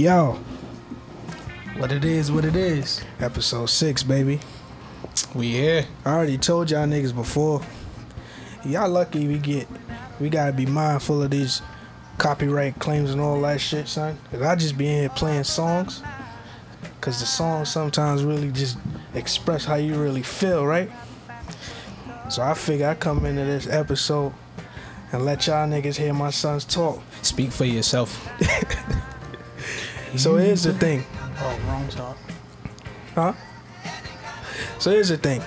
Yo, 0.00 0.38
What 1.76 1.92
it 1.92 2.06
is, 2.06 2.32
what 2.32 2.46
it 2.46 2.56
is. 2.56 3.02
episode 3.20 3.66
six, 3.66 4.02
baby. 4.02 4.40
We 5.34 5.48
here. 5.48 5.84
I 6.06 6.14
already 6.14 6.38
told 6.38 6.70
y'all 6.70 6.86
niggas 6.86 7.14
before. 7.14 7.60
Y'all 8.64 8.88
lucky 8.88 9.28
we 9.28 9.36
get. 9.36 9.68
We 10.18 10.30
gotta 10.30 10.54
be 10.54 10.64
mindful 10.64 11.22
of 11.22 11.30
these 11.30 11.60
copyright 12.16 12.78
claims 12.78 13.10
and 13.10 13.20
all 13.20 13.38
that 13.42 13.60
shit, 13.60 13.88
son. 13.88 14.16
Cause 14.30 14.40
I 14.40 14.56
just 14.56 14.78
be 14.78 14.86
in 14.88 15.00
here 15.00 15.08
playing 15.10 15.44
songs. 15.44 16.02
Cause 17.02 17.20
the 17.20 17.26
songs 17.26 17.68
sometimes 17.68 18.24
really 18.24 18.50
just 18.52 18.78
express 19.12 19.66
how 19.66 19.74
you 19.74 19.96
really 19.96 20.22
feel, 20.22 20.64
right? 20.64 20.90
So 22.30 22.40
I 22.40 22.54
figure 22.54 22.88
I 22.88 22.94
come 22.94 23.26
into 23.26 23.44
this 23.44 23.66
episode 23.66 24.32
and 25.12 25.26
let 25.26 25.46
y'all 25.46 25.68
niggas 25.68 25.96
hear 25.96 26.14
my 26.14 26.30
sons 26.30 26.64
talk. 26.64 27.02
Speak 27.20 27.52
for 27.52 27.66
yourself. 27.66 28.26
So 30.16 30.32
mm-hmm. 30.32 30.44
here's 30.44 30.62
the 30.64 30.74
thing. 30.74 31.04
Oh, 31.38 31.60
wrong 31.66 31.90
song. 31.90 32.16
Huh? 33.14 33.32
So 34.78 34.90
here's 34.90 35.08
the 35.08 35.16
thing. 35.16 35.42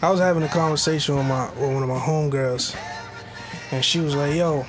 I 0.00 0.10
was 0.10 0.20
having 0.20 0.42
a 0.42 0.48
conversation 0.48 1.16
with 1.16 1.26
my 1.26 1.50
with 1.50 1.74
one 1.74 1.82
of 1.82 1.88
my 1.88 1.98
homegirls, 1.98 2.76
and 3.72 3.84
she 3.84 4.00
was 4.00 4.14
like, 4.14 4.34
"Yo, 4.34 4.64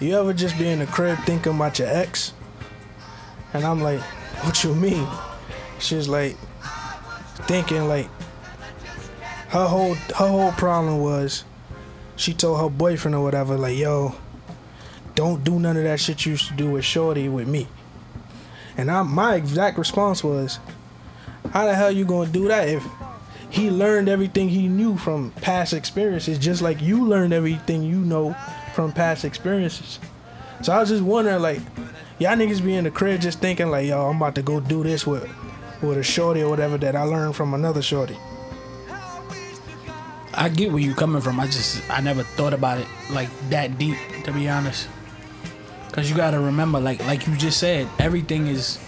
you 0.00 0.18
ever 0.18 0.32
just 0.32 0.58
be 0.58 0.68
in 0.68 0.80
the 0.80 0.86
crib 0.86 1.18
thinking 1.20 1.54
about 1.54 1.78
your 1.78 1.88
ex?" 1.88 2.32
And 3.54 3.64
I'm 3.64 3.80
like, 3.80 4.00
"What 4.42 4.64
you 4.64 4.74
mean?" 4.74 5.06
She's 5.78 6.08
like, 6.08 6.36
thinking 7.48 7.88
like 7.88 8.08
her 9.48 9.66
whole 9.66 9.94
her 9.94 10.28
whole 10.28 10.52
problem 10.52 11.00
was 11.00 11.44
she 12.16 12.34
told 12.34 12.60
her 12.60 12.68
boyfriend 12.68 13.14
or 13.14 13.22
whatever 13.22 13.56
like, 13.56 13.76
"Yo, 13.76 14.14
don't 15.18 15.42
do 15.42 15.58
none 15.58 15.76
of 15.76 15.82
that 15.82 15.98
shit 15.98 16.24
you 16.24 16.32
used 16.32 16.46
to 16.46 16.54
do 16.54 16.70
with 16.70 16.84
Shorty 16.84 17.28
with 17.28 17.48
me." 17.48 17.66
And 18.76 18.88
I, 18.88 19.02
my 19.02 19.34
exact 19.34 19.76
response 19.76 20.22
was, 20.22 20.60
"How 21.52 21.66
the 21.66 21.74
hell 21.74 21.90
you 21.90 22.04
gonna 22.04 22.30
do 22.30 22.46
that 22.46 22.68
if 22.68 22.86
he 23.50 23.68
learned 23.68 24.08
everything 24.08 24.48
he 24.48 24.68
knew 24.68 24.96
from 24.96 25.32
past 25.40 25.72
experiences, 25.72 26.38
just 26.38 26.62
like 26.62 26.80
you 26.80 27.04
learned 27.04 27.32
everything 27.32 27.82
you 27.82 27.98
know 27.98 28.36
from 28.74 28.92
past 28.92 29.24
experiences?" 29.24 29.98
So 30.62 30.72
I 30.72 30.78
was 30.78 30.88
just 30.88 31.02
wondering, 31.02 31.42
like, 31.42 31.60
y'all 32.20 32.36
niggas 32.36 32.64
be 32.64 32.76
in 32.76 32.84
the 32.84 32.92
crib 32.92 33.20
just 33.20 33.40
thinking 33.40 33.72
like, 33.72 33.88
"Yo, 33.88 34.08
I'm 34.08 34.18
about 34.18 34.36
to 34.36 34.42
go 34.42 34.60
do 34.60 34.84
this 34.84 35.04
with 35.04 35.28
with 35.82 35.98
a 35.98 36.04
shorty 36.04 36.42
or 36.42 36.48
whatever 36.48 36.78
that 36.78 36.94
I 36.94 37.02
learned 37.02 37.34
from 37.34 37.54
another 37.54 37.82
shorty." 37.82 38.16
I 40.32 40.48
get 40.48 40.70
where 40.70 40.80
you're 40.80 40.94
coming 40.94 41.20
from. 41.20 41.40
I 41.40 41.46
just 41.46 41.82
I 41.90 42.00
never 42.00 42.22
thought 42.22 42.54
about 42.54 42.78
it 42.78 42.86
like 43.10 43.30
that 43.50 43.78
deep, 43.78 43.98
to 44.22 44.30
be 44.30 44.48
honest. 44.48 44.86
Cause 45.98 46.08
you 46.08 46.14
gotta 46.14 46.38
remember, 46.38 46.78
like 46.78 47.04
like 47.06 47.26
you 47.26 47.36
just 47.36 47.58
said, 47.58 47.88
everything 47.98 48.46
is 48.46 48.78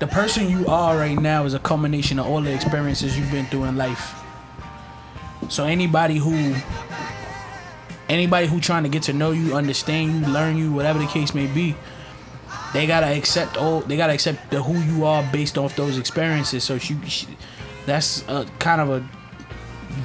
the 0.00 0.08
person 0.08 0.50
you 0.50 0.66
are 0.66 0.96
right 0.96 1.16
now 1.16 1.44
is 1.44 1.54
a 1.54 1.60
culmination 1.60 2.18
of 2.18 2.26
all 2.26 2.40
the 2.40 2.52
experiences 2.52 3.16
you've 3.16 3.30
been 3.30 3.46
through 3.46 3.66
in 3.66 3.76
life. 3.76 4.12
So 5.48 5.62
anybody 5.62 6.16
who 6.16 6.56
anybody 8.08 8.48
who 8.48 8.58
trying 8.58 8.82
to 8.82 8.88
get 8.88 9.04
to 9.04 9.12
know 9.12 9.30
you, 9.30 9.54
understand 9.54 10.26
you, 10.26 10.32
learn 10.32 10.56
you, 10.56 10.72
whatever 10.72 10.98
the 10.98 11.06
case 11.06 11.36
may 11.36 11.46
be, 11.46 11.76
they 12.72 12.88
gotta 12.88 13.16
accept 13.16 13.56
all 13.56 13.78
they 13.82 13.96
gotta 13.96 14.12
accept 14.12 14.50
the 14.50 14.60
who 14.60 14.80
you 14.92 15.04
are 15.04 15.22
based 15.32 15.56
off 15.56 15.76
those 15.76 15.98
experiences. 15.98 16.64
So 16.64 16.78
she, 16.78 17.00
she 17.06 17.28
that's 17.86 18.26
a 18.26 18.44
kind 18.58 18.80
of 18.80 18.90
a 18.90 19.08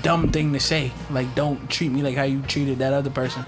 dumb 0.03 0.29
thing 0.31 0.53
to 0.53 0.59
say. 0.59 0.91
Like, 1.09 1.33
don't 1.33 1.67
treat 1.71 1.91
me 1.91 2.03
like 2.03 2.15
how 2.15 2.21
you 2.21 2.43
treated 2.43 2.77
that 2.77 2.93
other 2.93 3.09
person. 3.09 3.43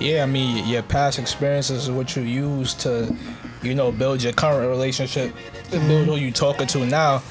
Yeah, 0.00 0.22
I 0.22 0.26
mean, 0.26 0.66
your 0.66 0.82
past 0.82 1.18
experiences 1.18 1.84
is 1.84 1.90
what 1.90 2.16
you 2.16 2.22
use 2.22 2.72
to, 2.74 3.14
you 3.62 3.74
know, 3.74 3.92
build 3.92 4.22
your 4.22 4.32
current 4.32 4.66
relationship, 4.68 5.34
to 5.70 5.76
mm-hmm. 5.76 5.88
build 5.88 6.06
who 6.06 6.16
you 6.16 6.32
talking 6.32 6.66
to 6.68 6.86
now. 6.86 7.22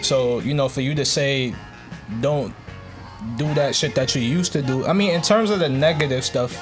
So, 0.00 0.38
you 0.38 0.54
know, 0.54 0.68
for 0.70 0.80
you 0.80 0.94
to 0.94 1.04
say, 1.04 1.54
don't 2.22 2.54
do 3.36 3.52
that 3.54 3.74
shit 3.74 3.94
that 3.96 4.14
you 4.14 4.22
used 4.22 4.52
to 4.52 4.62
do. 4.62 4.86
I 4.86 4.94
mean, 4.94 5.10
in 5.10 5.20
terms 5.20 5.50
of 5.50 5.58
the 5.58 5.68
negative 5.68 6.24
stuff, 6.24 6.54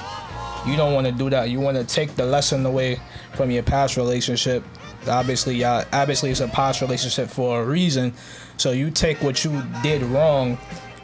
you 0.67 0.75
don't 0.75 0.93
want 0.93 1.07
to 1.07 1.13
do 1.13 1.29
that. 1.29 1.49
You 1.49 1.61
want 1.61 1.77
to 1.77 1.85
take 1.85 2.15
the 2.15 2.25
lesson 2.25 2.65
away 2.65 2.99
from 3.35 3.49
your 3.49 3.63
past 3.63 3.95
relationship. 3.95 4.61
Obviously, 5.07 5.55
y'all, 5.55 5.85
obviously, 5.93 6.31
it's 6.31 6.41
a 6.41 6.47
past 6.49 6.81
relationship 6.81 7.29
for 7.29 7.61
a 7.61 7.65
reason. 7.65 8.13
So 8.57 8.71
you 8.71 8.91
take 8.91 9.21
what 9.21 9.45
you 9.45 9.63
did 9.83 10.01
wrong 10.03 10.57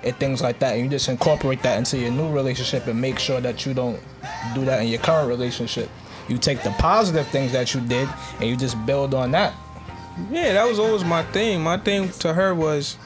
and 0.03 0.15
things 0.17 0.41
like 0.41 0.59
that, 0.59 0.73
and 0.73 0.83
you 0.83 0.89
just 0.89 1.09
incorporate 1.09 1.61
that 1.63 1.77
into 1.77 1.97
your 1.97 2.11
new 2.11 2.31
relationship 2.31 2.87
and 2.87 2.99
make 2.99 3.19
sure 3.19 3.41
that 3.41 3.65
you 3.65 3.73
don't 3.73 3.99
do 4.55 4.65
that 4.65 4.81
in 4.81 4.87
your 4.87 4.99
current 4.99 5.27
relationship. 5.27 5.89
You 6.27 6.37
take 6.37 6.63
the 6.63 6.71
positive 6.71 7.27
things 7.27 7.51
that 7.51 7.73
you 7.73 7.81
did 7.81 8.07
and 8.39 8.49
you 8.49 8.55
just 8.55 8.83
build 8.85 9.13
on 9.13 9.31
that. 9.31 9.53
Yeah, 10.31 10.53
that 10.53 10.67
was 10.67 10.79
always 10.79 11.03
my 11.03 11.23
thing. 11.23 11.61
My 11.61 11.77
thing 11.77 12.09
to 12.19 12.33
her 12.33 12.53
was 12.53 12.97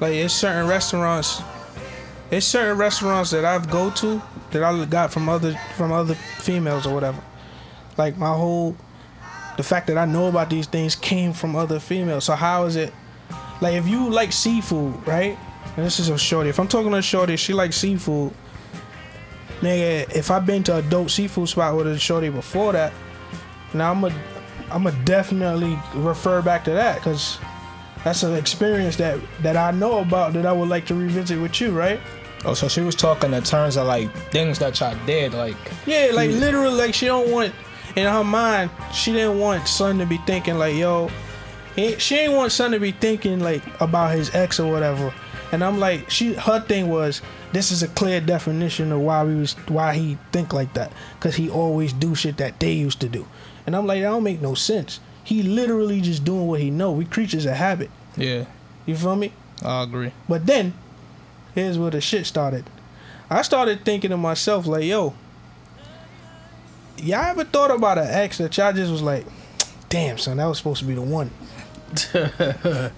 like 0.00 0.12
it's 0.14 0.34
certain 0.34 0.66
restaurants 0.68 1.42
it's 2.30 2.46
certain 2.46 2.76
restaurants 2.76 3.30
that 3.30 3.44
I've 3.44 3.70
go 3.70 3.90
to 3.90 4.20
that 4.50 4.62
I 4.62 4.84
got 4.86 5.12
from 5.12 5.28
other 5.28 5.54
from 5.76 5.92
other 5.92 6.14
females 6.14 6.86
or 6.86 6.94
whatever. 6.94 7.22
Like 7.96 8.16
my 8.16 8.32
whole 8.32 8.76
the 9.56 9.62
fact 9.62 9.86
that 9.86 9.96
I 9.96 10.04
know 10.04 10.26
about 10.26 10.50
these 10.50 10.66
things 10.66 10.96
came 10.96 11.32
from 11.32 11.54
other 11.54 11.78
females. 11.78 12.24
So 12.24 12.34
how 12.34 12.64
is 12.64 12.76
it 12.76 12.92
like 13.60 13.74
if 13.74 13.86
you 13.86 14.10
like 14.10 14.32
seafood, 14.32 15.06
right? 15.06 15.38
And 15.76 15.84
this 15.84 16.00
is 16.00 16.08
a 16.08 16.18
shorty. 16.18 16.48
If 16.48 16.58
I'm 16.58 16.68
talking 16.68 16.90
to 16.90 16.96
a 16.98 17.02
shorty, 17.02 17.36
she 17.36 17.52
likes 17.52 17.76
seafood. 17.76 18.32
Nigga, 19.60 20.10
if 20.14 20.30
I've 20.30 20.46
been 20.46 20.62
to 20.64 20.76
a 20.76 20.82
dope 20.82 21.10
seafood 21.10 21.48
spot 21.48 21.76
with 21.76 21.86
a 21.86 21.98
shorty 21.98 22.28
before 22.28 22.72
that, 22.72 22.92
now 23.74 23.90
I'm 23.90 24.04
a 24.04 24.12
I'm 24.70 24.82
gonna 24.82 25.04
definitely 25.04 25.78
refer 25.94 26.42
back 26.42 26.64
to 26.64 26.72
that 26.72 26.96
because 26.96 27.38
that's 28.04 28.22
an 28.22 28.34
experience 28.34 28.96
that 28.96 29.18
that 29.42 29.56
I 29.56 29.70
know 29.70 30.00
about 30.00 30.32
that 30.34 30.46
I 30.46 30.52
would 30.52 30.68
like 30.68 30.86
to 30.86 30.94
revisit 30.94 31.40
with 31.40 31.60
you, 31.60 31.70
right? 31.70 32.00
Oh, 32.44 32.54
so 32.54 32.68
she 32.68 32.80
was 32.80 32.94
talking 32.94 33.32
in 33.32 33.42
terms 33.42 33.76
of 33.76 33.86
like 33.86 34.12
things 34.30 34.58
that 34.58 34.78
y'all 34.80 34.96
did, 35.06 35.34
like 35.34 35.56
Yeah, 35.86 36.10
like 36.12 36.30
literally, 36.30 36.74
like 36.74 36.94
she 36.94 37.06
don't 37.06 37.30
want 37.30 37.54
in 37.96 38.04
her 38.04 38.24
mind, 38.24 38.70
she 38.92 39.12
didn't 39.12 39.38
want 39.38 39.66
son 39.66 39.98
to 39.98 40.06
be 40.06 40.18
thinking 40.18 40.58
like, 40.58 40.76
yo, 40.76 41.10
he, 41.74 41.98
she 41.98 42.16
ain't 42.16 42.34
want 42.34 42.52
son 42.52 42.72
to 42.72 42.80
be 42.80 42.92
thinking 42.92 43.40
like 43.40 43.62
about 43.80 44.14
his 44.14 44.34
ex 44.34 44.60
or 44.60 44.70
whatever. 44.70 45.12
And 45.56 45.64
I'm 45.64 45.80
like, 45.80 46.10
she 46.10 46.34
her 46.34 46.60
thing 46.60 46.90
was 46.90 47.22
this 47.54 47.72
is 47.72 47.82
a 47.82 47.88
clear 47.88 48.20
definition 48.20 48.92
of 48.92 49.00
why 49.00 49.24
we 49.24 49.36
was 49.36 49.54
why 49.68 49.94
he 49.94 50.18
think 50.30 50.52
like 50.52 50.74
that 50.74 50.92
because 51.14 51.36
he 51.36 51.48
always 51.48 51.94
do 51.94 52.14
shit 52.14 52.36
that 52.36 52.60
they 52.60 52.72
used 52.72 53.00
to 53.00 53.08
do. 53.08 53.26
And 53.66 53.74
I'm 53.74 53.86
like, 53.86 54.02
that 54.02 54.10
don't 54.10 54.22
make 54.22 54.42
no 54.42 54.52
sense. 54.52 55.00
He 55.24 55.42
literally 55.42 56.02
just 56.02 56.26
doing 56.26 56.46
what 56.46 56.60
he 56.60 56.68
know. 56.68 56.92
We 56.92 57.06
creatures 57.06 57.46
of 57.46 57.54
habit. 57.54 57.88
yeah, 58.18 58.44
You 58.84 58.96
feel 58.96 59.16
me? 59.16 59.32
I 59.64 59.84
agree. 59.84 60.12
But 60.28 60.44
then, 60.44 60.74
here's 61.54 61.78
where 61.78 61.90
the 61.90 62.02
shit 62.02 62.26
started. 62.26 62.68
I 63.30 63.40
started 63.40 63.82
thinking 63.82 64.10
to 64.10 64.18
myself, 64.18 64.66
like, 64.66 64.84
yo, 64.84 65.14
y'all 66.98 67.30
ever 67.30 67.44
thought 67.44 67.70
about 67.70 67.96
an 67.96 68.08
ex 68.08 68.36
that 68.36 68.58
y'all 68.58 68.74
just 68.74 68.92
was 68.92 69.00
like, 69.00 69.24
damn, 69.88 70.18
son, 70.18 70.36
that 70.36 70.44
was 70.44 70.58
supposed 70.58 70.80
to 70.80 70.84
be 70.84 70.94
the 70.94 71.00
one? 71.00 71.30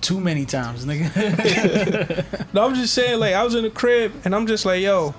Too 0.00 0.20
many 0.20 0.44
times, 0.46 0.84
nigga. 0.86 2.24
No, 2.52 2.64
I'm 2.64 2.74
just 2.74 2.94
saying, 2.94 3.20
like, 3.20 3.34
I 3.34 3.44
was 3.44 3.54
in 3.54 3.62
the 3.62 3.70
crib 3.70 4.12
and 4.24 4.34
I'm 4.34 4.46
just 4.46 4.64
like, 4.64 4.80
yo, 4.82 5.14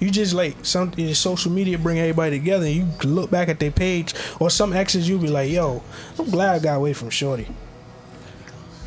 you 0.00 0.10
just 0.10 0.34
like 0.34 0.56
something 0.64 1.04
your 1.04 1.14
social 1.14 1.52
media 1.52 1.78
bring 1.78 1.98
everybody 1.98 2.38
together 2.38 2.66
and 2.66 2.74
you 2.74 2.88
look 3.04 3.30
back 3.30 3.48
at 3.48 3.60
their 3.60 3.70
page 3.70 4.14
or 4.40 4.50
some 4.50 4.72
exes 4.72 5.08
you 5.08 5.18
be 5.18 5.28
like, 5.28 5.50
yo, 5.50 5.82
I'm 6.18 6.30
glad 6.30 6.54
I 6.54 6.58
got 6.58 6.76
away 6.76 6.92
from 6.92 7.10
Shorty. 7.10 7.46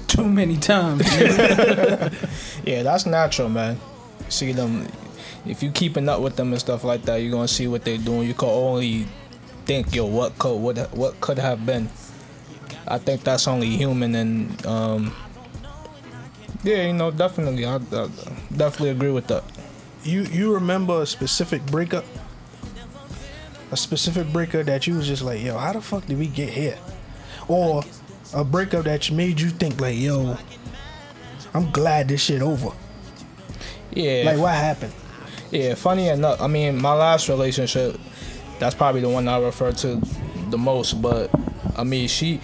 Too 0.08 0.28
many 0.28 0.58
times. 0.58 1.04
Yeah, 2.66 2.84
that's 2.84 3.06
natural, 3.06 3.50
man. 3.50 3.78
See 4.30 4.54
them, 4.54 4.88
if 5.46 5.62
you 5.62 5.70
keeping 5.72 6.08
up 6.08 6.22
with 6.22 6.38
them 6.38 6.52
and 6.54 6.60
stuff 6.62 6.84
like 6.86 7.02
that, 7.04 7.18
you're 7.18 7.32
gonna 7.32 7.48
see 7.48 7.68
what 7.68 7.84
they're 7.84 7.98
doing. 7.98 8.28
You 8.28 8.34
can 8.34 8.48
only 8.48 9.06
think, 9.66 9.94
yo, 9.94 10.06
what 10.06 10.38
could 10.40 10.56
what 10.56 10.78
what 10.96 11.20
could 11.20 11.38
have 11.40 11.66
been. 11.66 11.90
I 12.88 12.98
think 12.98 13.24
that's 13.24 13.48
only 13.48 13.70
human, 13.70 14.16
and 14.16 14.66
um, 14.66 15.16
yeah, 16.64 16.88
you 16.88 16.94
know, 16.94 17.12
definitely, 17.12 17.66
I, 17.66 17.76
I 17.76 18.10
definitely 18.56 18.90
agree 18.90 19.12
with 19.12 19.28
that. 19.28 19.44
You 20.04 20.24
you 20.24 20.54
remember 20.54 21.02
a 21.02 21.06
specific 21.06 21.66
breakup? 21.68 22.06
A 23.72 23.78
specific 23.78 24.32
breakup 24.32 24.66
that 24.68 24.86
you 24.86 24.96
was 24.96 25.08
just 25.08 25.24
like, 25.24 25.42
yo, 25.42 25.58
how 25.58 25.74
the 25.74 25.82
fuck 25.82 26.06
did 26.06 26.20
we 26.20 26.28
get 26.28 26.50
here? 26.50 26.78
Or 27.48 27.84
a 28.34 28.44
breakup 28.44 28.86
that 28.86 29.10
made 29.12 29.40
you 29.40 29.50
think 29.50 29.80
like, 29.82 29.98
yo, 29.98 30.38
I'm 31.54 31.72
glad 31.72 32.08
this 32.08 32.22
shit 32.22 32.42
over. 32.42 32.72
Yeah, 33.92 34.24
Like 34.26 34.38
what 34.40 34.54
happened? 34.56 34.94
Yeah, 35.52 35.76
funny 35.76 36.08
enough, 36.10 36.42
I 36.42 36.48
mean, 36.48 36.82
my 36.82 36.94
last 36.94 37.30
relationship, 37.30 38.00
that's 38.60 38.74
probably 38.76 39.02
the 39.02 39.10
one 39.10 39.28
I 39.28 39.40
refer 39.40 39.72
to 39.72 40.02
the 40.50 40.58
most. 40.58 41.02
But 41.02 41.30
I 41.78 41.84
mean, 41.84 42.08
she, 42.08 42.42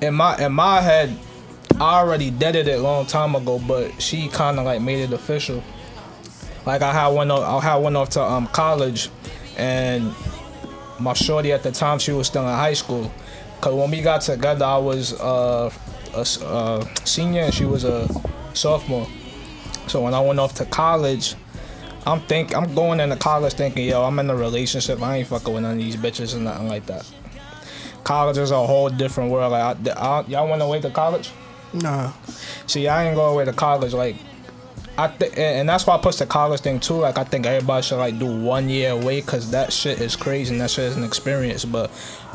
in 0.00 0.14
my 0.14 0.36
in 0.38 0.52
my 0.52 0.80
head, 0.80 1.16
I 1.76 1.98
already 2.00 2.30
did 2.30 2.54
it 2.56 2.68
a 2.68 2.78
long 2.78 3.06
time 3.06 3.34
ago. 3.34 3.58
But 3.58 4.00
she 4.00 4.28
kind 4.28 4.58
of 4.58 4.64
like 4.64 4.80
made 4.82 5.00
it 5.00 5.12
official. 5.12 5.62
Like 6.66 6.82
I 6.82 6.92
had 6.92 7.08
one, 7.08 7.30
off, 7.30 7.64
I 7.64 7.66
had 7.66 7.76
one 7.76 7.96
off 7.96 8.10
to 8.10 8.22
um 8.22 8.46
college, 8.48 9.08
and 9.56 10.14
my 10.98 11.14
shorty 11.14 11.52
at 11.52 11.62
the 11.62 11.72
time 11.72 11.98
she 11.98 12.12
was 12.12 12.26
still 12.26 12.42
in 12.42 12.48
high 12.54 12.74
school. 12.74 13.10
Cause 13.60 13.74
when 13.74 13.90
we 13.90 14.00
got 14.00 14.22
together, 14.22 14.64
I 14.64 14.78
was 14.78 15.12
uh, 15.20 15.70
a 16.14 16.20
s- 16.20 16.40
uh, 16.40 16.82
senior 17.04 17.42
and 17.42 17.52
she 17.54 17.66
was 17.66 17.84
a 17.84 18.08
sophomore. 18.54 19.06
So 19.86 20.02
when 20.02 20.14
I 20.14 20.20
went 20.20 20.38
off 20.40 20.54
to 20.54 20.64
college, 20.66 21.34
I'm 22.06 22.20
think 22.22 22.56
I'm 22.56 22.74
going 22.74 23.00
into 23.00 23.16
college 23.16 23.52
thinking, 23.54 23.86
yo, 23.88 24.02
I'm 24.02 24.18
in 24.18 24.30
a 24.30 24.36
relationship. 24.36 25.02
I 25.02 25.18
ain't 25.18 25.28
fucking 25.28 25.52
with 25.52 25.62
none 25.62 25.72
of 25.72 25.78
these 25.78 25.96
bitches 25.96 26.34
and 26.34 26.44
nothing 26.44 26.68
like 26.68 26.86
that. 26.86 27.06
College 28.04 28.38
is 28.38 28.50
a 28.50 28.66
whole 28.66 28.88
different 28.88 29.30
world. 29.30 29.52
Like, 29.52 29.88
I, 29.88 29.90
I, 29.92 30.24
y'all 30.26 30.48
went 30.48 30.62
away 30.62 30.80
to 30.80 30.90
college? 30.90 31.30
Nah. 31.72 32.12
See, 32.66 32.88
I 32.88 33.06
ain't 33.06 33.16
going 33.16 33.32
away 33.34 33.44
to 33.44 33.52
college. 33.52 33.92
Like, 33.92 34.16
I 34.98 35.08
think, 35.08 35.38
and 35.38 35.68
that's 35.68 35.86
why 35.86 35.94
I 35.94 35.98
push 35.98 36.16
the 36.16 36.26
college 36.26 36.60
thing 36.60 36.80
too. 36.80 36.94
Like, 36.94 37.18
I 37.18 37.24
think 37.24 37.46
everybody 37.46 37.82
should 37.82 37.98
like 37.98 38.18
do 38.18 38.26
one 38.26 38.68
year 38.68 38.90
away 38.90 39.20
because 39.20 39.50
that 39.52 39.72
shit 39.72 40.00
is 40.00 40.16
crazy 40.16 40.52
and 40.52 40.60
that 40.60 40.70
shit 40.70 40.84
is 40.86 40.96
an 40.96 41.04
experience. 41.04 41.64
But 41.64 41.90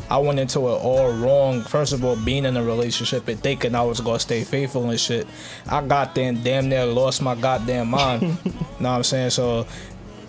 I 0.08 0.18
went 0.18 0.38
into 0.38 0.60
it 0.60 0.72
all 0.72 1.12
wrong. 1.12 1.62
First 1.62 1.92
of 1.92 2.04
all, 2.04 2.16
being 2.16 2.44
in 2.44 2.56
a 2.56 2.62
relationship 2.62 3.28
and 3.28 3.40
thinking 3.40 3.74
I 3.74 3.82
was 3.82 4.00
gonna 4.00 4.18
stay 4.18 4.44
faithful 4.44 4.88
and 4.88 4.98
shit. 4.98 5.26
I 5.68 5.84
got 5.84 6.14
there 6.14 6.32
damn 6.32 6.68
near 6.68 6.86
lost 6.86 7.22
my 7.22 7.34
goddamn 7.34 7.90
mind. 7.90 8.22
know 8.44 8.52
what 8.78 8.86
I'm 8.88 9.02
saying? 9.02 9.30
So, 9.30 9.66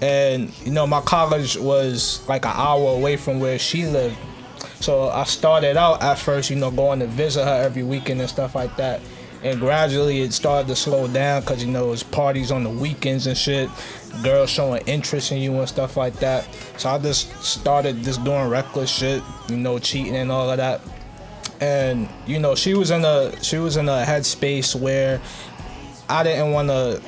and 0.02 0.52
you 0.66 0.72
know, 0.72 0.88
my 0.88 1.02
college 1.02 1.58
was 1.58 2.28
like 2.28 2.46
an 2.46 2.54
hour 2.54 2.94
away 2.94 3.18
from 3.18 3.40
where 3.40 3.60
she 3.60 3.86
lived. 3.86 4.18
So 4.80 5.10
I 5.10 5.24
started 5.24 5.78
out 5.78 6.02
at 6.02 6.18
first, 6.20 6.50
you 6.50 6.56
know, 6.56 6.72
going 6.72 7.00
to 7.00 7.08
visit 7.08 7.44
her 7.44 7.64
every 7.64 7.84
weekend 7.84 8.22
and 8.22 8.30
stuff 8.30 8.56
like 8.56 8.76
that. 8.78 9.02
And 9.44 9.60
gradually 9.60 10.22
it 10.22 10.34
started 10.34 10.68
to 10.70 10.76
slow 10.76 11.08
down 11.08 11.42
because, 11.42 11.64
you 11.64 11.72
know, 11.72 11.92
it's 11.92 12.04
parties 12.04 12.52
on 12.52 12.64
the 12.64 12.70
weekends 12.70 13.28
and 13.28 13.38
shit. 13.38 13.70
Girls 14.24 14.50
showing 14.50 14.82
interest 14.88 15.32
in 15.32 15.38
you 15.38 15.54
and 15.60 15.70
stuff 15.70 15.96
like 15.96 16.16
that. 16.16 16.48
So 16.78 16.90
I 16.90 16.98
just 16.98 17.32
started 17.44 18.04
just 18.04 18.24
doing 18.24 18.50
reckless 18.50 18.90
shit, 18.90 19.22
you 19.48 19.58
know, 19.58 19.78
cheating 19.80 20.16
and 20.16 20.32
all 20.32 20.50
of 20.50 20.58
that. 20.58 20.82
And, 21.60 22.10
you 22.26 22.40
know, 22.40 22.56
she 22.56 22.74
was 22.74 22.92
in 22.92 23.06
a 23.06 23.44
she 23.44 23.58
was 23.58 23.78
in 23.78 23.90
a 23.90 24.04
headspace 24.04 24.80
where 24.80 25.22
I 26.10 26.24
didn't 26.24 26.52
want 26.52 26.70
to 26.70 27.02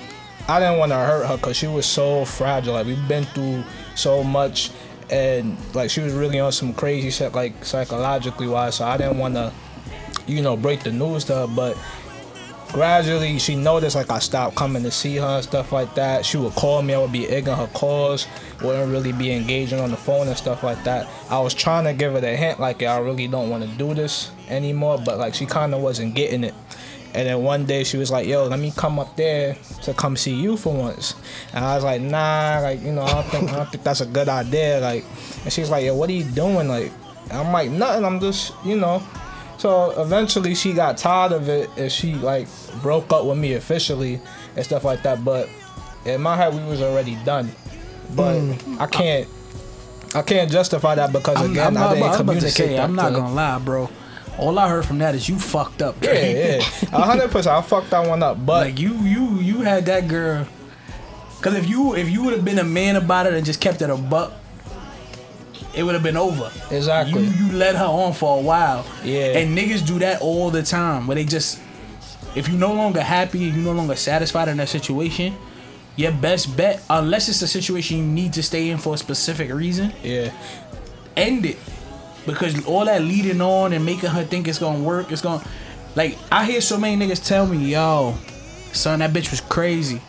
I 0.48 0.60
didn't 0.60 0.80
want 0.80 0.92
to 0.92 0.98
hurt 0.98 1.28
her 1.28 1.38
because 1.38 1.56
she 1.58 1.68
was 1.68 1.86
so 1.86 2.26
fragile. 2.26 2.74
Like 2.74 2.88
we've 2.88 3.08
been 3.08 3.26
through 3.26 3.64
so 3.94 4.24
much, 4.24 4.72
and 5.12 5.58
like 5.74 5.90
she 5.90 6.02
was 6.02 6.14
really 6.14 6.40
on 6.40 6.52
some 6.52 6.74
crazy 6.74 7.10
shit, 7.10 7.34
like 7.34 7.66
psychologically 7.66 8.48
wise. 8.48 8.76
So 8.76 8.86
I 8.86 8.98
didn't 8.98 9.18
want 9.18 9.36
to, 9.36 9.52
you 10.28 10.42
know, 10.42 10.56
break 10.56 10.84
the 10.84 10.92
news 10.92 11.26
to 11.26 11.36
her. 11.36 11.48
But 11.48 11.78
gradually, 12.72 13.40
she 13.40 13.56
noticed 13.56 13.96
like 13.96 14.10
I 14.10 14.20
stopped 14.20 14.56
coming 14.56 14.84
to 14.84 14.92
see 14.92 15.18
her 15.18 15.26
and 15.26 15.44
stuff 15.44 15.72
like 15.72 15.96
that. 15.96 16.26
She 16.26 16.38
would 16.38 16.54
call 16.54 16.82
me. 16.82 16.94
I 16.94 17.00
would 17.00 17.12
be 17.12 17.26
ignoring 17.26 17.60
her 17.60 17.74
calls. 17.74 18.28
Wouldn't 18.62 18.92
really 18.92 19.12
be 19.12 19.32
engaging 19.32 19.80
on 19.80 19.92
the 19.92 19.98
phone 19.98 20.28
and 20.28 20.38
stuff 20.38 20.64
like 20.64 20.84
that. 20.84 21.08
I 21.30 21.40
was 21.40 21.54
trying 21.54 21.86
to 21.86 21.94
give 21.94 22.14
her 22.14 22.22
the 22.22 22.36
hint, 22.36 22.60
like 22.60 22.84
I 22.84 23.00
really 23.00 23.28
don't 23.28 23.50
want 23.50 23.64
to 23.64 23.70
do 23.78 23.94
this 23.94 24.32
anymore. 24.48 25.00
But 25.04 25.18
like 25.18 25.34
she 25.34 25.46
kind 25.46 25.74
of 25.74 25.82
wasn't 25.82 26.16
getting 26.16 26.44
it. 26.44 26.54
And 27.14 27.28
then 27.28 27.42
one 27.42 27.66
day 27.66 27.84
she 27.84 27.98
was 27.98 28.12
like, 28.12 28.28
"Yo, 28.28 28.46
let 28.46 28.60
me 28.60 28.72
come 28.76 29.00
up 29.00 29.16
there 29.16 29.58
to 29.84 29.94
come 29.94 30.16
see 30.16 30.36
you 30.36 30.58
for 30.58 30.74
once." 30.74 31.16
And 31.54 31.66
I 31.66 31.76
was 31.76 31.84
like, 31.84 32.02
"Nah, 32.02 32.60
like 32.62 32.82
you 32.82 32.92
know, 32.92 33.02
I 33.02 33.14
don't 33.14 33.26
think 33.26 33.52
I 33.52 33.56
don't 33.56 33.70
think 33.70 33.84
that's 33.84 34.02
a 34.02 34.06
good 34.06 34.30
idea." 34.30 34.80
Like, 34.80 35.06
and 35.44 35.52
she's 35.52 35.70
like, 35.70 35.86
"Yo, 35.86 35.96
what 35.96 36.10
are 36.10 36.14
you 36.14 36.24
doing?" 36.24 36.68
Like, 36.68 36.92
and 37.32 37.40
I'm 37.40 37.52
like, 37.52 37.72
"Nothing. 37.72 38.06
I'm 38.06 38.20
just, 38.20 38.54
you 38.64 38.78
know." 38.78 39.02
So 39.58 39.92
eventually 40.02 40.56
she 40.56 40.72
got 40.72 40.98
tired 40.98 41.34
of 41.34 41.50
it 41.50 41.70
and 41.76 41.92
she 41.92 42.14
like 42.14 42.48
broke 42.82 43.12
up 43.12 43.26
with 43.26 43.38
me 43.38 43.56
officially 43.56 44.22
and 44.56 44.64
stuff 44.66 44.86
like 44.86 45.04
that. 45.04 45.26
But 45.26 45.50
in 46.06 46.22
my 46.22 46.38
head, 46.38 46.54
we 46.54 46.64
was 46.64 46.82
already 46.82 47.16
done. 47.26 47.52
But 48.16 48.40
hmm. 48.40 48.82
I 48.82 48.88
can't, 48.88 49.28
I 50.16 50.22
can't 50.22 50.50
justify 50.50 50.96
that 50.96 51.12
because 51.12 51.38
I'm, 51.38 51.52
again, 51.52 51.68
I'm 51.68 51.78
I 51.78 51.80
not, 51.80 51.90
didn't 51.90 52.04
about 52.04 52.12
to 52.12 52.24
communicate. 52.24 52.80
I'm 52.80 52.96
not 52.96 53.10
to- 53.10 53.16
gonna 53.16 53.34
lie, 53.34 53.60
bro. 53.60 53.90
All 54.40 54.58
I 54.58 54.70
heard 54.70 54.86
from 54.86 55.00
that 55.00 55.16
is 55.16 55.28
you 55.28 55.38
fucked 55.38 55.82
up. 55.82 56.02
Yeah, 56.02 56.14
yeah, 56.14 56.56
a 56.94 57.02
hundred 57.02 57.30
percent. 57.30 57.56
I 57.56 57.62
fucked 57.62 57.90
that 57.90 58.08
one 58.08 58.24
up, 58.24 58.46
but 58.46 58.68
Like 58.68 58.80
you, 58.80 58.94
you, 59.00 59.40
you 59.40 59.62
had 59.62 59.86
that 59.88 60.08
girl. 60.08 60.48
Cause 61.42 61.56
if 61.56 61.70
you, 61.70 61.96
if 61.96 62.10
you 62.10 62.24
would 62.24 62.34
have 62.34 62.46
been 62.46 62.60
a 62.60 62.64
man 62.64 62.96
about 62.96 63.26
it 63.28 63.34
and 63.34 63.46
just 63.46 63.62
kept 63.62 63.82
it 63.82 63.90
a 63.90 63.96
buck, 63.98 64.34
it 65.76 65.84
would 65.84 65.94
have 65.94 66.04
been 66.04 66.18
over. 66.18 66.52
Exactly. 66.72 67.24
You, 67.24 67.32
you 67.32 67.52
led 67.54 67.76
her 67.76 67.86
on 67.86 68.14
for 68.14 68.38
a 68.38 68.42
while. 68.42 68.86
Yeah. 69.04 69.38
And 69.38 69.58
niggas 69.58 69.86
do 69.86 70.00
that 70.00 70.22
all 70.22 70.50
the 70.50 70.64
time, 70.64 71.06
where 71.06 71.16
they 71.16 71.26
just, 71.26 71.60
if 72.36 72.48
you're 72.48 72.58
no 72.58 72.74
longer 72.74 73.02
happy, 73.02 73.40
you're 73.40 73.56
no 73.56 73.74
longer 73.74 73.96
satisfied 73.96 74.48
in 74.48 74.58
that 74.58 74.70
situation. 74.70 75.36
Your 75.96 76.12
best 76.14 76.56
bet, 76.56 76.82
unless 76.90 77.28
it's 77.28 77.42
a 77.42 77.48
situation 77.48 77.98
you 77.98 78.04
need 78.06 78.34
to 78.34 78.44
stay 78.44 78.70
in 78.70 78.78
for 78.78 78.94
a 78.94 78.98
specific 78.98 79.52
reason, 79.52 79.94
yeah, 80.02 80.32
end 81.18 81.46
it 81.46 81.58
because 82.30 82.66
all 82.66 82.86
that 82.86 83.02
leading 83.02 83.42
on 83.42 83.74
and 83.74 83.86
making 83.86 84.10
her 84.10 84.24
think 84.24 84.48
it's 84.48 84.60
gonna 84.60 84.84
work 84.84 85.12
it's 85.12 85.22
gonna 85.22 85.44
like 85.96 86.18
i 86.32 86.46
hear 86.46 86.62
so 86.62 86.78
many 86.78 87.06
niggas 87.06 87.26
tell 87.26 87.46
me 87.46 87.58
yo 87.58 88.16
son 88.74 89.00
that 89.00 89.12
bitch 89.12 89.32
was 89.32 89.42
crazy. 89.42 90.02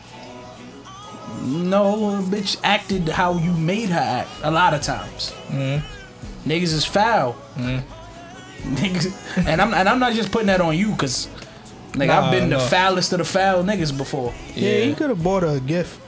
No 1.43 2.21
bitch 2.23 2.59
acted 2.63 3.09
how 3.09 3.39
you 3.39 3.53
made 3.53 3.89
her 3.89 3.99
act 3.99 4.31
a 4.43 4.51
lot 4.51 4.75
of 4.75 4.83
times. 4.83 5.33
Mm-hmm. 5.49 6.49
Niggas 6.49 6.75
is 6.75 6.85
foul. 6.85 7.35
Mm-hmm. 7.57 8.75
Niggas 8.75 9.47
and 9.47 9.61
i'm 9.61 9.73
and 9.73 9.89
i'm 9.89 9.99
not 9.99 10.13
just 10.13 10.31
putting 10.31 10.49
that 10.49 10.61
on 10.61 10.77
you 10.77 10.91
because 10.91 11.29
like 11.97 12.09
Nah, 12.09 12.21
i've 12.21 12.31
been 12.31 12.51
the 12.51 12.59
foulest 12.59 13.13
of 13.13 13.19
the 13.19 13.25
foul 13.25 13.65
niggas 13.65 13.97
before. 13.97 14.35
Yeah, 14.55 14.79
you 14.79 14.95
could 14.95 15.09
have 15.09 15.23
bought 15.23 15.43
her 15.45 15.57
a 15.57 15.61
gift. 15.61 15.99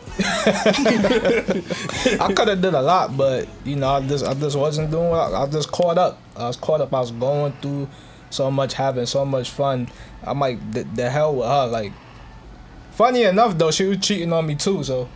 I 2.21 2.33
could 2.35 2.49
have 2.49 2.61
did 2.61 2.75
a 2.75 2.83
lot, 2.83 3.17
but 3.17 3.49
you 3.65 3.77
know, 3.77 3.89
I 3.91 4.07
just 4.07 4.25
I 4.25 4.35
just 4.35 4.57
wasn't 4.57 4.91
doing. 4.91 5.13
I, 5.13 5.43
I 5.43 5.47
just 5.47 5.73
caught 5.73 5.99
up. 5.99 6.21
I 6.37 6.49
was 6.49 6.57
caught 6.57 6.81
up. 6.81 6.93
I 6.93 7.01
was 7.01 7.11
going 7.11 7.53
through 7.63 7.89
so 8.31 8.51
much, 8.51 8.75
having 8.75 9.07
so 9.07 9.25
much 9.25 9.51
fun. 9.51 9.89
I'm 10.23 10.41
like, 10.41 10.73
the, 10.73 10.85
the 10.85 11.11
hell 11.11 11.37
with 11.37 11.47
her. 11.47 11.67
Like, 11.67 11.93
funny 12.93 13.23
enough 13.23 13.57
though, 13.57 13.71
she 13.71 13.85
was 13.85 13.99
cheating 13.99 14.33
on 14.33 14.47
me 14.47 14.55
too. 14.55 14.85
So, 14.85 15.09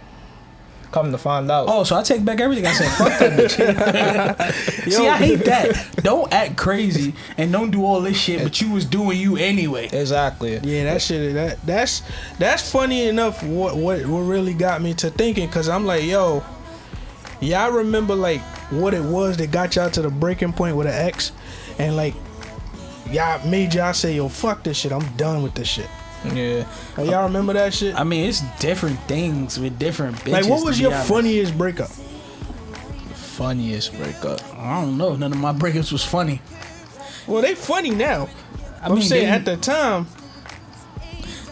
come 0.93 1.13
to 1.13 1.19
find 1.19 1.51
out, 1.51 1.67
Oh, 1.69 1.85
so 1.85 1.97
I 1.97 2.03
take 2.03 2.25
back 2.25 2.41
everything 2.41 2.67
I 2.67 2.73
said. 2.73 2.91
Fuck 2.93 3.19
that 3.19 3.39
bitch. 3.39 4.91
See, 4.93 5.07
I 5.07 5.17
hate 5.17 5.45
that. 5.45 5.97
Don't 5.97 6.33
act 6.33 6.57
crazy 6.57 7.15
and 7.37 7.53
don't 7.53 7.71
do 7.71 7.85
all 7.85 8.01
this 8.01 8.19
shit, 8.19 8.43
but 8.43 8.61
you 8.61 8.71
was 8.73 8.85
doing 8.85 9.19
you 9.19 9.37
anyway. 9.37 9.87
exactly. 9.93 10.59
Yeah, 10.63 10.85
that 10.85 11.03
shit. 11.03 11.35
That 11.35 11.61
that's 11.67 12.03
that's 12.39 12.71
funny 12.71 13.09
enough. 13.09 13.43
What 13.43 13.77
what 13.77 14.07
what 14.07 14.21
really 14.21 14.55
got 14.55 14.81
me 14.83 14.95
to 14.95 15.11
thinking? 15.11 15.49
Cause 15.49 15.69
I'm 15.69 15.85
like, 15.85 16.05
yo, 16.05 16.43
y'all 17.41 17.71
remember 17.73 18.15
like 18.15 18.41
what 18.71 18.95
it 18.95 19.03
was 19.03 19.37
that 19.39 19.51
got 19.51 19.77
y'all 19.77 19.91
to 19.91 20.03
the 20.03 20.11
breaking 20.11 20.53
point 20.53 20.77
with 20.77 20.87
an 20.87 20.95
ex, 20.95 21.33
and 21.79 21.97
like 21.97 22.15
y'all 23.11 23.45
made 23.49 23.75
y'all 23.75 23.93
say, 23.93 24.15
yo, 24.17 24.29
fuck 24.29 24.63
this 24.63 24.77
shit. 24.79 24.93
I'm 24.93 25.07
done 25.17 25.43
with 25.43 25.55
this 25.55 25.69
shit. 25.69 25.89
Yeah. 26.25 26.67
Like, 26.97 27.11
y'all 27.11 27.25
remember 27.25 27.53
that 27.53 27.73
shit? 27.75 27.95
I 27.95 28.05
mean, 28.05 28.29
it's 28.29 28.41
different 28.59 28.99
things 29.01 29.59
with 29.61 29.79
different 29.79 30.17
bitches. 30.17 30.33
like, 30.33 30.49
what 30.49 30.65
was 30.65 30.81
your 30.81 30.93
honest. 30.93 31.09
funniest 31.09 31.57
breakup? 31.59 31.89
Funniest 33.15 33.95
breakup. 33.97 34.41
I 34.55 34.81
don't 34.81 34.97
know. 34.97 35.15
None 35.15 35.33
of 35.33 35.39
my 35.39 35.53
breakups 35.53 35.93
was 35.93 36.05
funny. 36.05 36.41
Well, 37.27 37.43
they 37.43 37.55
funny 37.55 37.91
now. 37.91 38.29
I 38.81 38.87
I'm 38.87 38.95
mean, 38.95 39.03
saying 39.03 39.27
at 39.27 39.45
the 39.45 39.57
time. 39.57 40.07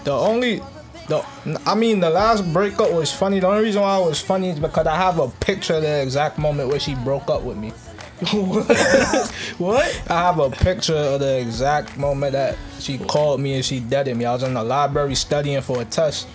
The 0.04 0.12
only, 0.12 0.60
the 1.08 1.24
I 1.66 1.74
mean, 1.74 2.00
the 2.00 2.10
last 2.10 2.50
breakup 2.52 2.92
was 2.92 3.12
funny. 3.12 3.40
The 3.40 3.46
only 3.48 3.64
reason 3.64 3.82
why 3.82 3.98
it 4.00 4.04
was 4.04 4.20
funny 4.20 4.50
is 4.50 4.58
because 4.60 4.86
I 4.86 4.96
have 4.96 5.18
a 5.18 5.28
picture 5.28 5.74
of 5.74 5.82
the 5.82 6.02
exact 6.02 6.38
moment 6.38 6.68
where 6.68 6.80
she 6.80 6.94
broke 6.96 7.28
up 7.28 7.42
with 7.42 7.56
me. 7.56 7.72
What? 9.58 10.02
I 10.10 10.20
have 10.20 10.38
a 10.38 10.50
picture 10.50 10.94
of 10.94 11.20
the 11.20 11.38
exact 11.38 11.96
moment 11.96 12.32
that 12.32 12.56
she 12.80 12.98
called 12.98 13.40
me 13.40 13.54
and 13.54 13.64
she 13.64 13.80
deaded 13.80 14.16
me. 14.16 14.24
I 14.24 14.32
was 14.32 14.42
in 14.42 14.54
the 14.54 14.64
library 14.64 15.14
studying 15.14 15.60
for 15.60 15.80
a 15.80 15.84
test 15.84 16.26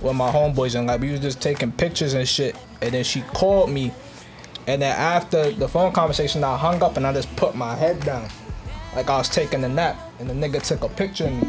with 0.00 0.14
my 0.14 0.30
homeboys 0.30 0.76
and 0.76 0.86
like 0.86 1.00
we 1.00 1.10
was 1.10 1.20
just 1.20 1.40
taking 1.40 1.72
pictures 1.72 2.14
and 2.14 2.28
shit. 2.28 2.56
And 2.80 2.92
then 2.92 3.02
she 3.02 3.22
called 3.22 3.70
me, 3.70 3.92
and 4.68 4.82
then 4.82 4.94
after 4.94 5.50
the 5.50 5.66
phone 5.66 5.92
conversation, 5.92 6.44
I 6.44 6.56
hung 6.56 6.82
up 6.82 6.96
and 6.96 7.06
I 7.06 7.12
just 7.12 7.34
put 7.36 7.56
my 7.56 7.74
head 7.74 8.00
down, 8.04 8.28
like 8.94 9.08
I 9.08 9.16
was 9.16 9.28
taking 9.28 9.64
a 9.64 9.68
nap. 9.68 9.96
And 10.20 10.28
the 10.28 10.34
nigga 10.34 10.62
took 10.62 10.84
a 10.84 10.88
picture 10.90 11.26
of 11.26 11.32
me. 11.32 11.48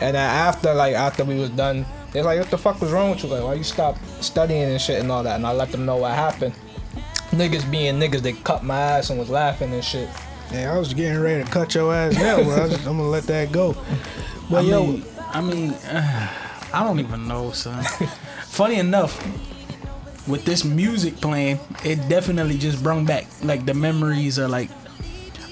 And 0.00 0.16
then 0.16 0.28
after 0.30 0.74
like 0.74 0.94
after 0.94 1.24
we 1.24 1.38
was 1.38 1.50
done, 1.50 1.84
they 2.12 2.20
was 2.20 2.26
like, 2.26 2.38
"What 2.40 2.50
the 2.50 2.58
fuck 2.58 2.80
was 2.80 2.90
wrong 2.90 3.10
with 3.10 3.22
you? 3.22 3.28
Like 3.28 3.44
why 3.44 3.54
you 3.54 3.64
stop 3.64 3.96
studying 4.20 4.62
and 4.62 4.80
shit 4.80 5.00
and 5.00 5.12
all 5.12 5.22
that?" 5.22 5.36
And 5.36 5.46
I 5.46 5.52
let 5.52 5.70
them 5.70 5.84
know 5.84 5.96
what 5.96 6.14
happened. 6.14 6.54
Niggas 7.34 7.68
being 7.70 7.98
niggas, 7.98 8.20
they 8.20 8.32
cut 8.32 8.62
my 8.62 8.78
ass 8.78 9.10
and 9.10 9.18
was 9.18 9.28
laughing 9.28 9.72
and 9.72 9.84
shit. 9.84 10.08
Yeah, 10.52 10.72
I 10.74 10.78
was 10.78 10.94
getting 10.94 11.20
ready 11.20 11.42
to 11.42 11.50
cut 11.50 11.74
your 11.74 11.92
ass 11.92 12.14
now, 12.14 12.36
but 12.44 12.60
I 12.60 12.68
just, 12.68 12.86
I'm 12.86 12.96
gonna 12.96 13.08
let 13.08 13.24
that 13.24 13.50
go. 13.50 13.76
But 14.48 14.64
I 14.64 14.68
yo, 14.68 14.86
mean, 14.86 15.04
I 15.32 15.40
mean, 15.40 15.70
uh, 15.72 16.28
I 16.72 16.84
don't 16.84 17.00
even 17.00 17.26
know, 17.26 17.50
son. 17.52 17.82
funny 18.46 18.76
enough, 18.76 19.18
with 20.28 20.44
this 20.44 20.64
music 20.64 21.20
playing, 21.20 21.58
it 21.84 22.08
definitely 22.08 22.56
just 22.56 22.82
brought 22.82 23.06
back 23.06 23.26
like 23.42 23.66
the 23.66 23.74
memories 23.74 24.38
of 24.38 24.50
like 24.50 24.70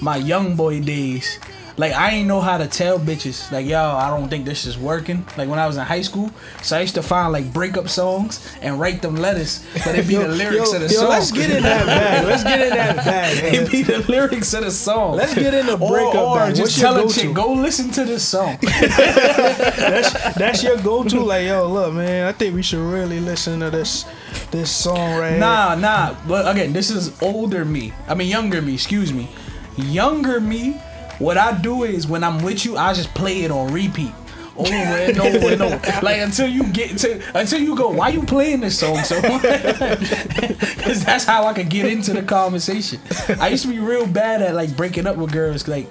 my 0.01 0.17
young 0.17 0.57
boy 0.57 0.81
days. 0.81 1.39
Like 1.77 1.93
I 1.93 2.11
ain't 2.11 2.29
know 2.29 2.41
how 2.41 2.59
to 2.59 2.67
tell 2.67 2.99
bitches 2.99 3.51
like 3.51 3.67
yo, 3.67 3.81
I 3.81 4.11
don't 4.11 4.29
think 4.29 4.45
this 4.45 4.67
is 4.67 4.79
working. 4.79 5.25
Like 5.37 5.49
when 5.49 5.59
I 5.59 5.67
was 5.67 5.77
in 5.77 5.85
high 5.85 6.03
school, 6.03 6.31
so 6.63 6.77
I 6.77 6.81
used 6.81 6.95
to 6.97 7.03
find 7.03 7.33
like 7.33 7.53
breakup 7.53 7.89
songs 7.89 8.47
and 8.61 8.79
write 8.79 9.03
them 9.03 9.17
letters, 9.17 9.65
but 9.85 9.95
it 9.95 10.07
be 10.07 10.15
the 10.23 10.29
lyrics 10.29 10.73
yo, 10.73 10.77
of 10.77 10.89
the 10.89 10.95
yo, 10.95 11.01
song. 11.01 11.09
let's 11.11 11.33
get 11.33 11.51
in 11.51 11.63
that 11.63 11.87
bag. 11.87 12.27
Let's 12.27 12.45
get 12.45 12.61
in 12.61 12.71
that 12.71 12.97
bag. 12.97 13.55
it 13.55 13.71
be 13.71 13.83
the 13.83 13.99
lyrics 14.11 14.53
of 14.55 14.65
the 14.65 14.71
song. 14.71 15.17
Let's 15.17 15.35
get 15.35 15.55
in 15.55 15.67
the 15.67 15.77
breakup 15.77 16.15
or, 16.15 16.37
bag. 16.37 16.55
just 16.55 16.61
What's 16.61 16.81
tell 16.81 17.09
a 17.09 17.11
chick, 17.11 17.35
go 17.35 17.53
listen 17.53 17.91
to 17.91 18.05
this 18.05 18.27
song. 18.27 18.59
That's 18.63 20.35
that's 20.35 20.63
your 20.63 20.77
go-to. 20.79 21.21
Like, 21.21 21.47
yo, 21.47 21.67
look, 21.69 21.95
man, 21.95 22.27
I 22.27 22.33
think 22.33 22.55
we 22.55 22.63
should 22.63 22.81
really 22.81 23.21
listen 23.21 23.61
to 23.61 23.71
this 23.71 24.05
this 24.51 24.71
song 24.71 25.19
right 25.19 25.39
Nah, 25.39 25.75
nah. 25.75 26.17
But 26.27 26.51
again, 26.51 26.73
this 26.73 26.91
is 26.91 27.21
older 27.23 27.65
me. 27.65 27.93
I 28.09 28.15
mean, 28.15 28.29
younger 28.29 28.63
me. 28.63 28.75
Excuse 28.75 29.13
me. 29.13 29.29
Younger 29.77 30.41
me. 30.41 30.81
What 31.23 31.39
I 31.39 31.57
do 31.57 31.85
is 31.85 32.09
when 32.09 32.25
I'm 32.25 32.43
with 32.43 32.65
you, 32.65 32.77
I 32.77 32.93
just 32.95 33.15
play 33.15 33.43
it 33.43 33.53
on 33.53 33.73
repeat. 33.73 34.11
Over 34.57 34.75
and 34.75 35.19
over 35.21 35.53
and 35.53 35.63
over, 35.63 36.01
like 36.03 36.19
until 36.19 36.49
you 36.49 36.65
get 36.73 36.99
to 36.99 37.23
until 37.39 37.61
you 37.61 37.77
go. 37.77 37.91
Why 37.91 38.09
you 38.09 38.23
playing 38.23 38.61
this 38.61 38.79
song 38.79 38.99
so? 39.05 39.23
Because 39.23 41.05
that's 41.07 41.25
how 41.25 41.45
I 41.45 41.55
could 41.55 41.71
get 41.71 41.87
into 41.87 42.13
the 42.13 42.23
conversation. 42.23 43.01
I 43.41 43.49
used 43.49 43.63
to 43.63 43.71
be 43.71 43.79
real 43.79 44.07
bad 44.07 44.43
at 44.43 44.55
like 44.55 44.77
breaking 44.77 45.07
up 45.07 45.17
with 45.17 45.33
girls. 45.33 45.69
Like, 45.69 45.89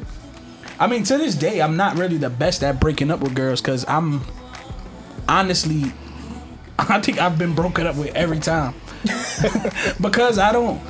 I 0.79 0.87
mean, 0.87 1.03
to 1.05 1.17
this 1.17 1.33
day, 1.33 1.61
I'm 1.61 1.77
not 1.77 1.97
really 1.97 2.17
the 2.17 2.29
best 2.29 2.61
at 2.61 2.81
breaking 2.81 3.09
up 3.09 3.21
with 3.21 3.33
girls 3.33 3.61
because 3.61 3.83
I'm 3.87 4.21
honestly 5.29 5.93
I 6.77 6.99
think 6.99 7.19
I've 7.19 7.37
been 7.39 7.55
broken 7.55 7.87
up 7.87 7.95
with 7.95 8.13
every 8.15 8.39
time. 8.39 8.75
because 10.01 10.37
I 10.37 10.51
don't 10.51 10.81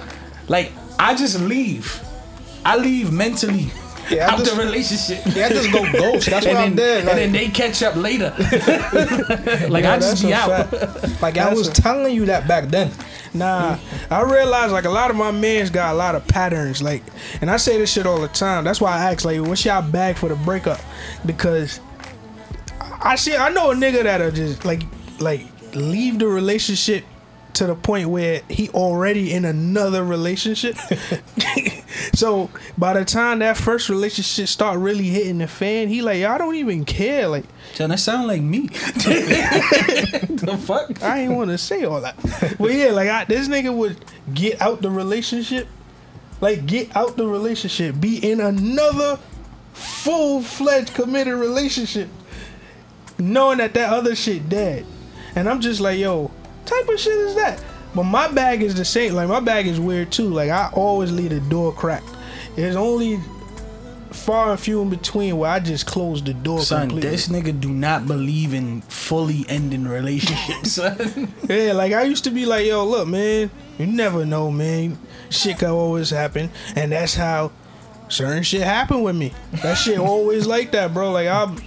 like 0.48 0.72
I 0.98 1.14
just 1.14 1.40
leave. 1.40 2.02
I 2.66 2.78
leave 2.78 3.14
mentally 3.14 3.72
Yeah, 4.10 4.28
I 4.28 4.32
out 4.34 4.40
just- 4.40 4.56
the 4.56 4.62
relationship. 4.64 5.36
Yeah, 5.36 5.46
I 5.46 5.50
just 5.50 5.72
go 5.72 5.90
ghost. 5.92 6.30
That's 6.30 6.46
what 6.46 6.56
and, 6.56 6.58
I 6.58 6.62
then, 6.70 6.76
did. 6.76 7.08
and 7.08 7.18
then 7.18 7.32
they 7.32 7.48
catch 7.50 7.82
up 7.84 7.96
later. 7.96 8.34
like 9.70 9.84
Yeah, 9.84 9.94
I 9.94 10.00
just 10.00 10.24
be 10.24 10.34
out. 10.34 10.70
fact. 10.70 11.22
like 11.22 11.38
I 11.38 11.54
was 11.54 11.68
a- 11.68 11.74
telling 11.74 12.14
you 12.16 12.26
that 12.26 12.48
back 12.48 12.66
then. 12.70 12.92
Nah, 13.34 13.78
I 14.10 14.22
realize 14.24 14.72
like 14.74 14.84
a 14.86 14.90
lot 14.90 15.10
of 15.10 15.16
my 15.16 15.32
men's 15.32 15.70
got 15.70 15.94
a 15.94 15.98
lot 15.98 16.16
of 16.16 16.28
patterns. 16.28 16.82
Like, 16.82 17.02
and 17.40 17.50
I 17.50 17.56
say 17.58 17.78
this 17.78 17.92
shit 17.94 18.06
all 18.06 18.20
the 18.20 18.28
time. 18.28 18.64
That's 18.66 18.82
why 18.82 18.92
I 18.98 19.12
ask 19.12 19.24
like, 19.24 19.40
what's 19.42 19.64
y'all 19.64 19.82
bag 19.82 20.18
for 20.18 20.28
the 20.28 20.36
breakup? 20.36 20.80
Because 21.26 21.80
I 23.02 23.16
see, 23.16 23.36
I 23.36 23.50
know 23.50 23.72
a 23.72 23.76
nigga 23.76 24.04
that'll 24.04 24.32
just 24.32 24.66
like, 24.66 24.82
like 25.20 25.46
leave 25.74 26.20
the 26.20 26.28
relationship 26.28 27.06
to 27.54 27.68
the 27.68 27.76
point 27.76 28.10
where 28.10 28.42
he 28.50 28.70
already 28.70 29.34
in 29.34 29.46
another 29.46 30.04
relationship. 30.04 30.76
so 32.14 32.50
by 32.78 32.94
the 32.94 33.06
time 33.06 33.40
that 33.40 33.58
first 33.58 33.90
relationship 33.90 34.48
start 34.48 34.80
really 34.80 35.08
hitting 35.08 35.40
the 35.40 35.48
fan, 35.48 35.88
he 35.88 36.02
like, 36.02 36.24
I 36.24 36.38
don't 36.38 36.56
even 36.56 36.86
care. 36.86 37.28
Like, 37.28 37.46
So 37.74 37.88
that 37.88 38.00
sound 38.00 38.28
like 38.28 38.42
me. 38.42 38.68
the 38.68 40.60
fuck? 40.66 41.02
I 41.04 41.20
ain't 41.20 41.34
want 41.34 41.50
to 41.50 41.58
say 41.58 41.84
all 41.84 42.02
that. 42.02 42.16
But 42.58 42.74
yeah, 42.74 42.92
like 42.92 43.10
I, 43.10 43.26
this 43.26 43.48
nigga 43.48 43.76
would 43.76 44.04
get 44.34 44.62
out 44.62 44.82
the 44.82 44.92
relationship, 44.92 45.68
like 46.40 46.66
get 46.66 46.96
out 46.96 47.18
the 47.18 47.28
relationship, 47.28 48.00
be 48.00 48.18
in 48.18 48.40
another 48.40 49.20
full 49.74 50.42
fledged 50.42 50.94
committed 50.94 51.36
relationship, 51.36 52.10
knowing 53.20 53.58
that 53.60 53.74
that 53.74 53.92
other 53.92 54.16
shit 54.16 54.50
dead. 54.50 54.86
And 55.36 55.48
I'm 55.50 55.62
just 55.62 55.80
like, 55.80 55.98
yo, 55.98 56.32
type 56.72 56.90
of 56.90 57.00
shit 57.00 57.14
is 57.14 57.36
that? 57.36 57.64
But 57.94 58.04
my 58.04 58.30
bag 58.32 58.62
is 58.62 58.76
the 58.76 58.86
same. 58.86 59.14
Like 59.14 59.28
my 59.28 59.40
bag 59.42 59.68
is 59.68 59.80
weird 59.80 60.12
too. 60.12 60.30
Like 60.30 60.50
I 60.50 60.70
always 60.74 61.12
leave 61.12 61.32
the 61.32 61.40
door 61.42 61.74
cracked. 61.74 62.08
There's 62.56 62.76
only 62.76 63.20
far 64.12 64.52
and 64.52 64.60
few 64.60 64.82
in 64.82 64.90
between 64.90 65.38
where 65.38 65.50
I 65.52 65.60
just 65.60 65.88
close 65.88 66.22
the 66.22 66.34
door 66.34 66.60
Son, 66.60 66.82
completely. 66.90 67.10
this 67.10 67.28
nigga 67.30 67.58
do 67.60 67.70
not 67.70 68.08
believe 68.08 68.54
in 68.54 68.82
fully 68.82 69.46
ending 69.48 69.86
relationships. 69.88 70.74
son. 70.74 71.34
Yeah, 71.50 71.74
like 71.74 71.94
I 71.94 72.04
used 72.04 72.24
to 72.26 72.30
be 72.32 72.46
like, 72.46 72.66
yo, 72.66 72.86
look, 72.86 73.08
man, 73.08 73.50
you 73.78 73.88
never 73.88 74.26
know, 74.26 74.52
man. 74.52 74.98
Shit 75.30 75.60
can 75.60 75.70
always 75.70 76.10
happen, 76.10 76.50
and 76.76 76.92
that's 76.92 77.16
how 77.16 77.52
certain 78.10 78.44
shit 78.44 78.62
happened 78.64 79.04
with 79.04 79.16
me. 79.16 79.34
That 79.64 79.76
shit 79.76 79.98
always 79.98 80.46
like 80.46 80.72
that, 80.74 80.94
bro. 80.94 81.12
Like 81.12 81.28
I'm, 81.28 81.58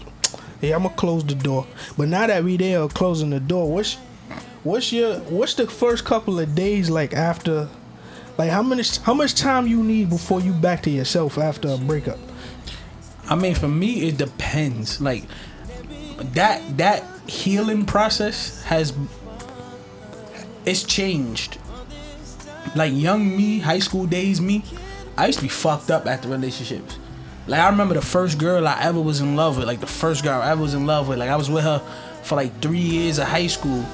yeah, 0.60 0.76
I'm 0.76 0.82
gonna 0.82 0.94
close 0.94 1.24
the 1.24 1.34
door. 1.34 1.66
But 1.96 2.08
now 2.08 2.26
that 2.26 2.44
we 2.44 2.56
there 2.58 2.86
closing 2.88 3.30
the 3.30 3.40
door, 3.40 3.70
what's 3.72 3.96
what's 4.64 4.92
your 4.92 5.18
what's 5.20 5.54
the 5.54 5.66
first 5.66 6.04
couple 6.04 6.40
of 6.40 6.54
days 6.54 6.90
like 6.90 7.14
after? 7.14 7.68
Like 8.36 8.50
how 8.50 8.62
many 8.62 8.82
how 9.02 9.14
much 9.14 9.34
time 9.34 9.66
you 9.66 9.82
need 9.82 10.10
before 10.10 10.40
you 10.40 10.52
back 10.52 10.82
to 10.82 10.90
yourself 10.90 11.38
after 11.38 11.68
a 11.68 11.78
breakup? 11.78 12.18
I 13.28 13.36
mean, 13.36 13.54
for 13.54 13.68
me, 13.68 14.08
it 14.08 14.18
depends. 14.18 15.00
Like 15.00 15.24
that 16.32 16.78
that 16.78 17.04
healing 17.28 17.86
process 17.86 18.62
has 18.64 18.92
it's 20.66 20.82
changed. 20.82 21.58
Like 22.74 22.92
young 22.92 23.36
me, 23.36 23.60
high 23.60 23.78
school 23.78 24.06
days 24.06 24.40
me, 24.40 24.64
I 25.16 25.26
used 25.26 25.38
to 25.38 25.44
be 25.44 25.48
fucked 25.48 25.90
up 25.90 26.06
after 26.06 26.28
relationships. 26.28 26.98
Like 27.46 27.60
I 27.60 27.68
remember 27.68 27.94
the 27.94 28.02
first 28.02 28.38
girl 28.38 28.66
I 28.66 28.80
ever 28.80 29.00
was 29.00 29.20
in 29.20 29.36
love 29.36 29.58
with, 29.58 29.66
like 29.66 29.80
the 29.80 29.86
first 29.86 30.24
girl 30.24 30.40
I 30.40 30.50
ever 30.50 30.62
was 30.62 30.74
in 30.74 30.86
love 30.86 31.08
with. 31.08 31.18
Like 31.18 31.30
I 31.30 31.36
was 31.36 31.50
with 31.50 31.62
her 31.62 31.78
for 32.22 32.36
like 32.36 32.60
three 32.60 32.78
years 32.78 33.18
of 33.18 33.28
high 33.28 33.46
school, 33.46 33.84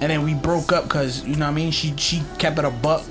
and 0.00 0.10
then 0.10 0.22
we 0.22 0.34
broke 0.34 0.72
up 0.72 0.84
because 0.84 1.24
you 1.26 1.36
know 1.36 1.46
what 1.46 1.52
I 1.52 1.54
mean. 1.54 1.70
She 1.70 1.96
she 1.96 2.22
kept 2.38 2.58
it 2.58 2.64
a 2.64 2.70
buck. 2.70 3.04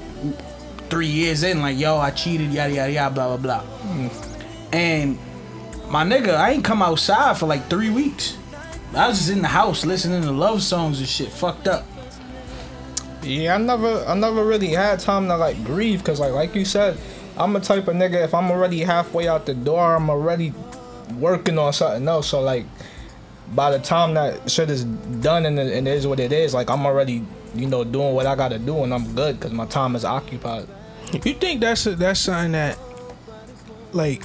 Three 0.90 1.08
years 1.08 1.44
in, 1.44 1.62
like 1.62 1.78
yo, 1.78 1.98
I 1.98 2.12
cheated, 2.12 2.52
yada 2.54 2.74
yada 2.74 2.92
yada, 2.92 3.14
blah 3.14 3.36
blah 3.36 3.62
blah. 3.62 4.10
And 4.72 5.20
my 5.90 6.04
nigga, 6.04 6.36
I 6.36 6.52
ain't 6.52 6.64
come 6.64 6.82
outside 6.82 7.38
for 7.38 7.46
like 7.46 7.70
three 7.70 7.90
weeks. 7.90 8.38
I 8.96 9.10
was 9.10 9.18
just 9.18 9.30
in 9.30 9.42
the 9.42 9.48
house 9.50 9.86
listening 9.86 10.22
to 10.22 10.32
love 10.32 10.64
songs 10.64 11.00
and 11.00 11.08
shit, 11.08 11.30
fucked 11.30 11.68
up. 11.68 11.86
Yeah, 13.22 13.56
I 13.56 13.58
never, 13.58 14.06
I 14.06 14.14
never 14.14 14.46
really 14.46 14.70
had 14.70 15.00
time 15.00 15.28
to 15.28 15.36
like 15.36 15.62
grieve, 15.66 16.04
cause 16.04 16.20
like, 16.20 16.32
like 16.32 16.56
you 16.56 16.64
said, 16.64 16.98
I'm 17.38 17.56
a 17.56 17.60
type 17.60 17.88
of 17.88 17.96
nigga. 17.96 18.24
If 18.24 18.34
I'm 18.34 18.50
already 18.50 18.80
halfway 18.80 19.28
out 19.28 19.46
the 19.46 19.54
door, 19.54 19.96
I'm 19.96 20.10
already 20.10 20.54
working 21.20 21.58
on 21.58 21.74
something 21.74 22.08
else. 22.08 22.30
So 22.30 22.42
like, 22.42 22.66
by 23.56 23.72
the 23.72 23.80
time 23.80 24.14
that 24.16 24.50
shit 24.50 24.70
is 24.70 24.84
done 24.84 25.46
and 25.46 25.58
it, 25.60 25.74
and 25.74 25.88
it 25.88 25.92
is 25.92 26.08
what 26.08 26.20
it 26.20 26.32
is, 26.32 26.54
like 26.54 26.70
I'm 26.70 26.86
already, 26.86 27.24
you 27.56 27.68
know, 27.68 27.84
doing 27.84 28.14
what 28.14 28.26
I 28.26 28.36
gotta 28.36 28.60
do, 28.60 28.84
and 28.84 28.94
I'm 28.94 29.14
good, 29.16 29.40
cause 29.40 29.52
my 29.52 29.66
time 29.66 29.96
is 29.96 30.06
occupied. 30.06 30.68
You 31.14 31.34
think 31.34 31.62
that's 31.62 31.86
a, 31.86 31.96
that's 31.96 32.20
something 32.20 32.52
that 32.52 32.78
like 33.94 34.24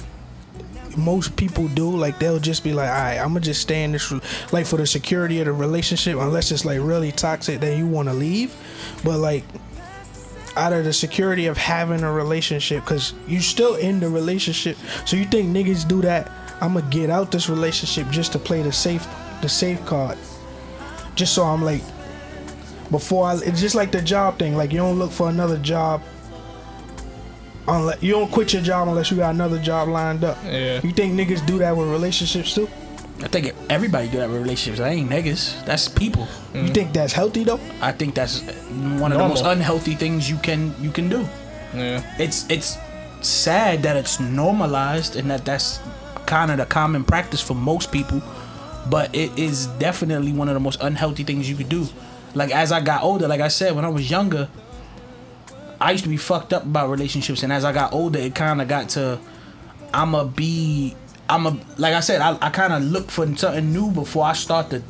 most 0.97 1.35
people 1.35 1.67
do? 1.69 1.89
Like 1.89 2.19
they'll 2.19 2.39
just 2.39 2.63
be 2.63 2.73
like, 2.73 2.89
"All 2.89 2.95
right, 2.95 3.17
I'm 3.17 3.29
gonna 3.29 3.39
just 3.39 3.61
stay 3.61 3.83
in 3.83 3.93
this 3.93 4.11
re-" 4.11 4.21
like 4.51 4.65
for 4.65 4.77
the 4.77 4.85
security 4.85 5.39
of 5.39 5.45
the 5.45 5.53
relationship, 5.53 6.17
unless 6.17 6.51
it's 6.51 6.65
like 6.65 6.79
really 6.81 7.11
toxic, 7.11 7.59
then 7.59 7.77
you 7.77 7.87
want 7.87 8.09
to 8.09 8.13
leave." 8.13 8.53
But 9.03 9.19
like 9.19 9.43
out 10.55 10.73
of 10.73 10.83
the 10.83 10.93
security 10.93 11.47
of 11.47 11.57
having 11.57 12.03
a 12.03 12.11
relationship, 12.11 12.83
because 12.83 13.13
you 13.27 13.39
still 13.39 13.75
in 13.75 13.99
the 13.99 14.09
relationship, 14.09 14.77
so 15.05 15.17
you 15.17 15.25
think 15.25 15.55
niggas 15.55 15.87
do 15.87 16.01
that? 16.01 16.31
I'm 16.63 16.75
gonna 16.75 16.89
get 16.89 17.09
out 17.09 17.29
this 17.29 17.49
relationship 17.49 18.09
just 18.09 18.31
to 18.31 18.39
play 18.39 18.61
the 18.61 18.71
safe 18.71 19.05
the 19.41 19.49
safe 19.49 19.85
card, 19.85 20.17
just 21.13 21.33
so 21.33 21.43
I'm 21.43 21.61
like 21.61 21.81
before 22.89 23.27
I. 23.27 23.35
It's 23.35 23.59
just 23.59 23.75
like 23.75 23.91
the 23.91 24.01
job 24.01 24.39
thing. 24.39 24.55
Like 24.55 24.71
you 24.71 24.77
don't 24.77 24.97
look 24.97 25.11
for 25.11 25.27
another 25.27 25.57
job 25.57 26.01
unless 27.67 28.01
you 28.01 28.13
don't 28.13 28.31
quit 28.31 28.53
your 28.53 28.61
job 28.61 28.87
unless 28.87 29.11
you 29.11 29.17
got 29.17 29.33
another 29.33 29.59
job 29.59 29.89
lined 29.89 30.23
up. 30.23 30.37
Yeah. 30.45 30.79
You 30.81 30.93
think 30.93 31.19
niggas 31.19 31.45
do 31.45 31.57
that 31.57 31.75
with 31.75 31.89
relationships 31.89 32.55
too? 32.55 32.69
I 33.21 33.27
think 33.27 33.53
everybody 33.69 34.07
do 34.07 34.19
that 34.19 34.29
with 34.29 34.41
relationships. 34.41 34.79
I 34.79 34.91
ain't 34.91 35.09
niggas. 35.09 35.65
That's 35.65 35.89
people. 35.89 36.29
You 36.53 36.69
think 36.69 36.93
that's 36.93 37.11
healthy 37.11 37.43
though? 37.43 37.59
I 37.81 37.91
think 37.91 38.15
that's 38.15 38.39
one 39.01 39.11
of 39.11 39.17
the 39.17 39.27
most 39.27 39.43
unhealthy 39.43 39.95
things 39.95 40.29
you 40.29 40.37
can 40.37 40.73
you 40.79 40.91
can 40.91 41.09
do. 41.09 41.27
Yeah. 41.73 42.15
It's 42.17 42.49
it's 42.49 42.77
sad 43.19 43.83
that 43.83 43.97
it's 43.97 44.21
normalized 44.21 45.17
and 45.17 45.29
that 45.29 45.43
that's 45.43 45.79
kind 46.25 46.51
of 46.51 46.57
the 46.57 46.65
common 46.65 47.03
practice 47.03 47.41
for 47.41 47.53
most 47.53 47.91
people, 47.91 48.21
but 48.89 49.13
it 49.15 49.37
is 49.37 49.67
definitely 49.79 50.33
one 50.33 50.47
of 50.47 50.53
the 50.53 50.59
most 50.59 50.81
unhealthy 50.81 51.23
things 51.23 51.49
you 51.49 51.55
could 51.55 51.69
do. 51.69 51.87
Like 52.33 52.51
as 52.51 52.71
I 52.71 52.81
got 52.81 53.03
older, 53.03 53.27
like 53.27 53.41
I 53.41 53.47
said, 53.47 53.75
when 53.75 53.85
I 53.85 53.89
was 53.89 54.09
younger, 54.09 54.49
I 55.79 55.91
used 55.91 56.03
to 56.05 56.09
be 56.09 56.17
fucked 56.17 56.53
up 56.53 56.63
about 56.63 56.89
relationships, 56.89 57.43
and 57.43 57.51
as 57.51 57.65
I 57.65 57.73
got 57.73 57.93
older, 57.93 58.19
it 58.19 58.35
kind 58.35 58.61
of 58.61 58.67
got 58.67 58.89
to 58.89 59.19
I'ma 59.93 60.23
be 60.23 60.95
I'm 61.29 61.45
a 61.45 61.57
like 61.77 61.93
I 61.93 61.99
said, 61.99 62.21
I, 62.21 62.37
I 62.41 62.49
kind 62.49 62.73
of 62.73 62.83
look 62.83 63.09
for 63.11 63.25
something 63.35 63.71
new 63.71 63.91
before 63.91 64.25
I 64.25 64.33
start 64.33 64.69
to 64.71 64.81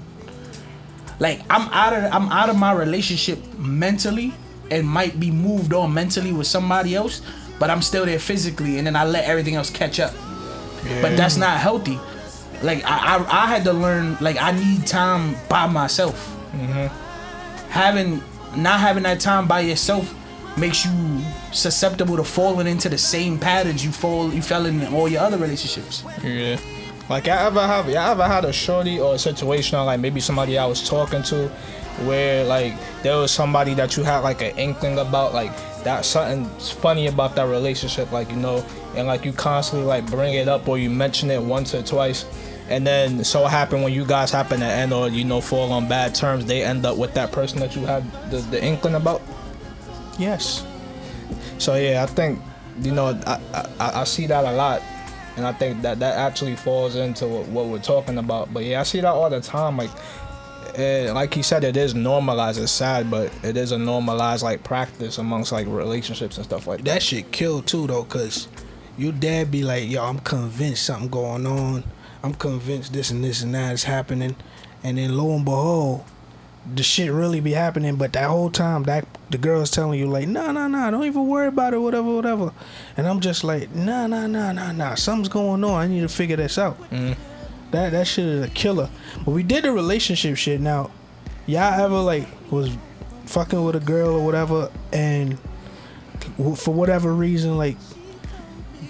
like 1.20 1.42
I'm 1.50 1.70
out 1.70 1.94
of 1.94 2.14
I'm 2.14 2.32
out 2.32 2.50
of 2.50 2.58
my 2.58 2.74
relationship 2.74 3.40
mentally 3.58 4.34
and 4.72 4.88
might 4.88 5.20
be 5.20 5.30
moved 5.30 5.74
on 5.74 5.94
mentally 5.94 6.32
with 6.32 6.48
somebody 6.48 6.96
else, 6.96 7.22
but 7.60 7.70
I'm 7.70 7.82
still 7.82 8.06
there 8.06 8.20
physically, 8.20 8.78
and 8.78 8.88
then 8.88 8.96
I 8.96 9.06
let 9.06 9.26
everything 9.26 9.56
else 9.56 9.70
catch 9.70 10.00
up. 10.00 10.14
But 11.02 11.16
that's 11.18 11.38
not 11.38 11.60
healthy. 11.60 12.00
Like 12.62 12.84
I, 12.86 13.18
I, 13.18 13.44
I 13.44 13.48
had 13.48 13.64
to 13.66 13.74
learn 13.74 14.18
like 14.22 14.42
I 14.42 14.52
need 14.52 14.88
time 14.88 15.36
by 15.50 15.68
myself. 15.68 16.30
Mm-hmm. 16.54 17.70
Having 17.70 18.24
not 18.56 18.80
having 18.80 19.04
that 19.04 19.20
time 19.20 19.48
by 19.48 19.62
yourself 19.62 20.14
makes 20.58 20.86
you 20.86 21.22
susceptible 21.52 22.16
to 22.16 22.24
falling 22.24 22.68
into 22.68 22.88
the 22.88 22.98
same 22.98 23.40
patterns 23.40 23.84
you 23.84 23.92
fall 23.92 24.32
you 24.32 24.42
fell 24.42 24.66
in 24.66 24.86
all 24.94 25.08
your 25.10 25.22
other 25.22 25.38
relationships. 25.38 26.04
Yeah. 26.24 26.58
Like 27.10 27.28
I 27.28 27.46
ever 27.46 27.62
have 27.62 27.90
y'all 27.90 28.12
ever 28.12 28.28
had 28.28 28.46
a 28.46 28.54
shorty 28.54 29.00
or 29.00 29.16
a 29.16 29.20
situation 29.20 29.78
or 29.78 29.86
like 29.86 30.00
maybe 30.00 30.20
somebody 30.20 30.58
I 30.58 30.66
was 30.66 30.88
talking 30.88 31.24
to 31.24 31.52
where 32.02 32.44
like 32.46 32.74
there 33.04 33.18
was 33.18 33.32
somebody 33.32 33.74
that 33.74 33.96
you 33.96 34.04
had 34.04 34.20
like 34.20 34.42
an 34.42 34.58
inkling 34.58 34.98
about 35.00 35.34
like 35.34 35.52
that 35.84 36.06
something's 36.06 36.72
funny 36.72 37.08
about 37.08 37.36
that 37.36 37.48
relationship 37.48 38.12
like 38.12 38.30
you 38.30 38.36
know 38.38 38.66
and 38.96 39.08
like 39.08 39.26
you 39.26 39.34
constantly 39.34 39.86
like 39.88 40.06
bring 40.10 40.34
it 40.34 40.48
up 40.48 40.68
or 40.68 40.78
you 40.78 40.90
mention 40.90 41.30
it 41.30 41.42
once 41.42 41.74
or 41.74 41.84
twice 41.84 42.26
and 42.70 42.88
then 42.88 43.24
so 43.24 43.46
happen 43.46 43.82
when 43.82 43.94
you 43.94 44.06
guys 44.06 44.32
happen 44.32 44.60
to 44.60 44.66
end 44.66 44.94
or 44.94 45.10
you 45.10 45.24
know 45.24 45.40
fall 45.42 45.72
on 45.72 45.88
bad 45.88 46.16
terms 46.16 46.46
they 46.46 46.64
end 46.64 46.86
up 46.86 46.98
with 46.98 47.14
that 47.14 47.32
person 47.32 47.60
that 47.60 47.76
you 47.76 47.86
had 47.86 48.04
the, 48.32 48.38
the 48.38 48.64
inkling 48.64 48.96
about 48.96 49.22
Yes. 50.18 50.66
so 51.58 51.76
yeah, 51.76 52.04
I 52.04 52.06
think 52.06 52.40
you 52.82 52.92
know 52.92 53.20
I, 53.26 53.40
I 53.54 54.02
I 54.02 54.04
see 54.04 54.28
that 54.28 54.44
a 54.46 54.52
lot, 54.52 54.82
and 55.36 55.46
I 55.46 55.52
think 55.54 55.82
that 55.82 56.00
that 56.00 56.18
actually 56.18 56.56
falls 56.56 56.96
into 56.96 57.28
what, 57.28 57.48
what 57.48 57.66
we're 57.68 57.80
talking 57.80 58.18
about. 58.18 58.54
But 58.54 58.64
yeah, 58.64 58.80
I 58.80 58.84
see 58.84 59.02
that 59.02 59.10
all 59.10 59.30
the 59.30 59.42
time. 59.42 59.78
Like, 59.78 59.90
eh, 60.76 61.12
like 61.12 61.36
you 61.36 61.44
said, 61.44 61.64
it 61.64 61.78
is 61.78 61.94
normalized. 61.96 62.62
It's 62.62 62.72
sad, 62.72 63.10
but 63.10 63.32
it 63.44 63.58
is 63.58 63.72
a 63.72 63.78
normalized 63.78 64.44
like 64.44 64.64
practice 64.64 65.18
amongst 65.18 65.52
like 65.52 65.68
relationships 65.68 66.38
and 66.38 66.46
stuff 66.46 66.68
like 66.68 66.80
that. 66.80 66.86
That 66.86 67.04
shit 67.04 67.32
kill 67.32 67.62
too 67.62 67.88
though, 67.88 68.04
cause 68.04 68.48
your 68.98 69.12
dad 69.12 69.52
be 69.52 69.64
like, 69.64 69.90
yo, 69.90 70.04
I'm 70.04 70.20
convinced 70.20 70.86
something 70.86 71.10
going 71.10 71.46
on. 71.46 71.84
I'm 72.22 72.34
convinced 72.34 72.94
this 72.94 73.12
and 73.12 73.24
this 73.24 73.42
and 73.42 73.54
that 73.56 73.74
is 73.74 73.84
happening. 73.84 74.36
And 74.84 74.98
then 74.98 75.18
lo 75.18 75.36
and 75.36 75.46
behold, 75.46 76.04
the 76.76 76.84
shit 76.84 77.12
really 77.12 77.40
be 77.40 77.52
happening. 77.52 77.96
But 77.96 78.14
that 78.14 78.30
whole 78.30 78.50
time, 78.50 78.84
that 78.84 79.06
the 79.30 79.38
girl's 79.38 79.72
telling 79.72 80.00
you 80.00 80.08
like, 80.08 80.28
nah, 80.28 80.52
nah, 80.52 80.68
nah, 80.68 80.92
don't 80.92 81.04
even 81.04 81.28
worry 81.28 81.48
about 81.48 81.74
it, 81.74 81.80
whatever, 81.80 82.14
whatever. 82.14 82.54
And 82.96 83.08
I'm 83.08 83.20
just 83.20 83.44
like, 83.44 83.74
nah, 83.74 84.08
nah, 84.08 84.28
nah, 84.28 84.52
nah, 84.52 84.72
nah, 84.72 84.96
something's 84.96 85.30
going 85.30 85.64
on. 85.64 85.74
I 85.74 85.88
need 85.88 86.02
to 86.02 86.10
figure 86.10 86.38
this 86.38 86.58
out. 86.58 86.80
Mm. 86.92 87.18
That 87.74 87.92
that 87.92 88.06
shit 88.06 88.26
is 88.26 88.46
a 88.46 88.50
killer. 88.50 88.88
But 89.26 89.32
we 89.32 89.42
did 89.42 89.64
the 89.64 89.72
relationship 89.72 90.38
shit. 90.38 90.62
Now, 90.62 90.92
y'all 91.48 91.74
ever 91.74 92.00
like 92.00 92.28
was 92.52 92.70
fucking 93.26 93.64
with 93.64 93.76
a 93.76 93.80
girl 93.80 94.16
or 94.16 94.24
whatever, 94.24 94.72
and 94.92 95.40
for 96.56 96.72
whatever 96.72 97.12
reason, 97.12 97.58
like 97.58 97.76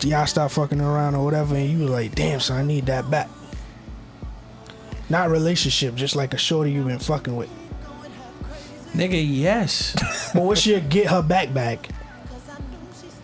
y'all 0.01 0.25
stop 0.25 0.51
fucking 0.51 0.81
around 0.81 1.15
or 1.15 1.23
whatever, 1.23 1.55
and 1.55 1.69
you 1.69 1.79
was 1.79 1.91
like, 1.91 2.13
damn, 2.13 2.41
so 2.41 2.55
I 2.55 2.61
need 2.61 2.87
that 2.87 3.09
back. 3.09 3.29
Not 5.09 5.29
relationship, 5.29 5.95
just 5.95 6.17
like 6.17 6.33
a 6.33 6.37
shorty 6.37 6.73
you 6.73 6.83
been 6.83 6.99
fucking 6.99 7.37
with. 7.37 7.49
Nigga, 8.91 9.23
yes. 9.25 9.95
But 10.33 10.43
what's 10.43 10.65
your 10.65 10.81
get 10.81 11.07
her 11.07 11.21
back 11.21 11.53
bag? 11.53 11.87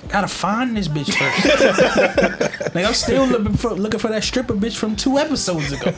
Gotta 0.09 0.27
find 0.27 0.75
this 0.75 0.87
bitch 0.87 1.13
first. 1.13 2.73
like 2.75 2.85
I'm 2.85 2.93
still 2.93 3.25
looking 3.25 3.55
for 3.55 3.73
looking 3.73 3.99
for 3.99 4.07
that 4.07 4.23
stripper 4.23 4.55
bitch 4.55 4.75
from 4.75 4.95
two 4.95 5.19
episodes 5.19 5.71
ago. 5.71 5.93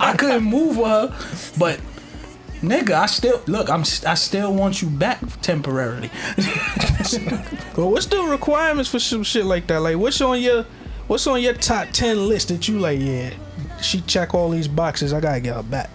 I 0.00 0.14
couldn't 0.18 0.42
move 0.42 0.76
with 0.76 0.86
her, 0.86 1.54
but 1.56 1.80
nigga, 2.62 2.92
I 2.92 3.06
still 3.06 3.40
look. 3.46 3.70
I'm 3.70 3.82
I 4.06 4.14
still 4.14 4.52
want 4.54 4.82
you 4.82 4.90
back 4.90 5.20
temporarily. 5.40 6.10
Well, 7.76 7.90
what's 7.92 8.06
the 8.06 8.20
requirements 8.22 8.90
for 8.90 8.98
some 8.98 9.22
shit 9.22 9.44
like 9.44 9.66
that? 9.68 9.80
Like, 9.80 9.98
what's 9.98 10.20
on 10.20 10.40
your 10.40 10.64
what's 11.06 11.26
on 11.28 11.40
your 11.40 11.52
top 11.52 11.88
ten 11.92 12.26
list 12.26 12.48
that 12.48 12.66
you 12.66 12.80
like? 12.80 12.98
Yeah, 12.98 13.30
she 13.80 14.00
check 14.00 14.34
all 14.34 14.50
these 14.50 14.66
boxes. 14.66 15.12
I 15.12 15.20
gotta 15.20 15.40
get 15.40 15.54
her 15.54 15.62
back 15.62 15.90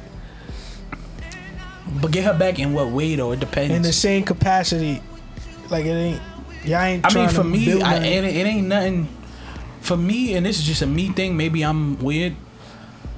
But 1.99 2.11
get 2.11 2.23
her 2.23 2.37
back 2.37 2.59
in 2.59 2.73
what 2.73 2.89
way 2.89 3.15
though? 3.15 3.31
It 3.31 3.39
depends. 3.39 3.75
in 3.75 3.81
the 3.81 3.93
same 3.93 4.23
capacity. 4.23 5.01
Like 5.69 5.85
it 5.85 5.89
ain't. 5.89 6.21
Y'all 6.63 6.81
ain't. 6.81 7.05
I 7.05 7.13
mean, 7.13 7.29
for 7.29 7.43
me, 7.43 7.81
I, 7.81 7.97
it, 7.97 8.23
it 8.23 8.45
ain't 8.45 8.67
nothing. 8.67 9.07
For 9.81 9.97
me, 9.97 10.35
and 10.35 10.45
this 10.45 10.59
is 10.59 10.65
just 10.65 10.81
a 10.83 10.87
me 10.87 11.09
thing. 11.09 11.35
Maybe 11.35 11.63
I'm 11.63 11.97
weird. 11.99 12.35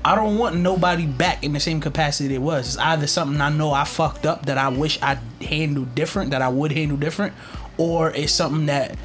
I 0.05 0.15
don't 0.15 0.37
want 0.37 0.57
nobody 0.57 1.05
back 1.05 1.43
in 1.43 1.53
the 1.53 1.59
same 1.59 1.79
capacity 1.79 2.35
it 2.35 2.41
was. 2.41 2.75
It's 2.75 2.77
either 2.77 3.07
something 3.07 3.39
I 3.39 3.49
know 3.49 3.71
I 3.71 3.85
fucked 3.85 4.25
up 4.25 4.45
that 4.47 4.57
I 4.57 4.67
wish 4.69 5.01
I 5.01 5.17
handled 5.41 5.95
different, 5.95 6.31
that 6.31 6.41
I 6.41 6.49
would 6.49 6.71
handle 6.73 6.97
different, 6.97 7.33
or 7.77 8.11
it's 8.11 8.33
something 8.33 8.65
that 8.65 8.97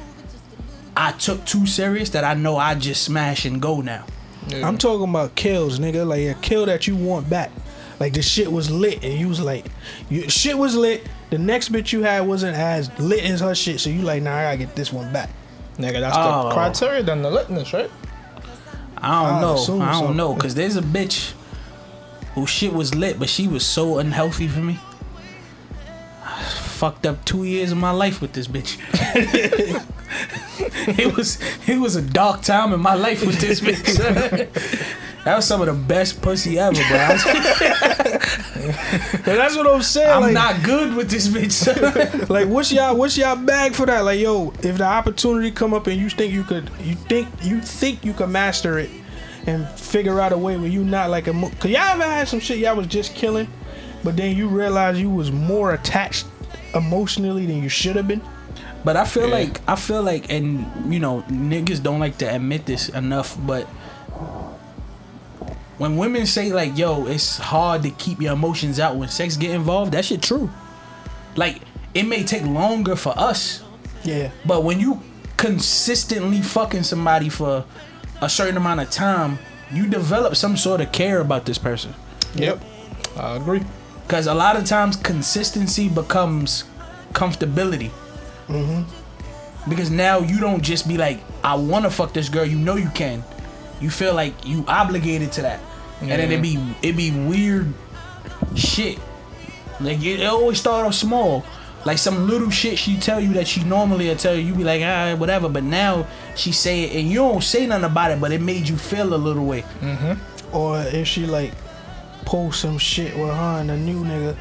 I 0.97 1.13
took 1.13 1.45
too 1.45 1.65
serious 1.65 2.09
that 2.11 2.25
I 2.25 2.33
know 2.33 2.57
I 2.57 2.75
just 2.75 3.03
smash 3.03 3.45
and 3.45 3.61
go 3.61 3.79
now. 3.81 4.05
I'm 4.51 4.77
talking 4.77 5.09
about 5.09 5.35
kills, 5.35 5.79
nigga. 5.79 6.05
Like 6.07 6.21
a 6.21 6.39
kill 6.41 6.65
that 6.65 6.87
you 6.87 6.95
want 6.95 7.29
back. 7.29 7.51
Like 7.99 8.13
the 8.13 8.21
shit 8.21 8.49
was 8.51 8.71
lit, 8.71 9.03
and 9.03 9.13
you 9.13 9.27
was 9.27 9.41
like, 9.41 9.65
you, 10.09 10.29
shit 10.29 10.57
was 10.57 10.75
lit. 10.75 11.07
The 11.31 11.37
next 11.37 11.71
bitch 11.71 11.91
you 11.91 12.01
had 12.03 12.21
wasn't 12.21 12.55
as 12.57 12.89
lit 12.99 13.23
as 13.25 13.41
her 13.41 13.53
shit, 13.53 13.79
so 13.81 13.89
you 13.89 14.01
like, 14.03 14.23
nah, 14.23 14.35
I 14.37 14.43
gotta 14.43 14.57
get 14.57 14.75
this 14.75 14.91
one 14.93 15.11
back. 15.11 15.29
Nigga, 15.77 15.99
that's 15.99 16.15
Oh. 16.17 16.47
the 16.49 16.53
criteria, 16.55 17.03
then 17.03 17.21
the 17.21 17.29
litness, 17.29 17.73
right? 17.73 17.91
I 18.97 19.23
don't 19.23 19.33
I'd 19.35 19.41
know. 19.41 19.53
assume 19.55 19.81
I 19.81 19.91
don't 19.91 20.07
so. 20.07 20.13
know. 20.13 20.35
Cause 20.35 20.55
there's 20.55 20.75
a 20.75 20.81
bitch 20.81 21.33
who 22.35 22.45
shit 22.47 22.73
was 22.73 22.95
lit, 22.95 23.17
but 23.19 23.29
she 23.29 23.47
was 23.47 23.65
so 23.65 23.97
unhealthy 23.97 24.47
for 24.47 24.59
me. 24.59 24.79
I 26.23 26.41
fucked 26.43 27.05
up 27.05 27.23
two 27.25 27.43
years 27.43 27.71
of 27.71 27.77
my 27.77 27.91
life 27.91 28.21
with 28.21 28.33
this 28.33 28.47
bitch. 28.47 28.77
it 30.99 31.15
was 31.15 31.39
it 31.67 31.79
was 31.79 31.95
a 31.95 32.01
dark 32.01 32.41
time 32.41 32.73
in 32.73 32.79
my 32.79 32.93
life 32.95 33.25
with 33.25 33.39
this 33.39 33.61
bitch. 33.65 34.89
That 35.25 35.35
was 35.35 35.45
some 35.45 35.61
of 35.61 35.67
the 35.67 35.73
best 35.73 36.21
pussy 36.21 36.57
ever, 36.59 36.73
bro. 36.87 36.97
That's 39.23 39.55
what 39.55 39.67
I'm 39.67 39.81
saying. 39.81 40.09
I'm 40.09 40.21
like, 40.21 40.33
not 40.33 40.63
good 40.63 40.95
with 40.95 41.09
this 41.09 41.27
bitch. 41.27 42.29
like 42.29 42.47
what's 42.47 42.71
y'all 42.71 42.95
what's 42.95 43.17
y'all 43.17 43.35
bag 43.35 43.73
for 43.73 43.85
that? 43.85 44.01
Like 44.05 44.19
yo, 44.19 44.51
if 44.63 44.77
the 44.77 44.85
opportunity 44.85 45.51
come 45.51 45.73
up 45.73 45.87
and 45.87 45.99
you 45.99 46.09
think 46.09 46.33
you 46.33 46.43
could, 46.43 46.69
you 46.83 46.95
think 46.95 47.27
you 47.41 47.61
think 47.61 48.03
you 48.05 48.13
could 48.13 48.29
master 48.29 48.79
it 48.79 48.89
and 49.47 49.67
figure 49.69 50.19
out 50.19 50.31
a 50.33 50.37
way 50.37 50.57
where 50.57 50.67
you 50.69 50.83
not 50.83 51.09
like 51.09 51.27
a. 51.27 51.33
mo- 51.33 51.51
Cause 51.59 51.71
y'all 51.71 51.81
ever 51.81 52.03
had 52.03 52.27
some 52.27 52.39
shit 52.39 52.57
y'all 52.59 52.75
was 52.75 52.87
just 52.87 53.15
killing, 53.15 53.47
but 54.03 54.15
then 54.17 54.35
you 54.35 54.47
realize 54.47 54.99
you 54.99 55.09
was 55.09 55.31
more 55.31 55.73
attached 55.73 56.25
emotionally 56.75 57.45
than 57.45 57.61
you 57.63 57.69
should 57.69 57.95
have 57.95 58.07
been. 58.07 58.21
But 58.85 58.95
I 58.95 59.05
feel 59.05 59.27
Yeah. 59.27 59.35
like 59.35 59.61
I 59.67 59.75
feel 59.75 60.03
like, 60.03 60.31
and 60.31 60.93
you 60.93 60.99
know, 60.99 61.23
niggas 61.29 61.81
don't 61.83 61.99
like 61.99 62.17
to 62.19 62.25
admit 62.35 62.65
this 62.65 62.89
enough, 62.89 63.37
but 63.45 63.67
when 65.79 65.97
women 65.97 66.25
say 66.27 66.51
like, 66.53 66.77
"Yo, 66.77 67.07
it's 67.07 67.37
hard 67.37 67.81
to 67.83 67.89
keep 67.89 68.21
your 68.21 68.33
emotions 68.33 68.79
out 68.79 68.95
when 68.97 69.09
sex 69.09 69.35
get 69.37 69.51
involved," 69.51 69.93
that 69.93 70.05
shit 70.05 70.21
true. 70.21 70.49
Like, 71.35 71.61
it 71.95 72.03
may 72.03 72.23
take 72.23 72.43
longer 72.45 72.95
for 72.95 73.17
us, 73.17 73.61
Yeah. 74.03 74.29
but 74.45 74.63
when 74.63 74.79
you 74.79 75.01
consistently 75.37 76.41
fucking 76.41 76.83
somebody 76.83 77.29
for 77.29 77.63
a 78.21 78.29
certain 78.29 78.57
amount 78.57 78.81
of 78.81 78.89
time, 78.91 79.39
you 79.71 79.87
develop 79.87 80.35
some 80.35 80.57
sort 80.57 80.81
of 80.81 80.91
care 80.91 81.19
about 81.21 81.45
this 81.45 81.57
person. 81.57 81.93
Yep. 82.35 82.61
I 83.17 83.35
agree. 83.35 83.63
Because 84.05 84.27
a 84.27 84.33
lot 84.33 84.55
of 84.57 84.65
times 84.65 84.95
consistency 84.97 85.87
becomes 85.87 86.63
comfortability. 87.13 87.91
Mhm. 88.49 88.85
Because 89.67 89.89
now 89.91 90.19
you 90.19 90.39
don't 90.39 90.61
just 90.61 90.87
be 90.87 90.97
like, 90.97 91.19
I 91.43 91.53
want 91.55 91.85
to 91.85 91.91
fuck 91.91 92.13
this 92.13 92.27
girl. 92.29 92.45
You 92.45 92.57
know 92.57 92.75
you 92.75 92.89
can. 92.93 93.23
You 93.79 93.89
feel 93.89 94.13
like 94.13 94.33
you 94.45 94.65
obligated 94.67 95.31
to 95.33 95.41
that, 95.43 95.59
and 96.01 96.09
then 96.11 96.31
it 96.31 96.41
be 96.41 96.57
it 96.81 96.95
be 96.95 97.11
weird 97.11 97.73
shit. 98.55 98.99
Like 99.79 99.99
it, 100.01 100.21
it 100.21 100.25
always 100.25 100.59
start 100.59 100.85
off 100.85 100.93
small, 100.93 101.45
like 101.85 101.97
some 101.97 102.27
little 102.27 102.49
shit 102.49 102.77
she 102.77 102.97
tell 102.97 103.19
you 103.19 103.33
that 103.33 103.47
she 103.47 103.63
normally 103.63 104.07
will 104.09 104.15
tell 104.15 104.35
you. 104.35 104.41
You 104.41 104.55
be 104.55 104.63
like, 104.63 104.81
ah, 104.83 105.15
whatever. 105.15 105.47
But 105.49 105.63
now 105.63 106.07
she 106.35 106.51
say 106.51 106.83
it, 106.83 106.95
and 106.99 107.07
you 107.09 107.17
don't 107.19 107.43
say 107.43 107.65
nothing 107.65 107.85
about 107.85 108.11
it, 108.11 108.19
but 108.21 108.31
it 108.31 108.41
made 108.41 108.67
you 108.67 108.77
feel 108.77 109.13
a 109.13 109.15
little 109.17 109.45
way. 109.45 109.63
Or 110.51 110.79
if 110.81 111.07
she 111.07 111.25
like 111.25 111.53
post 112.25 112.61
some 112.61 112.77
shit 112.77 113.15
with 113.17 113.29
her 113.29 113.59
and 113.61 113.71
a 113.71 113.77
new 113.77 114.03
nigga. 114.03 114.35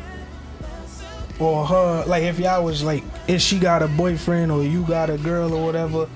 Or 1.40 1.64
her 1.66 2.05
like 2.07 2.25
if 2.25 2.38
y'all 2.40 2.64
was 2.64 2.83
like 2.83 3.05
if 3.29 3.40
she 3.40 3.59
got 3.61 3.83
a 3.83 3.87
boyfriend 3.88 4.51
or 4.51 4.64
you 4.64 4.83
got 4.87 5.09
a 5.09 5.16
girl 5.18 5.55
or 5.55 5.64
whatever 5.64 6.09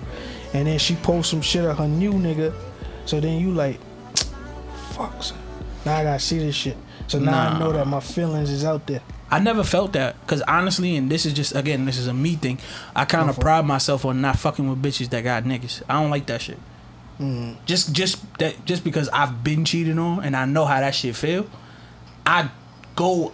and 0.53 0.67
then 0.67 0.79
she 0.81 0.97
post 0.97 1.31
some 1.31 1.41
shit 1.41 1.65
of 1.65 1.79
her 1.79 1.87
new 1.87 2.13
nigga. 2.15 2.53
So 3.07 3.21
then 3.21 3.39
you 3.41 3.53
like 3.53 3.79
fuck 5.11 5.23
son. 5.23 5.39
Now 5.85 5.97
I 5.97 6.05
gotta 6.05 6.19
see 6.21 6.39
this 6.39 6.55
shit. 6.55 6.77
So 7.09 7.19
now 7.19 7.51
I 7.51 7.59
know 7.59 7.73
that 7.73 7.87
my 7.87 8.01
feelings 8.01 8.51
is 8.51 8.65
out 8.65 8.87
there. 8.87 9.03
I 9.31 9.39
never 9.39 9.65
felt 9.65 9.95
that 9.95 10.21
because 10.21 10.43
honestly, 10.43 10.97
and 10.97 11.11
this 11.11 11.27
is 11.27 11.33
just 11.33 11.55
again, 11.57 11.85
this 11.85 11.99
is 11.99 12.07
a 12.07 12.15
me 12.15 12.37
thing. 12.37 12.59
I 12.95 13.05
kind 13.05 13.29
of 13.29 13.37
Go 13.37 13.41
for 13.41 13.41
it. 13.41 13.45
pride 13.45 13.67
myself 13.67 14.05
on 14.05 14.21
not 14.21 14.39
fucking 14.39 14.69
with 14.69 14.83
bitches 14.83 15.09
that 15.11 15.23
got 15.25 15.45
niggas. 15.45 15.83
I 15.89 15.95
don't 16.01 16.11
like 16.11 16.27
that 16.27 16.43
shit. 16.43 16.59
Mm. 17.19 17.57
Just, 17.67 17.93
just 17.93 18.39
that, 18.39 18.65
just 18.65 18.85
because 18.85 19.09
I've 19.09 19.43
been 19.45 19.65
cheated 19.65 19.99
on 19.99 20.23
and 20.25 20.37
I 20.37 20.45
know 20.45 20.65
how 20.65 20.81
that 20.81 20.95
shit 20.95 21.17
feel. 21.17 21.47
I 22.27 22.51
go, 22.97 23.33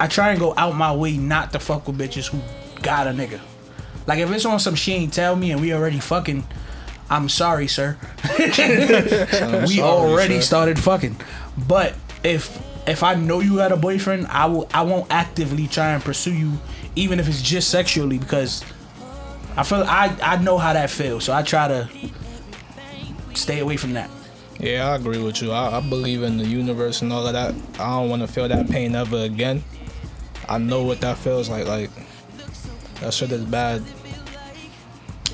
I 0.00 0.06
try 0.06 0.30
and 0.30 0.40
go 0.40 0.54
out 0.56 0.74
my 0.76 0.94
way 0.94 1.16
not 1.16 1.52
to 1.52 1.58
fuck 1.58 1.86
with 1.86 1.98
bitches 1.98 2.28
who 2.28 2.40
got 2.82 3.06
a 3.06 3.10
nigga. 3.10 3.40
Like 4.06 4.18
if 4.20 4.30
it's 4.30 4.44
on 4.46 4.58
some 4.60 4.74
she 4.74 4.92
ain't 4.92 5.12
tell 5.12 5.36
me 5.36 5.52
and 5.52 5.60
we 5.60 5.72
already 5.72 6.00
fucking, 6.00 6.44
I'm 7.10 7.28
sorry, 7.28 7.68
sir. 7.68 7.96
we 8.38 8.50
sorry, 8.52 9.80
already 9.80 10.36
sir. 10.36 10.42
started 10.42 10.78
fucking. 10.78 11.16
But 11.66 11.94
if 12.22 12.62
if 12.86 13.02
I 13.02 13.14
know 13.14 13.40
you 13.40 13.58
had 13.58 13.72
a 13.72 13.76
boyfriend, 13.76 14.26
I 14.28 14.46
will 14.46 14.68
I 14.72 14.82
won't 14.82 15.10
actively 15.10 15.66
try 15.66 15.90
and 15.92 16.02
pursue 16.02 16.34
you, 16.34 16.58
even 16.96 17.20
if 17.20 17.28
it's 17.28 17.42
just 17.42 17.70
sexually, 17.70 18.18
because 18.18 18.64
I 19.56 19.62
feel 19.62 19.82
I 19.82 20.16
I 20.22 20.36
know 20.36 20.58
how 20.58 20.72
that 20.72 20.90
feels. 20.90 21.24
So 21.24 21.32
I 21.32 21.42
try 21.42 21.68
to 21.68 21.88
stay 23.34 23.60
away 23.60 23.76
from 23.76 23.94
that. 23.94 24.10
Yeah, 24.60 24.90
I 24.90 24.96
agree 24.96 25.22
with 25.22 25.40
you. 25.40 25.52
I, 25.52 25.78
I 25.78 25.80
believe 25.80 26.22
in 26.22 26.36
the 26.36 26.44
universe 26.46 27.00
and 27.02 27.12
all 27.12 27.26
of 27.26 27.32
that. 27.32 27.54
I 27.80 27.90
don't 27.90 28.10
want 28.10 28.22
to 28.22 28.28
feel 28.28 28.48
that 28.48 28.68
pain 28.68 28.94
ever 28.96 29.18
again. 29.18 29.62
I 30.48 30.58
know 30.58 30.82
what 30.82 31.00
that 31.02 31.16
feels 31.18 31.48
like. 31.48 31.66
Like 31.66 31.90
that 33.00 33.14
shit 33.14 33.30
is 33.30 33.44
bad. 33.44 33.82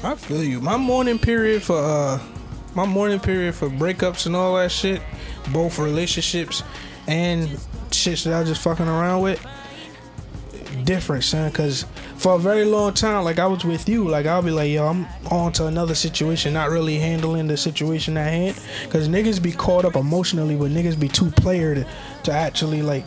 I 0.05 0.15
feel 0.17 0.45
you. 0.45 0.61
My 0.61 0.77
mourning 0.77 1.19
period 1.19 1.63
for 1.63 1.79
uh 1.79 2.21
my 2.75 2.85
mourning 2.85 3.21
period 3.21 3.55
for 3.55 3.71
breakups 3.71 4.27
and 4.27 4.37
all 4.37 4.57
that 4.57 4.71
shit, 4.71 5.01
both 5.53 5.79
relationships 5.79 6.63
and 7.07 7.49
shit 7.91 8.19
that 8.21 8.35
I 8.35 8.41
was 8.41 8.49
just 8.49 8.63
fucking 8.63 8.89
around 8.89 9.23
with, 9.23 9.45
different, 10.85 11.25
son. 11.25 11.51
Cause 11.53 11.87
for 12.17 12.35
a 12.35 12.39
very 12.39 12.65
long 12.65 12.93
time, 12.93 13.25
like 13.25 13.39
I 13.39 13.47
was 13.47 13.65
with 13.65 13.89
you, 13.89 14.09
like 14.09 14.27
I'll 14.27 14.43
be 14.43 14.51
like, 14.51 14.71
yo, 14.71 14.87
I'm 14.87 15.07
on 15.31 15.53
to 15.53 15.67
another 15.67 15.95
situation, 15.95 16.53
not 16.53 16.71
really 16.71 16.99
handling 16.99 17.47
the 17.47 17.57
situation 17.57 18.17
at 18.17 18.31
hand. 18.31 18.61
Cause 18.91 19.09
niggas 19.09 19.43
be 19.43 19.53
caught 19.53 19.85
up 19.85 19.97
emotionally, 19.97 20.57
but 20.57 20.71
niggas 20.71 20.99
be 20.99 21.09
too 21.09 21.31
player 21.31 21.75
to, 21.75 21.87
to 22.25 22.33
actually 22.33 22.83
like 22.83 23.05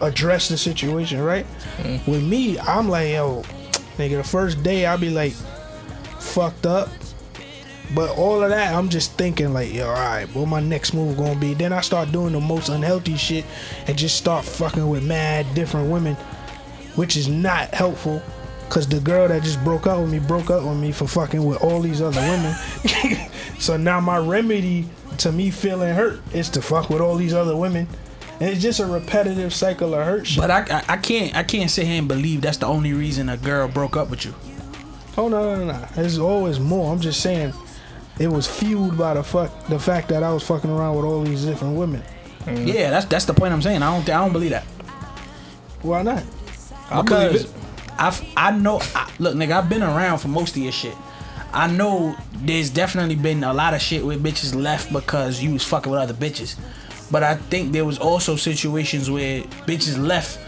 address 0.00 0.48
the 0.48 0.56
situation, 0.56 1.20
right? 1.20 1.46
With 2.06 2.24
me, 2.24 2.58
I'm 2.58 2.88
like, 2.88 3.10
yo, 3.10 3.42
nigga, 3.98 4.16
the 4.16 4.24
first 4.24 4.62
day 4.62 4.86
I'll 4.86 4.98
be 4.98 5.10
like 5.10 5.34
fucked 6.26 6.66
up. 6.66 6.88
But 7.94 8.16
all 8.18 8.42
of 8.42 8.50
that, 8.50 8.74
I'm 8.74 8.88
just 8.88 9.12
thinking 9.12 9.52
like, 9.52 9.72
yo, 9.72 9.86
all 9.86 9.94
right, 9.94 10.26
what 10.34 10.46
my 10.46 10.60
next 10.60 10.92
move 10.92 11.16
gonna 11.16 11.38
be? 11.38 11.54
Then 11.54 11.72
I 11.72 11.80
start 11.80 12.10
doing 12.10 12.32
the 12.32 12.40
most 12.40 12.68
unhealthy 12.68 13.16
shit 13.16 13.44
and 13.86 13.96
just 13.96 14.16
start 14.16 14.44
fucking 14.44 14.88
with 14.88 15.04
mad 15.04 15.46
different 15.54 15.90
women, 15.90 16.16
which 16.96 17.16
is 17.16 17.28
not 17.28 17.72
helpful. 17.72 18.22
Cause 18.68 18.88
the 18.88 18.98
girl 18.98 19.28
that 19.28 19.44
just 19.44 19.62
broke 19.62 19.86
up 19.86 20.00
with 20.00 20.10
me 20.10 20.18
broke 20.18 20.50
up 20.50 20.64
with 20.64 20.76
me 20.76 20.90
for 20.90 21.06
fucking 21.06 21.44
with 21.44 21.62
all 21.62 21.80
these 21.80 22.02
other 22.02 22.20
women. 22.20 22.52
so 23.60 23.76
now 23.76 24.00
my 24.00 24.18
remedy 24.18 24.86
to 25.18 25.30
me 25.30 25.50
feeling 25.50 25.94
hurt 25.94 26.20
is 26.34 26.48
to 26.50 26.62
fuck 26.62 26.90
with 26.90 27.00
all 27.00 27.14
these 27.14 27.32
other 27.32 27.56
women. 27.56 27.86
And 28.40 28.50
it's 28.50 28.60
just 28.60 28.80
a 28.80 28.86
repetitive 28.86 29.54
cycle 29.54 29.94
of 29.94 30.04
hurt 30.04 30.26
shit. 30.26 30.40
But 30.40 30.50
I, 30.50 30.66
I 30.68 30.84
I 30.88 30.96
can't 30.96 31.36
I 31.36 31.44
can't 31.44 31.70
sit 31.70 31.86
here 31.86 31.98
and 31.98 32.08
believe 32.08 32.40
that's 32.42 32.58
the 32.58 32.66
only 32.66 32.92
reason 32.92 33.28
a 33.28 33.36
girl 33.36 33.68
broke 33.68 33.96
up 33.96 34.10
with 34.10 34.24
you. 34.24 34.34
Oh 35.18 35.28
no, 35.28 35.56
no, 35.56 35.64
no. 35.64 35.88
There's 35.94 36.18
always 36.18 36.60
more. 36.60 36.92
I'm 36.92 37.00
just 37.00 37.20
saying, 37.20 37.52
it 38.18 38.28
was 38.28 38.46
fueled 38.46 38.98
by 38.98 39.14
the 39.14 39.22
fuck 39.22 39.66
the 39.68 39.78
fact 39.78 40.08
that 40.08 40.22
I 40.22 40.32
was 40.32 40.42
fucking 40.42 40.70
around 40.70 40.96
with 40.96 41.04
all 41.04 41.22
these 41.22 41.44
different 41.44 41.76
women. 41.76 42.02
Yeah, 42.46 42.90
that's 42.90 43.06
that's 43.06 43.24
the 43.24 43.34
point 43.34 43.52
I'm 43.52 43.62
saying. 43.62 43.82
I 43.82 43.94
don't 43.94 44.08
I 44.08 44.22
don't 44.22 44.32
believe 44.32 44.50
that. 44.50 44.64
Why 45.82 46.02
not? 46.02 46.22
I 46.90 47.02
because. 47.02 47.52
I've, 47.98 48.22
I 48.36 48.50
know. 48.50 48.80
I, 48.94 49.10
look, 49.18 49.34
nigga, 49.34 49.52
I've 49.52 49.68
been 49.68 49.82
around 49.82 50.18
for 50.18 50.28
most 50.28 50.56
of 50.56 50.62
your 50.62 50.72
shit. 50.72 50.94
I 51.52 51.66
know 51.66 52.16
there's 52.34 52.68
definitely 52.70 53.14
been 53.14 53.42
a 53.42 53.54
lot 53.54 53.72
of 53.72 53.80
shit 53.80 54.04
where 54.04 54.18
bitches 54.18 54.54
left 54.54 54.92
because 54.92 55.42
you 55.42 55.52
was 55.52 55.64
fucking 55.64 55.90
with 55.90 56.00
other 56.00 56.14
bitches. 56.14 56.58
But 57.10 57.22
I 57.22 57.36
think 57.36 57.72
there 57.72 57.84
was 57.84 57.98
also 57.98 58.36
situations 58.36 59.10
where 59.10 59.42
bitches 59.66 59.98
left 59.98 60.38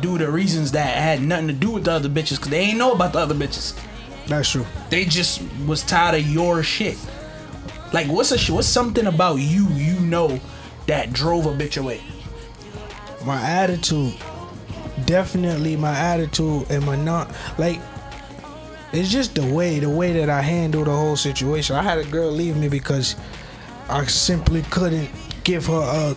due 0.00 0.18
to 0.18 0.30
reasons 0.30 0.72
that 0.72 0.94
had 0.96 1.22
nothing 1.22 1.46
to 1.48 1.52
do 1.52 1.70
with 1.70 1.84
the 1.84 1.92
other 1.92 2.08
bitches 2.08 2.36
because 2.36 2.50
they 2.50 2.60
ain't 2.60 2.78
know 2.78 2.92
about 2.92 3.12
the 3.12 3.18
other 3.20 3.34
bitches. 3.34 3.78
That's 4.30 4.48
true. 4.48 4.64
They 4.90 5.06
just 5.06 5.42
was 5.66 5.82
tired 5.82 6.14
of 6.14 6.26
your 6.26 6.62
shit. 6.62 6.96
Like, 7.92 8.06
what's 8.06 8.30
a 8.30 8.38
sh- 8.38 8.50
what's 8.50 8.68
something 8.68 9.06
about 9.06 9.40
you 9.40 9.66
you 9.70 9.98
know 9.98 10.38
that 10.86 11.12
drove 11.12 11.46
a 11.46 11.48
bitch 11.48 11.76
away? 11.76 12.00
My 13.24 13.42
attitude, 13.42 14.14
definitely 15.04 15.74
my 15.76 15.98
attitude 15.98 16.70
and 16.70 16.86
my 16.86 16.94
not 16.94 17.34
like. 17.58 17.80
It's 18.92 19.10
just 19.10 19.34
the 19.34 19.52
way, 19.52 19.80
the 19.80 19.90
way 19.90 20.12
that 20.12 20.30
I 20.30 20.42
handle 20.42 20.84
the 20.84 20.92
whole 20.92 21.16
situation. 21.16 21.74
I 21.74 21.82
had 21.82 21.98
a 21.98 22.04
girl 22.04 22.30
leave 22.30 22.56
me 22.56 22.68
because 22.68 23.16
I 23.88 24.04
simply 24.06 24.62
couldn't 24.62 25.10
give 25.42 25.66
her 25.66 26.14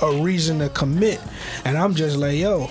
a 0.00 0.04
a 0.04 0.20
reason 0.22 0.58
to 0.58 0.68
commit, 0.68 1.18
and 1.64 1.78
I'm 1.78 1.94
just 1.94 2.18
like, 2.18 2.36
yo, 2.36 2.68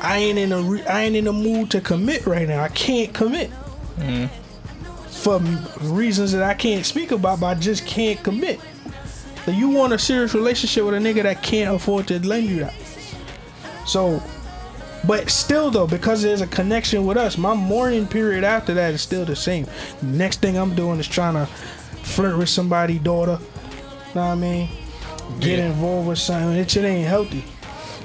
I 0.00 0.18
ain't 0.18 0.38
in 0.38 0.52
a 0.52 0.60
re- 0.60 0.86
I 0.86 1.02
ain't 1.04 1.16
in 1.16 1.26
a 1.26 1.32
mood 1.32 1.70
to 1.72 1.80
commit 1.80 2.26
right 2.26 2.46
now. 2.48 2.62
I 2.62 2.68
can't 2.68 3.12
commit 3.12 3.50
mm-hmm. 3.96 4.26
for 5.08 5.38
reasons 5.86 6.32
that 6.32 6.42
I 6.42 6.54
can't 6.54 6.84
speak 6.86 7.10
about, 7.10 7.40
but 7.40 7.46
I 7.46 7.54
just 7.54 7.86
can't 7.86 8.22
commit. 8.22 8.60
So 9.44 9.50
you 9.50 9.70
want 9.70 9.92
a 9.92 9.98
serious 9.98 10.34
relationship 10.34 10.84
with 10.84 10.94
a 10.94 10.98
nigga 10.98 11.22
that 11.22 11.42
can't 11.42 11.74
afford 11.74 12.06
to 12.08 12.24
lend 12.26 12.46
you 12.46 12.60
that. 12.60 12.74
So, 13.86 14.22
but 15.06 15.30
still 15.30 15.70
though, 15.70 15.86
because 15.86 16.22
there's 16.22 16.42
a 16.42 16.46
connection 16.46 17.06
with 17.06 17.16
us, 17.16 17.38
my 17.38 17.54
mourning 17.54 18.06
period 18.06 18.44
after 18.44 18.74
that 18.74 18.92
is 18.92 19.00
still 19.00 19.24
the 19.24 19.36
same. 19.36 19.66
Next 20.02 20.40
thing 20.40 20.56
I'm 20.56 20.74
doing 20.74 21.00
is 21.00 21.08
trying 21.08 21.34
to 21.34 21.46
flirt 22.04 22.36
with 22.36 22.48
somebody' 22.48 22.98
daughter. 22.98 23.38
You 23.40 24.14
know 24.14 24.20
what 24.20 24.32
I 24.32 24.34
mean? 24.34 24.68
Get 25.40 25.58
Yeah. 25.58 25.66
involved 25.66 26.08
with 26.08 26.18
something. 26.18 26.58
It 26.58 26.70
shit 26.70 26.84
ain't 26.84 27.08
healthy. 27.08 27.44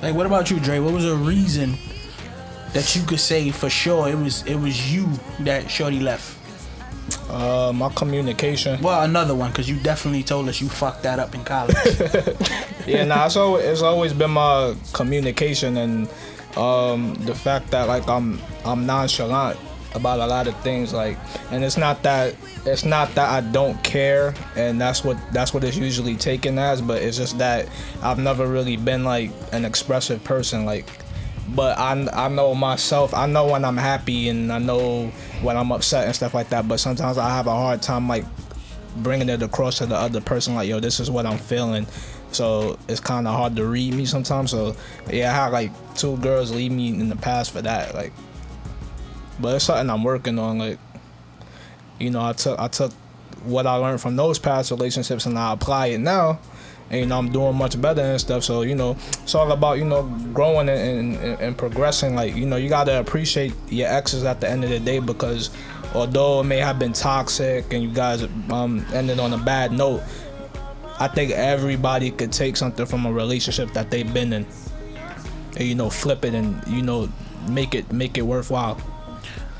Like, 0.03 0.15
what 0.15 0.25
about 0.25 0.51
you, 0.51 0.59
Dre? 0.59 0.79
What 0.79 0.93
was 0.93 1.05
a 1.05 1.15
reason 1.15 1.77
that 2.73 2.93
you 2.93 3.03
could 3.03 3.21
say 3.21 3.51
for 3.51 3.69
sure 3.69 4.09
it 4.09 4.15
was 4.15 4.45
it 4.45 4.55
was 4.55 4.93
you 4.93 5.07
that 5.39 5.71
Shorty 5.71 6.01
left? 6.01 6.37
Uh, 7.29 7.71
my 7.73 7.87
communication. 7.95 8.81
Well, 8.81 9.03
another 9.03 9.33
one, 9.33 9.51
because 9.51 9.69
you 9.69 9.77
definitely 9.77 10.23
told 10.23 10.49
us 10.49 10.59
you 10.59 10.67
fucked 10.67 11.03
that 11.03 11.19
up 11.19 11.33
in 11.33 11.45
college. 11.45 11.77
yeah, 12.85 13.05
nah, 13.05 13.27
it's 13.27 13.37
always, 13.37 13.63
it's 13.63 13.81
always 13.81 14.11
been 14.11 14.31
my 14.31 14.75
communication 14.91 15.77
and 15.77 16.09
um, 16.57 17.13
the 17.21 17.33
fact 17.33 17.71
that 17.71 17.87
like 17.87 18.05
I'm 18.09 18.41
I'm 18.65 18.85
nonchalant 18.85 19.57
about 19.95 20.19
a 20.19 20.25
lot 20.25 20.47
of 20.47 20.56
things 20.62 20.93
like 20.93 21.17
and 21.51 21.63
it's 21.63 21.77
not 21.77 22.01
that 22.03 22.36
it's 22.65 22.86
not 22.86 23.13
that 23.15 23.29
I 23.29 23.41
don't 23.51 23.82
care 23.84 24.34
and 24.56 24.79
that's 24.79 25.03
what 25.03 25.17
that's 25.32 25.53
what 25.53 25.63
it's 25.63 25.77
usually 25.77 26.15
taken 26.15 26.58
as 26.58 26.82
but 26.82 27.01
it's 27.01 27.17
just 27.17 27.38
that 27.38 27.67
I've 28.01 28.19
never 28.19 28.47
really 28.47 28.77
been 28.77 29.03
like 29.03 29.32
an 29.51 29.65
expressive 29.65 30.23
person 30.23 30.65
like 30.65 30.89
but 31.49 31.77
I, 31.77 32.08
I 32.13 32.27
know 32.29 32.56
myself 32.56 33.13
I 33.13 33.25
know 33.27 33.47
when 33.47 33.65
I'm 33.65 33.77
happy 33.77 34.29
and 34.29 34.51
I 34.51 34.60
know 34.60 35.08
when 35.41 35.58
I'm 35.58 35.71
upset 35.71 36.06
and 36.06 36.15
stuff 36.15 36.34
like 36.34 36.49
that 36.49 36.67
but 36.67 36.79
sometimes 36.79 37.17
I 37.17 37.29
have 37.29 37.47
a 37.47 37.51
hard 37.53 37.82
time 37.82 38.08
like 38.08 38.25
bringing 38.97 39.29
it 39.29 39.41
across 39.41 39.79
to 39.79 39.86
the 39.86 39.95
other 39.95 40.21
person 40.21 40.56
like 40.56 40.69
yo 40.69 40.79
this 40.79 40.99
is 40.99 41.10
what 41.10 41.25
i'm 41.25 41.38
feeling. 41.38 41.88
So 42.32 42.79
it's 42.88 42.99
kind 42.99 43.27
of 43.27 43.36
hard 43.36 43.56
to 43.58 43.65
read 43.65 43.93
me 43.93 44.06
sometimes 44.06 44.51
so 44.51 44.75
yeah 45.10 45.32
i 45.32 45.36
had 45.36 45.51
like 45.51 45.71
two 45.95 46.17
girls 46.17 46.51
leave 46.51 46.71
me 46.71 46.89
in 46.89 47.10
the 47.10 47.15
past 47.15 47.51
for 47.51 47.62
that 47.62 47.93
like 47.93 48.12
but 49.39 49.56
it's 49.56 49.65
something 49.65 49.89
i'm 49.89 50.04
working 50.04 50.39
on 50.39 50.58
like 50.58 50.78
you 52.00 52.10
know 52.10 52.24
i 52.24 52.34
took 52.34 52.60
i 52.60 52.67
took 52.67 52.91
what 53.43 53.67
i 53.67 53.76
learned 53.76 54.02
from 54.02 54.15
those 54.15 54.39
past 54.39 54.72
relationships 54.72 55.26
and 55.26 55.38
i 55.38 55.54
apply 55.54 55.88
it 55.88 56.00
now. 56.00 56.39
And 56.89 57.00
you 57.00 57.06
know 57.08 57.17
i'm 57.17 57.32
doing 57.32 57.56
much 57.56 57.82
better 57.82 58.02
and 58.02 58.19
stuff. 58.19 58.43
So 58.43 58.62
you 58.62 58.76
know 58.76 58.98
it's 59.24 59.34
all 59.34 59.52
about 59.52 59.80
you 59.80 59.86
know 59.86 60.04
growing 60.34 60.69
and, 60.69 61.15
and, 61.15 61.39
and 61.39 61.58
progressing. 61.58 62.13
Like 62.13 62.36
you 62.36 62.46
know 62.46 62.58
you 62.58 62.69
got 62.69 62.84
to 62.86 63.00
appreciate 63.00 63.54
your 63.69 63.88
exes 63.88 64.24
at 64.26 64.41
the 64.41 64.50
end 64.50 64.63
of 64.63 64.69
the 64.69 64.80
day 64.80 65.00
because 65.00 65.50
although 65.93 66.41
it 66.41 66.46
may 66.46 66.58
have 66.58 66.80
been 66.80 66.93
toxic 66.93 67.72
and 67.74 67.84
you 67.84 67.89
guys 67.89 68.24
um, 68.52 68.86
ended 68.93 69.19
on 69.19 69.34
a 69.34 69.38
bad 69.38 69.72
note 69.72 70.02
i 71.00 71.08
think 71.08 71.32
everybody 71.32 72.12
could 72.12 72.32
take 72.32 72.58
something 72.58 72.86
from 72.86 73.06
a 73.06 73.12
relationship 73.12 73.72
that 73.74 73.91
they've 73.91 74.13
been 74.13 74.34
in 74.34 74.46
and 75.58 75.67
you 75.67 75.76
know 75.76 75.89
flip 75.89 76.26
it 76.26 76.34
and 76.34 76.65
you 76.67 76.82
know 76.82 77.10
make 77.50 77.76
it 77.76 77.91
make 77.91 78.17
it 78.17 78.22
worthwhile 78.22 78.78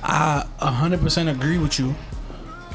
I 0.04 0.46
100% 0.60 1.32
agree 1.32 1.58
with 1.58 1.80
you, 1.80 1.96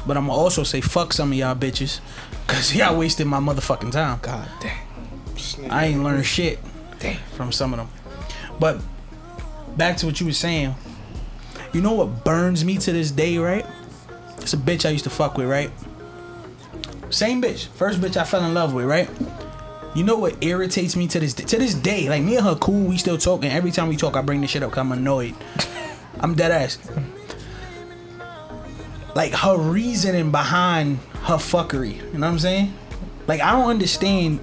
but 0.07 0.17
I'm 0.17 0.27
gonna 0.27 0.37
also 0.37 0.63
say 0.63 0.81
fuck 0.81 1.13
some 1.13 1.31
of 1.31 1.37
y'all 1.37 1.55
bitches, 1.55 1.99
cause 2.47 2.75
y'all 2.75 2.97
wasted 2.97 3.27
my 3.27 3.39
motherfucking 3.39 3.91
time. 3.91 4.19
god 4.21 4.47
damn 4.59 4.89
I 5.69 5.85
ain't 5.85 6.03
learned 6.03 6.25
shit 6.25 6.59
from 7.33 7.51
some 7.51 7.73
of 7.73 7.77
them. 7.77 7.89
But 8.59 8.81
back 9.77 9.97
to 9.97 10.05
what 10.05 10.19
you 10.19 10.25
were 10.25 10.33
saying. 10.33 10.75
You 11.71 11.81
know 11.81 11.93
what 11.93 12.25
burns 12.25 12.65
me 12.65 12.77
to 12.77 12.91
this 12.91 13.11
day, 13.11 13.37
right? 13.37 13.65
It's 14.39 14.53
a 14.53 14.57
bitch 14.57 14.85
I 14.85 14.89
used 14.89 15.03
to 15.03 15.09
fuck 15.09 15.37
with, 15.37 15.47
right? 15.47 15.71
Same 17.09 17.41
bitch, 17.41 17.67
first 17.67 18.01
bitch 18.01 18.17
I 18.17 18.23
fell 18.23 18.43
in 18.43 18.53
love 18.53 18.73
with, 18.73 18.85
right? 18.85 19.09
You 19.95 20.03
know 20.03 20.17
what 20.17 20.43
irritates 20.43 20.95
me 20.95 21.07
to 21.07 21.19
this 21.19 21.33
to 21.33 21.57
this 21.57 21.73
day? 21.73 22.09
Like 22.09 22.23
me 22.23 22.35
and 22.37 22.45
her 22.45 22.55
cool, 22.55 22.85
we 22.85 22.97
still 22.97 23.17
talk, 23.17 23.43
and 23.43 23.51
every 23.51 23.71
time 23.71 23.87
we 23.87 23.95
talk, 23.95 24.15
I 24.15 24.21
bring 24.21 24.41
this 24.41 24.51
shit 24.51 24.63
up. 24.63 24.71
Cause 24.71 24.79
I'm 24.79 24.91
annoyed. 24.91 25.35
I'm 26.19 26.35
dead 26.35 26.51
ass. 26.51 26.77
Like 29.15 29.33
her 29.33 29.57
reasoning 29.57 30.31
behind 30.31 30.99
her 31.23 31.35
fuckery. 31.35 31.97
You 31.97 32.19
know 32.19 32.27
what 32.27 32.33
I'm 32.33 32.39
saying? 32.39 32.73
Like 33.27 33.41
I 33.41 33.51
don't 33.51 33.69
understand 33.69 34.39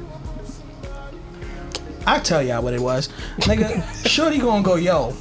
I 2.07 2.21
tell 2.21 2.41
y'all 2.41 2.63
what 2.63 2.73
it 2.73 2.81
was. 2.81 3.09
Nigga, 3.39 3.83
Shorty 4.07 4.39
gonna 4.39 4.63
go, 4.63 4.77
yo. 4.77 5.13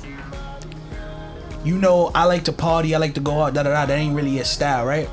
You 1.63 1.79
know, 1.79 2.11
I 2.13 2.25
like 2.25 2.43
to 2.43 2.53
party, 2.53 2.93
I 2.93 2.99
like 2.99 3.15
to 3.15 3.21
go 3.21 3.41
out, 3.41 3.55
da 3.55 3.63
da 3.63 3.71
da. 3.71 3.85
That 3.87 3.97
ain't 3.97 4.15
really 4.15 4.29
your 4.29 4.45
style, 4.45 4.85
right? 4.85 5.09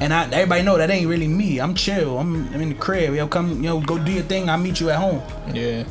And 0.00 0.12
I, 0.12 0.24
everybody 0.24 0.62
know 0.62 0.76
that 0.76 0.90
ain't 0.90 1.06
really 1.06 1.28
me. 1.28 1.60
I'm 1.60 1.76
chill. 1.76 2.18
I'm, 2.18 2.52
I'm 2.52 2.60
in 2.60 2.70
the 2.70 2.74
crib. 2.74 3.14
Yo, 3.14 3.28
come, 3.28 3.62
yo, 3.62 3.80
go 3.80 3.98
do 3.98 4.10
your 4.10 4.24
thing. 4.24 4.50
I'll 4.50 4.58
meet 4.58 4.80
you 4.80 4.90
at 4.90 4.98
home. 4.98 5.22
Yeah. 5.54 5.84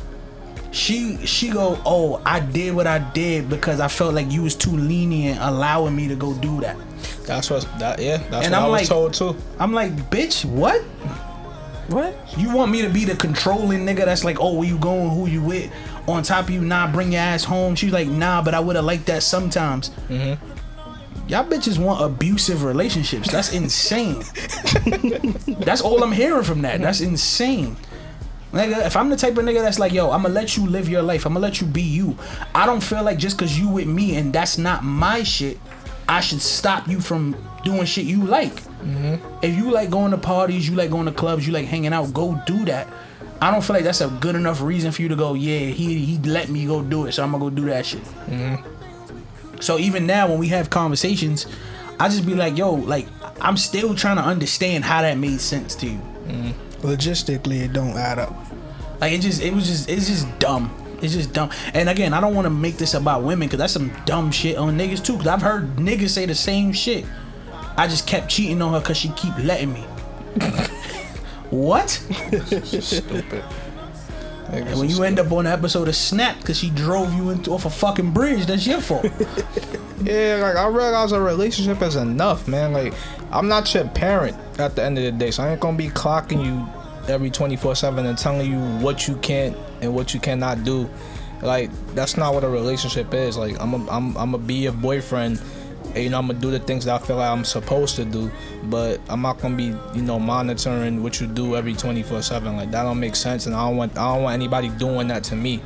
She 0.70 1.24
she 1.24 1.48
go, 1.48 1.80
oh, 1.86 2.20
I 2.26 2.40
did 2.40 2.74
what 2.74 2.86
I 2.86 2.98
did 2.98 3.48
because 3.48 3.80
I 3.80 3.88
felt 3.88 4.12
like 4.14 4.30
you 4.30 4.42
was 4.42 4.54
too 4.54 4.76
lenient, 4.76 5.38
allowing 5.40 5.96
me 5.96 6.08
to 6.08 6.14
go 6.14 6.34
do 6.34 6.60
that. 6.60 6.76
That's 7.26 7.50
what 7.50 7.66
that 7.78 8.00
yeah, 8.00 8.18
that's 8.30 8.46
And 8.46 8.52
what 8.52 8.62
I'm 8.62 8.64
i 8.64 8.68
was 8.68 8.80
like- 8.80 8.88
told 8.88 9.14
too. 9.14 9.36
I'm 9.58 9.72
like, 9.72 9.92
bitch, 10.10 10.44
what? 10.44 10.80
What? 11.88 12.16
You 12.38 12.54
want 12.54 12.70
me 12.72 12.82
to 12.82 12.88
be 12.88 13.04
the 13.04 13.16
controlling 13.16 13.80
nigga 13.84 14.04
that's 14.04 14.24
like, 14.24 14.38
oh, 14.40 14.54
where 14.54 14.68
you 14.68 14.78
going? 14.78 15.10
Who 15.10 15.26
you 15.26 15.42
with? 15.42 15.70
On 16.08 16.22
top 16.22 16.44
of 16.44 16.50
you, 16.50 16.60
nah, 16.62 16.90
bring 16.90 17.12
your 17.12 17.20
ass 17.20 17.44
home. 17.44 17.74
She's 17.74 17.92
like, 17.92 18.08
nah, 18.08 18.40
but 18.42 18.54
I 18.54 18.60
would 18.60 18.76
have 18.76 18.84
liked 18.84 19.06
that 19.06 19.22
sometimes. 19.22 19.90
Mm-hmm. 20.08 21.28
Y'all 21.28 21.44
bitches 21.44 21.78
want 21.78 22.02
abusive 22.02 22.64
relationships. 22.64 23.30
That's 23.30 23.52
insane. 23.60 24.22
that's 25.60 25.80
all 25.80 26.02
I'm 26.02 26.12
hearing 26.12 26.44
from 26.44 26.62
that. 26.62 26.80
That's 26.80 27.00
insane. 27.00 27.76
Nigga, 28.52 28.84
if 28.86 28.96
I'm 28.96 29.08
the 29.08 29.16
type 29.16 29.36
of 29.38 29.44
nigga 29.44 29.62
that's 29.62 29.78
like, 29.78 29.92
yo, 29.92 30.10
I'm 30.10 30.22
gonna 30.22 30.34
let 30.34 30.56
you 30.56 30.66
live 30.66 30.88
your 30.88 31.02
life. 31.02 31.24
I'm 31.24 31.32
gonna 31.32 31.42
let 31.42 31.60
you 31.60 31.66
be 31.66 31.82
you. 31.82 32.16
I 32.54 32.66
don't 32.66 32.82
feel 32.82 33.02
like 33.02 33.18
just 33.18 33.38
cause 33.38 33.58
you 33.58 33.68
with 33.68 33.86
me 33.86 34.16
and 34.16 34.32
that's 34.32 34.58
not 34.58 34.84
my 34.84 35.22
shit, 35.22 35.58
I 36.12 36.20
should 36.20 36.42
stop 36.42 36.86
you 36.88 37.00
from 37.00 37.34
doing 37.64 37.86
shit 37.86 38.04
you 38.04 38.22
like. 38.22 38.54
Mm-hmm. 38.54 39.16
If 39.42 39.56
you 39.56 39.70
like 39.70 39.88
going 39.88 40.10
to 40.10 40.18
parties, 40.18 40.68
you 40.68 40.74
like 40.74 40.90
going 40.90 41.06
to 41.06 41.12
clubs, 41.12 41.46
you 41.46 41.54
like 41.54 41.64
hanging 41.64 41.94
out, 41.94 42.12
go 42.12 42.38
do 42.44 42.66
that. 42.66 42.86
I 43.40 43.50
don't 43.50 43.64
feel 43.64 43.74
like 43.74 43.84
that's 43.84 44.02
a 44.02 44.08
good 44.20 44.36
enough 44.36 44.60
reason 44.60 44.92
for 44.92 45.00
you 45.00 45.08
to 45.08 45.16
go, 45.16 45.32
yeah, 45.32 45.70
he 45.70 46.04
he 46.04 46.18
let 46.18 46.50
me 46.50 46.66
go 46.66 46.82
do 46.82 47.06
it, 47.06 47.12
so 47.12 47.24
I'm 47.24 47.32
gonna 47.32 47.42
go 47.42 47.50
do 47.50 47.64
that 47.64 47.86
shit. 47.86 48.04
Mm-hmm. 48.04 49.60
So 49.60 49.78
even 49.78 50.06
now 50.06 50.28
when 50.28 50.38
we 50.38 50.48
have 50.48 50.68
conversations, 50.68 51.46
I 51.98 52.08
just 52.08 52.26
be 52.26 52.34
like, 52.34 52.58
yo, 52.58 52.72
like 52.74 53.06
I'm 53.40 53.56
still 53.56 53.94
trying 53.94 54.16
to 54.16 54.22
understand 54.22 54.84
how 54.84 55.00
that 55.00 55.16
made 55.16 55.40
sense 55.40 55.74
to 55.76 55.86
you. 55.86 56.00
Mm. 56.26 56.52
Logistically, 56.82 57.62
it 57.62 57.72
don't 57.72 57.96
add 57.96 58.18
up. 58.18 58.36
Like 59.00 59.12
it 59.12 59.22
just, 59.22 59.40
it 59.40 59.54
was 59.54 59.66
just, 59.66 59.88
it's 59.88 60.08
just 60.08 60.38
dumb. 60.38 60.70
It's 61.02 61.14
just 61.14 61.32
dumb. 61.32 61.50
And 61.74 61.88
again, 61.88 62.14
I 62.14 62.20
don't 62.20 62.34
want 62.34 62.46
to 62.46 62.50
make 62.50 62.76
this 62.76 62.94
about 62.94 63.24
women 63.24 63.48
because 63.48 63.58
that's 63.58 63.72
some 63.72 63.92
dumb 64.06 64.30
shit 64.30 64.56
on 64.56 64.78
niggas 64.78 65.04
too. 65.04 65.14
Because 65.14 65.26
I've 65.26 65.42
heard 65.42 65.76
niggas 65.76 66.10
say 66.10 66.26
the 66.26 66.34
same 66.34 66.72
shit. 66.72 67.04
I 67.76 67.88
just 67.88 68.06
kept 68.06 68.28
cheating 68.28 68.62
on 68.62 68.72
her 68.72 68.80
because 68.80 68.96
she 68.96 69.08
keep 69.10 69.36
letting 69.38 69.72
me. 69.72 69.80
what? 71.50 71.90
Stupid. 71.90 73.44
And 74.50 74.78
when 74.78 74.90
you 74.90 75.02
end 75.02 75.18
up 75.18 75.32
on 75.32 75.46
an 75.46 75.52
episode 75.52 75.88
of 75.88 75.96
Snapped 75.96 76.40
because 76.40 76.58
she 76.58 76.68
drove 76.70 77.12
you 77.14 77.30
into 77.30 77.52
off 77.52 77.64
a 77.64 77.70
fucking 77.70 78.12
bridge, 78.12 78.46
that's 78.46 78.66
your 78.66 78.80
fault. 78.80 79.06
Yeah, 80.02 80.40
like 80.42 80.56
I 80.56 80.66
realize 80.66 81.12
a 81.12 81.20
relationship 81.20 81.80
is 81.80 81.94
enough, 81.94 82.48
man. 82.48 82.72
Like 82.72 82.92
I'm 83.30 83.46
not 83.46 83.72
your 83.72 83.86
parent 83.86 84.36
at 84.58 84.74
the 84.74 84.82
end 84.82 84.98
of 84.98 85.04
the 85.04 85.12
day, 85.12 85.30
so 85.30 85.44
I 85.44 85.52
ain't 85.52 85.60
gonna 85.60 85.76
be 85.76 85.90
clocking 85.90 86.44
you 86.44 86.66
every 87.08 87.30
24 87.30 87.76
seven 87.76 88.06
and 88.06 88.18
telling 88.18 88.50
you 88.50 88.58
what 88.82 89.06
you 89.06 89.14
can 89.18 89.54
and 89.82 89.94
what 89.94 90.14
you 90.14 90.20
cannot 90.20 90.64
do. 90.64 90.88
Like 91.42 91.70
that's 91.94 92.16
not 92.16 92.34
what 92.34 92.44
a 92.44 92.48
relationship 92.48 93.12
is. 93.12 93.36
Like 93.36 93.60
I'm 93.60 93.74
a, 93.74 93.90
I'm 93.90 94.16
I'm 94.16 94.32
gonna 94.32 94.38
be 94.38 94.54
your 94.54 94.72
boyfriend. 94.72 95.42
And, 95.94 96.04
you 96.04 96.10
know, 96.10 96.18
I'm 96.18 96.28
gonna 96.28 96.38
do 96.38 96.50
the 96.50 96.60
things 96.60 96.84
that 96.86 97.02
I 97.02 97.04
feel 97.04 97.16
like 97.16 97.28
I'm 97.28 97.44
supposed 97.44 97.96
to 97.96 98.04
do, 98.04 98.30
but 98.64 99.00
I'm 99.08 99.20
not 99.20 99.40
gonna 99.40 99.56
be, 99.56 99.74
you 99.94 100.02
know, 100.02 100.18
monitoring 100.18 101.02
what 101.02 101.20
you 101.20 101.26
do 101.26 101.56
every 101.56 101.74
24/7. 101.74 102.56
Like 102.56 102.70
that 102.70 102.84
don't 102.84 103.00
make 103.00 103.16
sense, 103.16 103.46
and 103.46 103.54
I 103.54 103.66
don't 103.66 103.76
want, 103.76 103.98
I 103.98 104.14
don't 104.14 104.22
want 104.22 104.34
anybody 104.34 104.70
doing 104.70 105.08
that 105.08 105.24
to 105.24 105.36
me. 105.36 105.60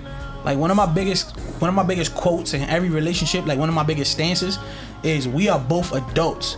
Like 0.44 0.58
one 0.58 0.70
of 0.70 0.76
my 0.76 0.86
biggest 0.86 1.38
one 1.60 1.68
of 1.68 1.74
my 1.74 1.82
biggest 1.82 2.14
quotes 2.14 2.54
in 2.54 2.62
every 2.62 2.88
relationship, 2.88 3.46
like 3.46 3.58
one 3.58 3.68
of 3.68 3.74
my 3.74 3.82
biggest 3.82 4.12
stances, 4.12 4.58
is 5.02 5.28
we 5.28 5.48
are 5.48 5.58
both 5.58 5.92
adults. 5.92 6.56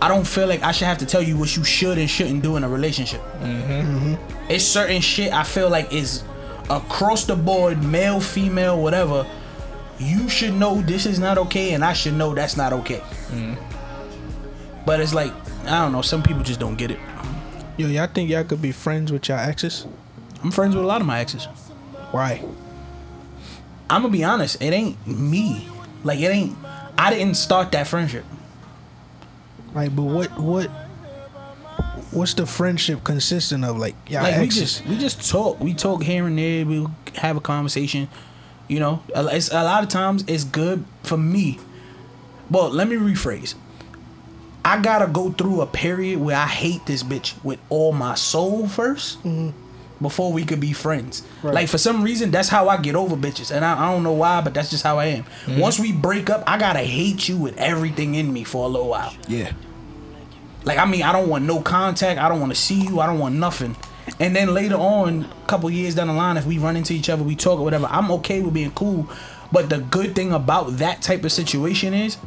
I 0.00 0.08
don't 0.08 0.26
feel 0.26 0.46
like 0.46 0.62
I 0.62 0.72
should 0.72 0.86
have 0.86 0.98
to 0.98 1.06
tell 1.06 1.22
you 1.22 1.36
what 1.36 1.56
you 1.56 1.64
should 1.64 1.98
and 1.98 2.08
shouldn't 2.08 2.42
do 2.42 2.56
in 2.56 2.64
a 2.64 2.68
relationship. 2.68 3.20
Mm-hmm. 3.40 3.72
Mm-hmm. 3.72 4.50
It's 4.50 4.64
certain 4.64 5.00
shit 5.00 5.32
I 5.32 5.42
feel 5.42 5.70
like 5.70 5.92
is 5.92 6.22
across 6.70 7.24
the 7.24 7.36
board, 7.36 7.82
male, 7.82 8.20
female, 8.20 8.80
whatever. 8.80 9.26
You 9.98 10.28
should 10.28 10.54
know 10.54 10.80
this 10.82 11.06
is 11.06 11.18
not 11.18 11.38
okay, 11.38 11.74
and 11.74 11.84
I 11.84 11.92
should 11.92 12.14
know 12.14 12.34
that's 12.34 12.56
not 12.56 12.72
okay. 12.72 13.02
Mm. 13.30 13.56
But 14.86 15.00
it's 15.00 15.12
like 15.14 15.32
I 15.64 15.82
don't 15.82 15.92
know. 15.92 16.02
Some 16.02 16.22
people 16.22 16.42
just 16.42 16.60
don't 16.60 16.76
get 16.76 16.90
it. 16.90 17.00
Yo, 17.76 17.88
y'all 17.88 18.06
think 18.06 18.30
y'all 18.30 18.44
could 18.44 18.62
be 18.62 18.72
friends 18.72 19.12
with 19.12 19.28
y'all 19.28 19.38
exes? 19.38 19.86
I'm 20.42 20.50
friends 20.50 20.74
with 20.74 20.84
a 20.84 20.86
lot 20.86 21.00
of 21.00 21.06
my 21.06 21.20
exes. 21.20 21.46
Why? 22.12 22.44
I'm 23.90 24.02
gonna 24.02 24.12
be 24.12 24.24
honest, 24.24 24.62
it 24.62 24.72
ain't 24.72 25.04
me. 25.06 25.68
Like 26.04 26.20
it 26.20 26.28
ain't. 26.28 26.56
I 26.96 27.10
didn't 27.10 27.34
start 27.34 27.72
that 27.72 27.86
friendship. 27.86 28.24
Like, 29.74 29.94
but 29.94 30.02
what 30.02 30.38
what 30.38 30.70
what's 32.18 32.34
the 32.34 32.46
friendship 32.46 33.04
consisting 33.04 33.64
of? 33.64 33.78
Like, 33.78 33.94
y'all 34.08 34.22
like 34.22 34.40
we 34.40 34.48
just 34.48 34.84
we 34.86 34.98
just 34.98 35.30
talk. 35.30 35.60
We 35.60 35.72
talk 35.72 36.02
here 36.02 36.26
and 36.26 36.36
there. 36.36 36.66
We 36.66 36.86
have 37.14 37.36
a 37.36 37.40
conversation. 37.40 38.08
You 38.66 38.80
know, 38.80 39.02
a- 39.14 39.34
it's 39.34 39.50
a 39.50 39.64
lot 39.64 39.82
of 39.82 39.88
times 39.88 40.24
it's 40.26 40.44
good 40.44 40.84
for 41.04 41.16
me. 41.16 41.58
Well, 42.50 42.68
let 42.70 42.88
me 42.88 42.96
rephrase. 42.96 43.54
I 44.64 44.80
gotta 44.82 45.06
go 45.06 45.30
through 45.30 45.62
a 45.62 45.66
period 45.66 46.20
where 46.20 46.36
I 46.36 46.46
hate 46.46 46.84
this 46.84 47.02
bitch 47.02 47.32
with 47.42 47.58
all 47.70 47.92
my 47.92 48.14
soul 48.16 48.64
1st 48.64 49.16
mm-hmm. 49.18 49.50
before 50.02 50.32
we 50.32 50.44
could 50.44 50.60
be 50.60 50.72
friends. 50.72 51.26
Right. 51.42 51.54
Like 51.54 51.68
for 51.68 51.78
some 51.78 52.02
reason, 52.02 52.30
that's 52.30 52.48
how 52.48 52.68
I 52.68 52.76
get 52.76 52.94
over 52.94 53.16
bitches, 53.16 53.54
and 53.54 53.64
I, 53.64 53.88
I 53.88 53.92
don't 53.92 54.02
know 54.02 54.12
why, 54.12 54.42
but 54.42 54.52
that's 54.52 54.68
just 54.68 54.82
how 54.82 54.98
I 54.98 55.06
am. 55.06 55.24
Mm-hmm. 55.24 55.60
Once 55.60 55.78
we 55.78 55.92
break 55.92 56.28
up, 56.28 56.42
I 56.46 56.58
gotta 56.58 56.80
hate 56.80 57.28
you 57.28 57.38
with 57.38 57.56
everything 57.56 58.16
in 58.16 58.30
me 58.30 58.44
for 58.44 58.64
a 58.64 58.68
little 58.68 58.88
while. 58.88 59.14
yeah. 59.28 59.52
Like 60.68 60.76
I 60.76 60.84
mean, 60.84 61.02
I 61.02 61.12
don't 61.12 61.30
want 61.30 61.46
no 61.46 61.62
contact. 61.62 62.20
I 62.20 62.28
don't 62.28 62.40
want 62.40 62.52
to 62.52 62.58
see 62.60 62.82
you. 62.82 63.00
I 63.00 63.06
don't 63.06 63.18
want 63.18 63.34
nothing. 63.34 63.74
And 64.20 64.36
then 64.36 64.52
later 64.52 64.74
on, 64.74 65.24
a 65.24 65.46
couple 65.46 65.70
years 65.70 65.94
down 65.94 66.08
the 66.08 66.12
line, 66.12 66.36
if 66.36 66.44
we 66.44 66.58
run 66.58 66.76
into 66.76 66.92
each 66.92 67.08
other, 67.08 67.22
we 67.22 67.34
talk 67.36 67.58
or 67.58 67.64
whatever, 67.64 67.86
I'm 67.86 68.10
okay 68.12 68.42
with 68.42 68.52
being 68.52 68.72
cool. 68.72 69.08
But 69.50 69.70
the 69.70 69.78
good 69.78 70.14
thing 70.14 70.30
about 70.30 70.76
that 70.76 71.00
type 71.00 71.24
of 71.24 71.32
situation 71.32 71.94
is 71.94 72.18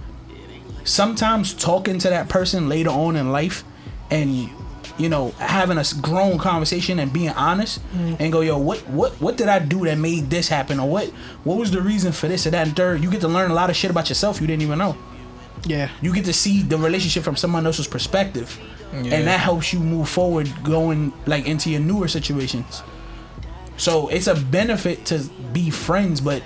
sometimes 0.86 1.54
talking 1.54 1.99
to 1.99 2.10
that 2.10 2.30
person 2.30 2.67
later 2.67 2.89
on 2.89 3.15
in 3.15 3.32
life 3.32 3.63
and 4.10 4.49
you 4.97 5.08
know 5.08 5.30
having 5.38 5.77
a 5.77 5.84
grown 6.01 6.39
conversation 6.39 6.97
and 6.97 7.13
being 7.13 7.30
honest 7.30 7.80
mm-hmm. 7.93 8.15
and 8.19 8.34
go 8.34 8.41
yo 8.41 8.58
what 8.58 8.80
what 8.89 9.12
what 9.21 9.38
did 9.38 9.47
i 9.47 9.60
do 9.60 9.86
that 9.86 9.97
made 9.99 10.30
this 10.32 10.47
happen 10.47 10.80
or 10.80 10.89
what 10.89 11.08
what 11.43 11.58
was 11.58 11.69
the 11.69 11.80
reason 11.80 12.12
for 12.12 12.27
this 12.27 12.47
or 12.47 12.49
that 12.49 12.67
and 12.67 12.75
third 12.75 13.04
you 13.04 13.12
get 13.12 13.21
to 13.21 13.27
learn 13.27 13.51
a 13.51 13.54
lot 13.54 13.69
of 13.69 13.75
shit 13.75 13.91
about 13.91 14.10
yourself 14.10 14.41
you 14.41 14.47
didn't 14.47 14.63
even 14.63 14.80
know 14.80 14.97
Yeah. 15.65 15.89
you 16.02 16.13
get 16.13 16.26
to 16.26 16.34
see 16.34 16.63
the 16.63 16.78
relationship 16.78 17.24
from 17.24 17.36
someone 17.36 17.65
else's 17.65 17.88
perspective 17.88 18.60
Yeah. 18.93 19.15
and 19.15 19.28
that 19.28 19.39
helps 19.39 19.71
you 19.74 19.80
move 19.80 20.10
forward 20.10 20.52
going 20.63 21.13
like 21.26 21.45
into 21.47 21.69
your 21.69 21.80
newer 21.82 22.08
situations 22.08 22.82
so 23.78 24.08
it's 24.10 24.28
a 24.28 24.36
benefit 24.36 25.06
to 25.06 25.19
be 25.54 25.69
friends 25.69 26.19
but 26.21 26.41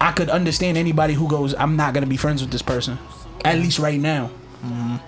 i 0.00 0.12
could 0.12 0.28
understand 0.30 0.76
anybody 0.76 1.14
who 1.14 1.28
goes 1.28 1.54
i'm 1.54 1.76
not 1.76 1.94
gonna 1.94 2.06
be 2.06 2.16
friends 2.16 2.42
with 2.42 2.50
this 2.50 2.62
person 2.62 2.98
at 3.44 3.56
least 3.58 3.78
right 3.78 4.00
now 4.00 4.30
Mm-hmm. 4.64 4.72
you 4.74 4.94
know 4.94 5.00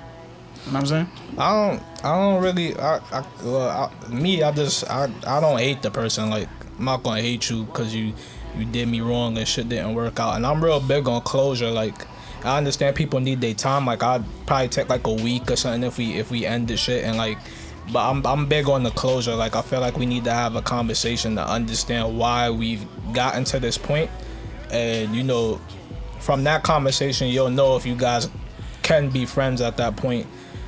what 0.73 0.75
i'm 0.77 0.87
saying 0.87 1.09
I 1.39 1.69
don't. 1.71 1.83
I 2.05 2.19
don't 2.19 2.43
really. 2.43 2.77
I. 2.79 2.97
I, 3.11 3.25
well, 3.43 3.69
I 3.69 4.09
me. 4.13 4.43
I 4.43 4.53
just. 4.53 4.85
I. 4.89 5.11
I 5.27 5.41
don't 5.41 5.59
hate 5.59 5.81
the 5.81 5.91
person. 5.91 6.29
Like 6.29 6.47
I'm 6.79 6.85
not 6.85 7.03
gonna 7.03 7.23
hate 7.23 7.49
you 7.49 7.65
because 7.65 7.95
you. 7.95 8.13
You 8.59 8.67
did 8.67 8.87
me 8.89 9.01
wrong 9.01 9.39
and 9.39 9.49
shit 9.49 9.71
didn't 9.71 9.95
work 9.95 10.21
out. 10.21 10.37
And 10.37 10.45
I'm 10.47 10.63
real 10.63 10.79
big 10.79 11.09
on 11.09 11.23
closure. 11.23 11.71
Like 11.71 12.07
I 12.45 12.59
understand 12.59 12.97
people 12.97 13.21
need 13.21 13.41
their 13.41 13.55
time. 13.55 13.87
Like 13.87 14.03
I'd 14.03 14.25
probably 14.47 14.69
take 14.69 14.89
like 14.89 15.07
a 15.07 15.13
week 15.13 15.51
or 15.51 15.57
something 15.57 15.85
if 15.85 15.99
we 15.99 16.15
if 16.15 16.31
we 16.31 16.47
end 16.47 16.69
the 16.69 16.77
shit 16.77 17.05
and 17.05 17.17
like. 17.17 17.39
But 17.93 18.09
I'm 18.09 18.25
I'm 18.25 18.47
big 18.47 18.69
on 18.69 18.85
the 18.85 18.93
closure. 18.93 19.35
Like 19.35 19.57
I 19.57 19.63
feel 19.63 19.81
like 19.81 19.97
we 19.97 20.07
need 20.07 20.23
to 20.25 20.33
have 20.33 20.55
a 20.55 20.63
conversation 20.63 21.35
to 21.35 21.45
understand 21.45 22.17
why 22.17 22.49
we've 22.49 22.87
gotten 23.13 23.43
to 23.45 23.59
this 23.59 23.77
point, 23.77 24.09
and 24.71 25.17
you 25.17 25.25
know, 25.25 25.61
from 26.23 26.45
that 26.45 26.63
conversation 26.63 27.27
you'll 27.27 27.51
know 27.51 27.75
if 27.77 27.85
you 27.85 27.97
guys 27.97 28.29
can 28.83 29.11
be 29.11 29.27
friends 29.27 29.61
at 29.61 29.77
that 29.77 29.97
point 29.97 30.25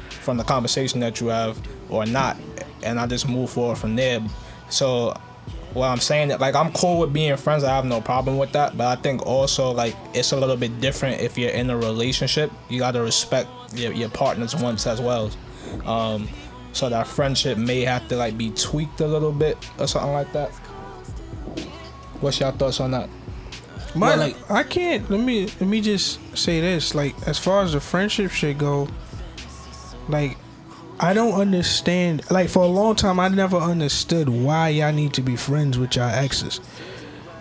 from 0.09 0.37
the 0.37 0.43
conversation 0.43 0.99
that 0.99 1.21
you 1.21 1.29
have 1.29 1.57
or 1.89 2.05
not 2.05 2.37
and 2.83 2.99
i 2.99 3.07
just 3.07 3.29
move 3.29 3.49
forward 3.49 3.79
from 3.79 3.95
there 3.95 4.21
so 4.69 5.17
what 5.75 5.89
i'm 5.89 5.99
saying 6.01 6.29
that 6.29 6.41
like 6.41 6.55
i'm 6.55 6.73
cool 6.73 6.99
with 7.01 7.13
being 7.13 7.37
friends. 7.37 7.65
I 7.65 7.75
have 7.75 7.85
no 7.85 8.01
problem 8.01 8.39
with 8.39 8.53
that. 8.53 8.77
But 8.77 8.87
i 8.87 9.01
think 9.01 9.27
also 9.27 9.71
like 9.73 9.95
it's 10.15 10.33
a 10.33 10.37
little 10.37 10.57
bit 10.57 10.81
different 10.81 11.21
if 11.21 11.37
you're 11.37 11.51
in 11.51 11.69
a 11.71 11.77
relationship. 11.77 12.51
You 12.69 12.79
got 12.79 12.93
to 12.93 13.03
respect 13.03 13.49
your, 13.75 13.93
your 13.93 14.09
partner's 14.09 14.55
wants 14.57 14.87
as 14.87 15.01
well. 15.01 15.31
Um 15.85 16.29
so 16.73 16.89
that 16.89 17.07
friendship 17.07 17.59
may 17.59 17.83
have 17.83 18.09
to 18.09 18.17
like 18.17 18.37
be 18.39 18.51
tweaked 18.51 19.01
a 19.01 19.07
little 19.07 19.33
bit 19.33 19.57
or 19.79 19.87
something 19.87 20.13
like 20.13 20.33
that. 20.33 20.51
What's 22.21 22.41
your 22.41 22.53
thoughts 22.53 22.81
on 22.81 22.93
that? 22.93 23.09
My, 23.95 24.15
like- 24.17 24.51
I 24.51 24.63
can't. 24.65 25.09
Let 25.09 25.21
me 25.21 25.47
let 25.61 25.69
me 25.69 25.81
just 25.81 26.19
say 26.37 26.61
this. 26.61 26.95
Like, 26.95 27.15
as 27.29 27.39
far 27.39 27.63
as 27.63 27.75
the 27.75 27.81
friendship 27.81 28.33
should 28.33 28.59
go, 28.59 28.89
like, 30.09 30.37
I 31.01 31.13
don't 31.13 31.35
understand. 31.35 32.31
Like, 32.31 32.49
for 32.49 32.63
a 32.63 32.69
long 32.69 32.95
time, 32.95 33.19
I 33.19 33.29
never 33.29 33.57
understood 33.57 34.29
why 34.29 34.69
y'all 34.69 34.93
need 34.93 35.13
to 35.15 35.23
be 35.23 35.37
friends 35.37 35.79
with 35.79 35.97
y'all 35.97 36.09
exes. 36.09 36.61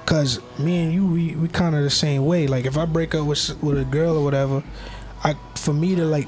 Cause 0.05 0.41
me 0.59 0.83
and 0.83 0.93
you, 0.93 1.07
we, 1.07 1.35
we 1.35 1.47
kind 1.47 1.75
of 1.75 1.83
the 1.83 1.89
same 1.89 2.25
way. 2.25 2.47
Like, 2.47 2.65
if 2.65 2.77
I 2.77 2.85
break 2.85 3.15
up 3.15 3.25
with 3.25 3.63
with 3.63 3.79
a 3.79 3.85
girl 3.85 4.17
or 4.17 4.23
whatever, 4.23 4.61
I 5.23 5.35
for 5.55 5.73
me 5.73 5.95
to 5.95 6.03
like 6.03 6.27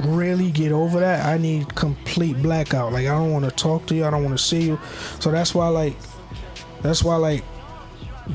really 0.00 0.50
get 0.50 0.72
over 0.72 1.00
that, 1.00 1.24
I 1.26 1.38
need 1.38 1.74
complete 1.74 2.40
blackout. 2.42 2.92
Like 2.92 3.06
I 3.06 3.10
don't 3.10 3.32
want 3.32 3.44
to 3.44 3.50
talk 3.50 3.86
to 3.86 3.94
you. 3.94 4.04
I 4.04 4.10
don't 4.10 4.24
want 4.24 4.36
to 4.36 4.44
see 4.44 4.62
you. 4.62 4.78
So 5.20 5.30
that's 5.30 5.54
why 5.54 5.68
like 5.68 5.96
that's 6.82 7.02
why 7.02 7.16
like 7.16 7.44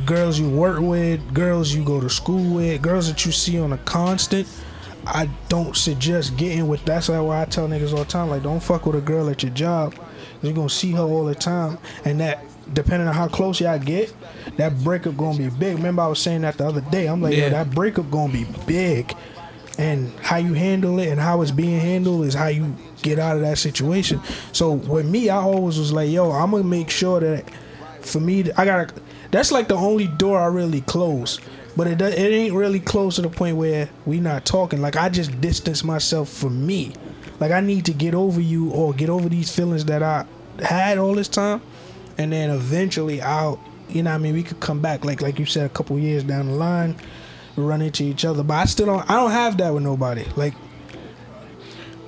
girls 0.06 0.40
you 0.40 0.50
work 0.50 0.80
with, 0.80 1.34
girls 1.34 1.74
you 1.74 1.84
go 1.84 2.00
to 2.00 2.10
school 2.10 2.56
with, 2.56 2.82
girls 2.82 3.08
that 3.08 3.26
you 3.26 3.32
see 3.32 3.60
on 3.60 3.74
a 3.74 3.78
constant. 3.80 4.48
I 5.06 5.30
don't 5.50 5.76
suggest 5.76 6.38
getting 6.38 6.68
with. 6.68 6.84
That's 6.86 7.10
why 7.10 7.42
I 7.42 7.46
tell 7.46 7.68
niggas 7.68 7.92
all 7.92 8.00
the 8.00 8.06
time, 8.06 8.30
like, 8.30 8.44
don't 8.44 8.60
fuck 8.62 8.86
with 8.86 8.96
a 8.96 9.02
girl 9.02 9.30
at 9.30 9.44
your 9.44 9.52
job. 9.54 9.96
You're 10.42 10.54
gonna 10.54 10.70
see 10.70 10.92
her 10.92 11.02
all 11.04 11.26
the 11.26 11.36
time, 11.36 11.78
and 12.06 12.20
that 12.20 12.44
depending 12.74 13.08
on 13.08 13.14
how 13.14 13.28
close 13.28 13.60
y'all 13.60 13.78
get, 13.80 14.14
that 14.58 14.84
breakup 14.84 15.18
gonna 15.18 15.38
be 15.38 15.50
big. 15.50 15.76
Remember, 15.76 16.04
I 16.04 16.08
was 16.08 16.20
saying 16.20 16.42
that 16.42 16.58
the 16.58 16.68
other 16.68 16.82
day. 16.82 17.08
I'm 17.08 17.22
like, 17.22 17.36
Yeah. 17.36 17.46
yo, 17.46 17.50
that 17.52 17.72
breakup 17.72 18.10
gonna 18.10 18.32
be 18.34 18.46
big, 18.66 19.14
and 19.78 20.12
how 20.22 20.38
you 20.38 20.54
handle 20.54 21.00
it 21.00 21.10
and 21.10 21.20
how 21.20 21.42
it's 21.42 21.52
being 21.52 21.80
handled 21.80 22.26
is 22.26 22.34
how 22.34 22.48
you 22.48 22.76
get 23.02 23.20
out 23.20 23.36
of 23.36 23.42
that 23.42 23.58
situation. 23.58 24.22
So 24.52 24.74
with 24.74 25.06
me, 25.06 25.30
I 25.30 25.38
always 25.38 25.78
was 25.80 25.92
like, 25.92 26.10
yo, 26.10 26.32
I'm 26.32 26.52
gonna 26.52 26.64
make 26.64 26.90
sure 26.90 27.20
that 27.20 27.46
for 28.02 28.20
me, 28.20 28.52
I 28.58 28.66
gotta. 28.66 28.94
That's 29.32 29.52
like 29.52 29.68
the 29.70 29.76
only 29.76 30.08
door 30.08 30.40
I 30.40 30.48
really 30.48 30.82
close. 30.82 31.40
But 31.76 31.88
it 31.88 31.98
does, 31.98 32.14
it 32.14 32.20
ain't 32.20 32.54
really 32.54 32.80
close 32.80 33.16
to 33.16 33.22
the 33.22 33.30
point 33.30 33.58
where 33.58 33.90
we 34.06 34.20
not 34.20 34.46
talking. 34.46 34.82
Like 34.82 34.96
I 34.96 35.10
just 35.10 35.40
distance 35.40 35.84
myself 35.84 36.30
from 36.30 36.66
me. 36.66 36.94
Like 37.40 37.52
I 37.52 37.62
need 37.62 37.86
to 37.86 37.94
get 37.94 38.14
over 38.14 38.42
you 38.42 38.70
or 38.72 38.94
get 38.94 39.10
over 39.10 39.30
these 39.30 39.54
feelings 39.54 39.86
that 39.86 40.04
I 40.04 40.26
had 40.62 40.98
all 40.98 41.16
this 41.16 41.28
time, 41.28 41.62
and 42.18 42.32
then 42.32 42.50
eventually 42.50 43.22
I'll, 43.22 43.60
you 43.90 44.04
know, 44.04 44.12
I 44.12 44.18
mean, 44.18 44.34
we 44.34 44.44
could 44.44 44.60
come 44.60 44.80
back. 44.80 45.06
Like 45.06 45.22
like 45.22 45.40
you 45.40 45.46
said, 45.46 45.66
a 45.66 45.70
couple 45.70 45.98
years 45.98 46.24
down 46.24 46.48
the 46.48 46.54
line, 46.54 46.96
run 47.56 47.82
into 47.82 48.04
each 48.04 48.26
other. 48.26 48.44
But 48.44 48.56
I 48.56 48.66
still 48.66 48.86
don't. 48.86 49.10
I 49.10 49.16
don't 49.16 49.32
have 49.32 49.58
that 49.58 49.74
with 49.74 49.84
nobody. 49.84 50.26
Like 50.36 50.54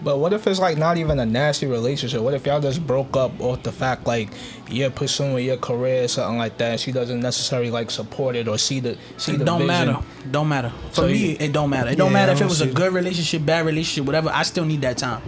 But 0.04 0.18
what 0.20 0.34
if 0.34 0.46
it's 0.48 0.60
like 0.60 0.78
not 0.78 0.98
even 0.98 1.18
a 1.20 1.26
nasty 1.26 1.66
relationship? 1.66 2.22
What 2.22 2.34
if 2.34 2.46
y'all 2.46 2.60
just 2.60 2.86
broke 2.86 3.16
up 3.16 3.40
off 3.40 3.64
the 3.64 3.72
fact 3.72 4.06
like 4.06 4.30
you're 4.70 4.90
pursuing 4.90 5.46
your 5.46 5.56
career 5.58 6.04
or 6.04 6.08
something 6.10 6.38
like 6.38 6.58
that? 6.58 6.72
And 6.72 6.80
she 6.80 6.92
doesn't 6.92 7.22
necessarily 7.22 7.72
like 7.72 7.90
support 7.90 8.36
it 8.36 8.48
or 8.50 8.58
see 8.58 8.82
the 8.82 8.98
see 9.18 9.38
the 9.38 9.44
It 9.44 9.46
don't 9.46 9.60
vision. 9.60 9.68
matter. 9.68 10.00
Don't 10.30 10.50
matter. 10.50 10.72
For 10.90 10.96
So 10.96 11.08
me, 11.08 11.32
you- 11.32 11.38
it 11.40 11.54
don't 11.54 11.70
matter. 11.70 11.90
It 11.92 11.98
don't 11.98 12.08
Yeah, 12.08 12.14
matter 12.14 12.32
if 12.34 12.38
it 12.38 12.42
don't 12.42 12.50
was 12.50 12.62
a 12.62 12.66
see 12.66 12.74
good 12.74 12.94
relationship, 12.94 13.46
bad 13.46 13.66
relationship, 13.66 14.06
whatever. 14.06 14.30
I 14.34 14.44
still 14.44 14.66
need 14.66 14.82
that 14.82 14.98
time. 14.98 15.22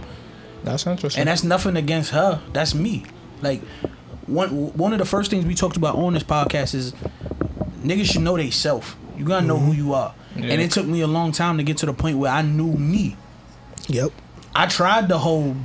That's 0.66 0.86
interesting. 0.86 1.22
And 1.22 1.30
that's 1.30 1.44
nothing 1.44 1.78
against 1.78 2.12
her. 2.12 2.42
That's 2.52 2.76
me. 2.76 3.06
Like 3.42 3.62
one 4.28 4.50
one 4.74 4.92
of 4.92 5.00
the 5.00 5.06
first 5.06 5.30
things 5.32 5.46
we 5.46 5.56
talked 5.56 5.78
about 5.78 5.96
on 5.96 6.14
this 6.16 6.24
podcast 6.24 6.74
is 6.76 6.94
niggas 7.84 8.12
should 8.12 8.24
know 8.24 8.36
they 8.36 8.50
self. 8.50 8.98
You 9.18 9.24
gotta 9.24 9.46
know 9.46 9.56
mm-hmm. 9.56 9.66
who 9.68 9.72
you 9.74 9.94
are. 9.94 10.14
Yeah. 10.36 10.48
And 10.52 10.62
it 10.62 10.72
took 10.72 10.86
me 10.86 11.00
a 11.02 11.08
long 11.08 11.32
time 11.32 11.58
to 11.60 11.64
get 11.64 11.78
to 11.78 11.86
the 11.86 11.94
point 11.94 12.18
where 12.18 12.32
I 12.32 12.42
knew 12.42 12.74
me. 12.74 13.16
yep. 13.88 14.12
I 14.56 14.68
tried 14.68 15.10
the 15.10 15.20
whole 15.20 15.56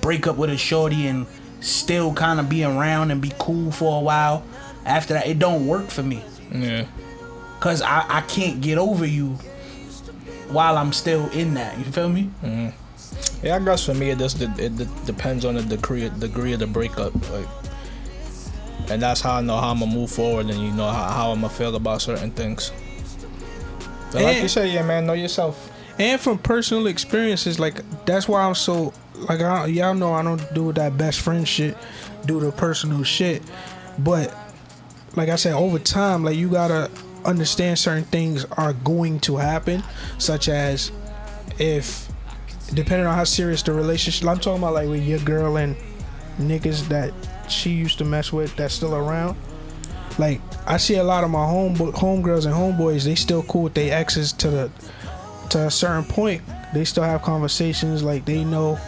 break 0.00 0.26
up 0.26 0.36
with 0.36 0.50
a 0.50 0.56
shorty 0.56 1.06
and 1.08 1.26
still 1.60 2.14
kind 2.14 2.40
of 2.40 2.48
be 2.48 2.64
around 2.64 3.10
and 3.10 3.20
be 3.20 3.32
cool 3.38 3.72
for 3.72 3.98
a 3.98 4.00
while. 4.00 4.44
After 4.84 5.14
that, 5.14 5.26
it 5.26 5.38
don't 5.38 5.66
work 5.66 5.88
for 5.88 6.02
me. 6.02 6.22
yeah. 6.50 6.86
Cause 7.60 7.82
I, 7.82 8.04
I 8.08 8.20
can't 8.22 8.60
get 8.60 8.78
over 8.78 9.06
you 9.06 9.30
while 10.48 10.76
I'm 10.76 10.92
still 10.92 11.28
in 11.30 11.54
that. 11.54 11.78
You 11.78 11.84
feel 11.84 12.08
me? 12.08 12.30
Mm-hmm. 12.42 13.46
Yeah, 13.46 13.56
I 13.56 13.58
guess 13.60 13.86
for 13.86 13.94
me 13.94 14.10
it 14.10 14.18
just 14.18 14.40
it, 14.40 14.58
it, 14.58 15.06
depends 15.06 15.44
on 15.44 15.54
the 15.54 15.62
degree 15.62 16.08
degree 16.08 16.52
of 16.52 16.60
the 16.60 16.66
breakup, 16.66 17.14
like, 17.30 17.46
and 18.88 19.02
that's 19.02 19.20
how 19.20 19.34
I 19.34 19.40
know 19.40 19.56
how 19.56 19.70
I'm 19.70 19.80
gonna 19.80 19.92
move 19.92 20.10
forward, 20.10 20.46
and 20.46 20.60
you 20.60 20.70
know 20.72 20.88
how, 20.88 21.08
how 21.08 21.30
I'm 21.32 21.40
gonna 21.40 21.52
feel 21.52 21.74
about 21.74 22.02
certain 22.02 22.30
things. 22.30 22.72
But 24.12 24.22
like 24.22 24.42
you 24.42 24.48
said, 24.48 24.70
yeah, 24.70 24.82
man, 24.82 25.06
know 25.06 25.12
yourself. 25.12 25.70
And 25.98 26.20
from 26.20 26.38
personal 26.38 26.86
experiences, 26.86 27.58
like 27.58 27.80
that's 28.06 28.28
why 28.28 28.42
I'm 28.42 28.54
so 28.54 28.92
like 29.14 29.40
I, 29.40 29.66
y'all 29.66 29.94
know 29.94 30.12
I 30.12 30.22
don't 30.22 30.42
do 30.54 30.72
that 30.72 30.96
best 30.96 31.20
friend 31.20 31.46
shit, 31.46 31.76
do 32.26 32.40
the 32.40 32.52
personal 32.52 33.02
shit, 33.02 33.42
but 33.98 34.34
like 35.16 35.28
I 35.28 35.36
said, 35.36 35.54
over 35.54 35.78
time, 35.78 36.24
like 36.24 36.36
you 36.36 36.48
gotta 36.48 36.90
understand 37.24 37.78
certain 37.78 38.04
things 38.04 38.44
are 38.52 38.72
going 38.72 39.20
to 39.20 39.36
happen, 39.36 39.82
such 40.18 40.48
as 40.48 40.90
if 41.58 42.08
depending 42.74 43.06
on 43.06 43.14
how 43.14 43.24
serious 43.24 43.62
the 43.62 43.72
relationship. 43.72 44.26
I'm 44.26 44.38
talking 44.38 44.62
about 44.62 44.74
like 44.74 44.88
with 44.88 45.04
your 45.04 45.18
girl 45.20 45.56
and 45.56 45.76
niggas 46.38 46.88
that 46.88 47.12
she 47.50 47.70
used 47.70 47.98
to 47.98 48.04
mess 48.04 48.32
with 48.32 48.54
that's 48.56 48.74
still 48.74 48.94
around. 48.94 49.36
Like 50.18 50.40
I 50.66 50.76
see 50.76 50.96
a 50.96 51.04
lot 51.04 51.24
of 51.24 51.30
my 51.30 51.44
home 51.44 51.76
homegirls 51.76 52.46
and 52.46 52.54
homeboys, 52.54 53.04
they 53.04 53.14
still 53.14 53.42
cool 53.44 53.64
with 53.64 53.74
their 53.74 53.94
exes 53.94 54.32
to 54.34 54.50
the 54.50 54.70
to 55.52 55.66
a 55.66 55.70
certain 55.70 56.04
point, 56.04 56.42
they 56.72 56.84
still 56.84 57.04
have 57.04 57.22
conversations. 57.22 58.02
Like 58.02 58.24
they 58.24 58.44
know, 58.44 58.78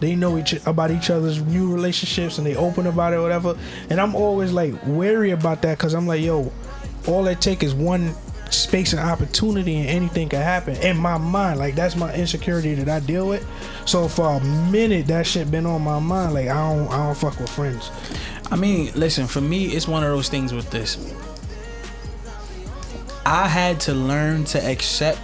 they 0.00 0.14
know 0.14 0.36
each 0.36 0.54
about 0.66 0.90
each 0.90 1.10
other's 1.10 1.40
new 1.42 1.72
relationships, 1.72 2.38
and 2.38 2.46
they 2.46 2.56
open 2.56 2.86
about 2.86 3.12
it, 3.12 3.16
or 3.16 3.22
whatever. 3.22 3.56
And 3.88 4.00
I'm 4.00 4.14
always 4.14 4.52
like 4.52 4.74
wary 4.86 5.30
about 5.30 5.62
that 5.62 5.78
because 5.78 5.94
I'm 5.94 6.06
like, 6.06 6.22
yo, 6.22 6.52
all 7.06 7.26
it 7.28 7.40
take 7.40 7.62
is 7.62 7.74
one 7.74 8.12
space 8.50 8.92
and 8.92 9.00
opportunity, 9.00 9.76
and 9.76 9.88
anything 9.88 10.28
can 10.28 10.42
happen. 10.42 10.76
In 10.76 10.96
my 10.96 11.18
mind, 11.18 11.58
like 11.58 11.74
that's 11.74 11.96
my 11.96 12.12
insecurity 12.14 12.74
that 12.74 12.88
I 12.88 13.04
deal 13.04 13.28
with. 13.28 13.46
So 13.86 14.08
for 14.08 14.26
a 14.26 14.40
minute, 14.70 15.06
that 15.06 15.26
shit 15.26 15.50
been 15.50 15.66
on 15.66 15.82
my 15.82 16.00
mind. 16.00 16.34
Like 16.34 16.48
I 16.48 16.74
don't, 16.74 16.88
I 16.88 17.06
don't 17.06 17.16
fuck 17.16 17.38
with 17.38 17.50
friends. 17.50 17.90
I 18.50 18.56
mean, 18.56 18.92
listen, 18.96 19.26
for 19.26 19.40
me, 19.40 19.66
it's 19.66 19.88
one 19.88 20.02
of 20.02 20.10
those 20.10 20.28
things 20.28 20.52
with 20.52 20.70
this. 20.70 21.14
I 23.24 23.46
had 23.46 23.78
to 23.82 23.94
learn 23.94 24.44
to 24.46 24.62
accept 24.62 25.20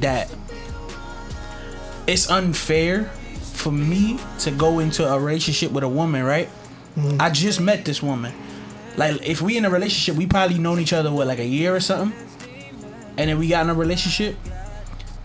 that 0.00 0.30
it's 2.06 2.30
unfair 2.30 3.04
for 3.54 3.72
me 3.72 4.18
to 4.40 4.50
go 4.50 4.78
into 4.78 5.06
a 5.10 5.18
relationship 5.18 5.72
with 5.72 5.84
a 5.84 5.88
woman, 5.88 6.24
right? 6.24 6.48
Mm-hmm. 6.96 7.20
I 7.20 7.30
just 7.30 7.60
met 7.60 7.84
this 7.84 8.02
woman. 8.02 8.32
Like, 8.96 9.26
if 9.26 9.42
we 9.42 9.56
in 9.56 9.64
a 9.64 9.70
relationship, 9.70 10.16
we 10.16 10.26
probably 10.26 10.58
known 10.58 10.78
each 10.78 10.92
other 10.92 11.10
what 11.10 11.26
like 11.26 11.38
a 11.38 11.46
year 11.46 11.74
or 11.74 11.80
something, 11.80 12.16
and 13.16 13.30
then 13.30 13.38
we 13.38 13.48
got 13.48 13.64
in 13.64 13.70
a 13.70 13.74
relationship. 13.74 14.36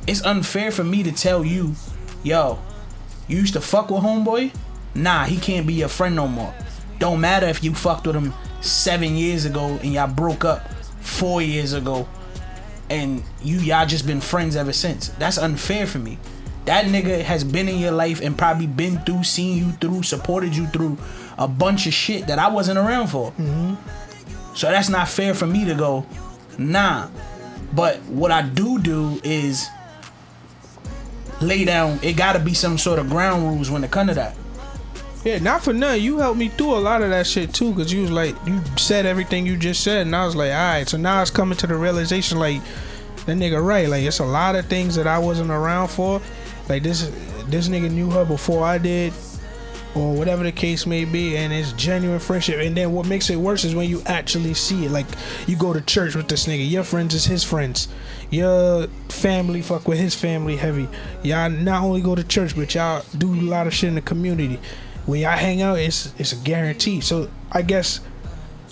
It's 0.07 0.23
unfair 0.23 0.71
for 0.71 0.83
me 0.83 1.03
to 1.03 1.11
tell 1.11 1.45
you, 1.45 1.75
yo, 2.23 2.59
you 3.27 3.37
used 3.37 3.53
to 3.53 3.61
fuck 3.61 3.91
with 3.91 4.01
homeboy. 4.01 4.51
Nah, 4.95 5.25
he 5.25 5.37
can't 5.37 5.67
be 5.67 5.73
your 5.73 5.89
friend 5.89 6.15
no 6.15 6.27
more. 6.27 6.53
Don't 6.97 7.21
matter 7.21 7.47
if 7.47 7.63
you 7.63 7.75
fucked 7.75 8.07
with 8.07 8.15
him 8.15 8.33
seven 8.61 9.15
years 9.15 9.45
ago 9.45 9.79
and 9.83 9.93
y'all 9.93 10.07
broke 10.07 10.43
up 10.43 10.67
four 11.01 11.41
years 11.41 11.73
ago, 11.73 12.07
and 12.89 13.23
you 13.41 13.59
y'all 13.59 13.85
just 13.85 14.05
been 14.07 14.21
friends 14.21 14.55
ever 14.55 14.73
since. 14.73 15.09
That's 15.09 15.37
unfair 15.37 15.85
for 15.87 15.99
me. 15.99 16.17
That 16.65 16.85
nigga 16.85 17.21
has 17.21 17.43
been 17.43 17.67
in 17.67 17.79
your 17.79 17.91
life 17.91 18.21
and 18.21 18.37
probably 18.37 18.67
been 18.67 18.99
through, 18.99 19.23
seen 19.23 19.57
you 19.57 19.71
through, 19.73 20.03
supported 20.03 20.55
you 20.55 20.67
through 20.67 20.97
a 21.37 21.47
bunch 21.47 21.87
of 21.87 21.93
shit 21.93 22.27
that 22.27 22.37
I 22.37 22.49
wasn't 22.49 22.77
around 22.77 23.07
for. 23.07 23.31
Mm-hmm. 23.31 24.55
So 24.55 24.69
that's 24.69 24.89
not 24.89 25.07
fair 25.07 25.33
for 25.33 25.47
me 25.47 25.65
to 25.65 25.73
go, 25.73 26.05
nah. 26.57 27.07
But 27.73 28.01
what 28.03 28.31
I 28.31 28.41
do 28.41 28.79
do 28.79 29.19
is 29.23 29.67
lay 31.41 31.65
down. 31.65 31.99
It 32.01 32.17
got 32.17 32.33
to 32.33 32.39
be 32.39 32.53
some 32.53 32.77
sort 32.77 32.99
of 32.99 33.09
ground 33.09 33.43
rules 33.43 33.71
when 33.71 33.83
it 33.83 33.91
come 33.91 34.07
to 34.07 34.13
that. 34.15 34.35
Yeah, 35.25 35.39
not 35.39 35.63
for 35.63 35.73
nothing. 35.73 36.01
You 36.01 36.17
helped 36.17 36.39
me 36.39 36.47
through 36.47 36.75
a 36.75 36.79
lot 36.79 37.01
of 37.01 37.09
that 37.09 37.27
shit 37.27 37.53
too, 37.53 37.73
cause 37.75 37.91
you 37.91 38.01
was 38.03 38.11
like, 38.11 38.35
you 38.47 38.61
said 38.77 39.05
everything 39.05 39.45
you 39.45 39.57
just 39.57 39.83
said, 39.83 40.07
and 40.07 40.15
I 40.15 40.25
was 40.25 40.35
like, 40.35 40.51
all 40.51 40.57
right. 40.57 40.87
So 40.87 40.97
now 40.97 41.21
it's 41.21 41.31
coming 41.31 41.57
to 41.57 41.67
the 41.67 41.75
realization, 41.75 42.39
like, 42.39 42.61
that 43.25 43.35
nigga 43.35 43.63
right. 43.63 43.89
Like, 43.89 44.03
it's 44.03 44.19
a 44.19 44.25
lot 44.25 44.55
of 44.55 44.65
things 44.67 44.95
that 44.95 45.07
I 45.07 45.19
wasn't 45.19 45.51
around 45.51 45.89
for. 45.89 46.21
Like 46.69 46.83
this, 46.83 47.11
this 47.47 47.67
nigga 47.67 47.91
knew 47.91 48.09
her 48.11 48.23
before 48.23 48.63
I 48.63 48.77
did, 48.77 49.11
or 49.93 50.13
whatever 50.13 50.43
the 50.43 50.53
case 50.53 50.85
may 50.85 51.03
be, 51.03 51.35
and 51.35 51.51
it's 51.51 51.73
genuine 51.73 52.19
friendship. 52.19 52.59
And 52.59 52.77
then 52.77 52.93
what 52.93 53.05
makes 53.05 53.29
it 53.29 53.35
worse 53.35 53.65
is 53.65 53.75
when 53.75 53.89
you 53.89 54.01
actually 54.05 54.53
see 54.53 54.85
it. 54.85 54.91
Like, 54.91 55.07
you 55.47 55.57
go 55.57 55.73
to 55.73 55.81
church 55.81 56.15
with 56.15 56.29
this 56.29 56.47
nigga. 56.47 56.69
Your 56.69 56.83
friends 56.83 57.13
is 57.13 57.25
his 57.25 57.43
friends. 57.43 57.89
Your 58.29 58.87
family 59.09 59.61
fuck 59.63 59.85
with 59.85 59.97
his 59.97 60.15
family 60.15 60.55
heavy. 60.55 60.87
Y'all 61.23 61.49
not 61.49 61.83
only 61.83 62.01
go 62.01 62.15
to 62.15 62.23
church, 62.23 62.55
but 62.55 62.73
y'all 62.73 63.03
do 63.17 63.33
a 63.33 63.41
lot 63.41 63.67
of 63.67 63.73
shit 63.73 63.89
in 63.89 63.95
the 63.95 64.01
community 64.01 64.59
when 65.09 65.21
y'all 65.21 65.31
hang 65.31 65.61
out, 65.63 65.79
it's 65.79 66.13
it's 66.19 66.33
a 66.33 66.35
guarantee. 66.35 67.01
So 67.01 67.29
I 67.51 67.63
guess 67.63 67.99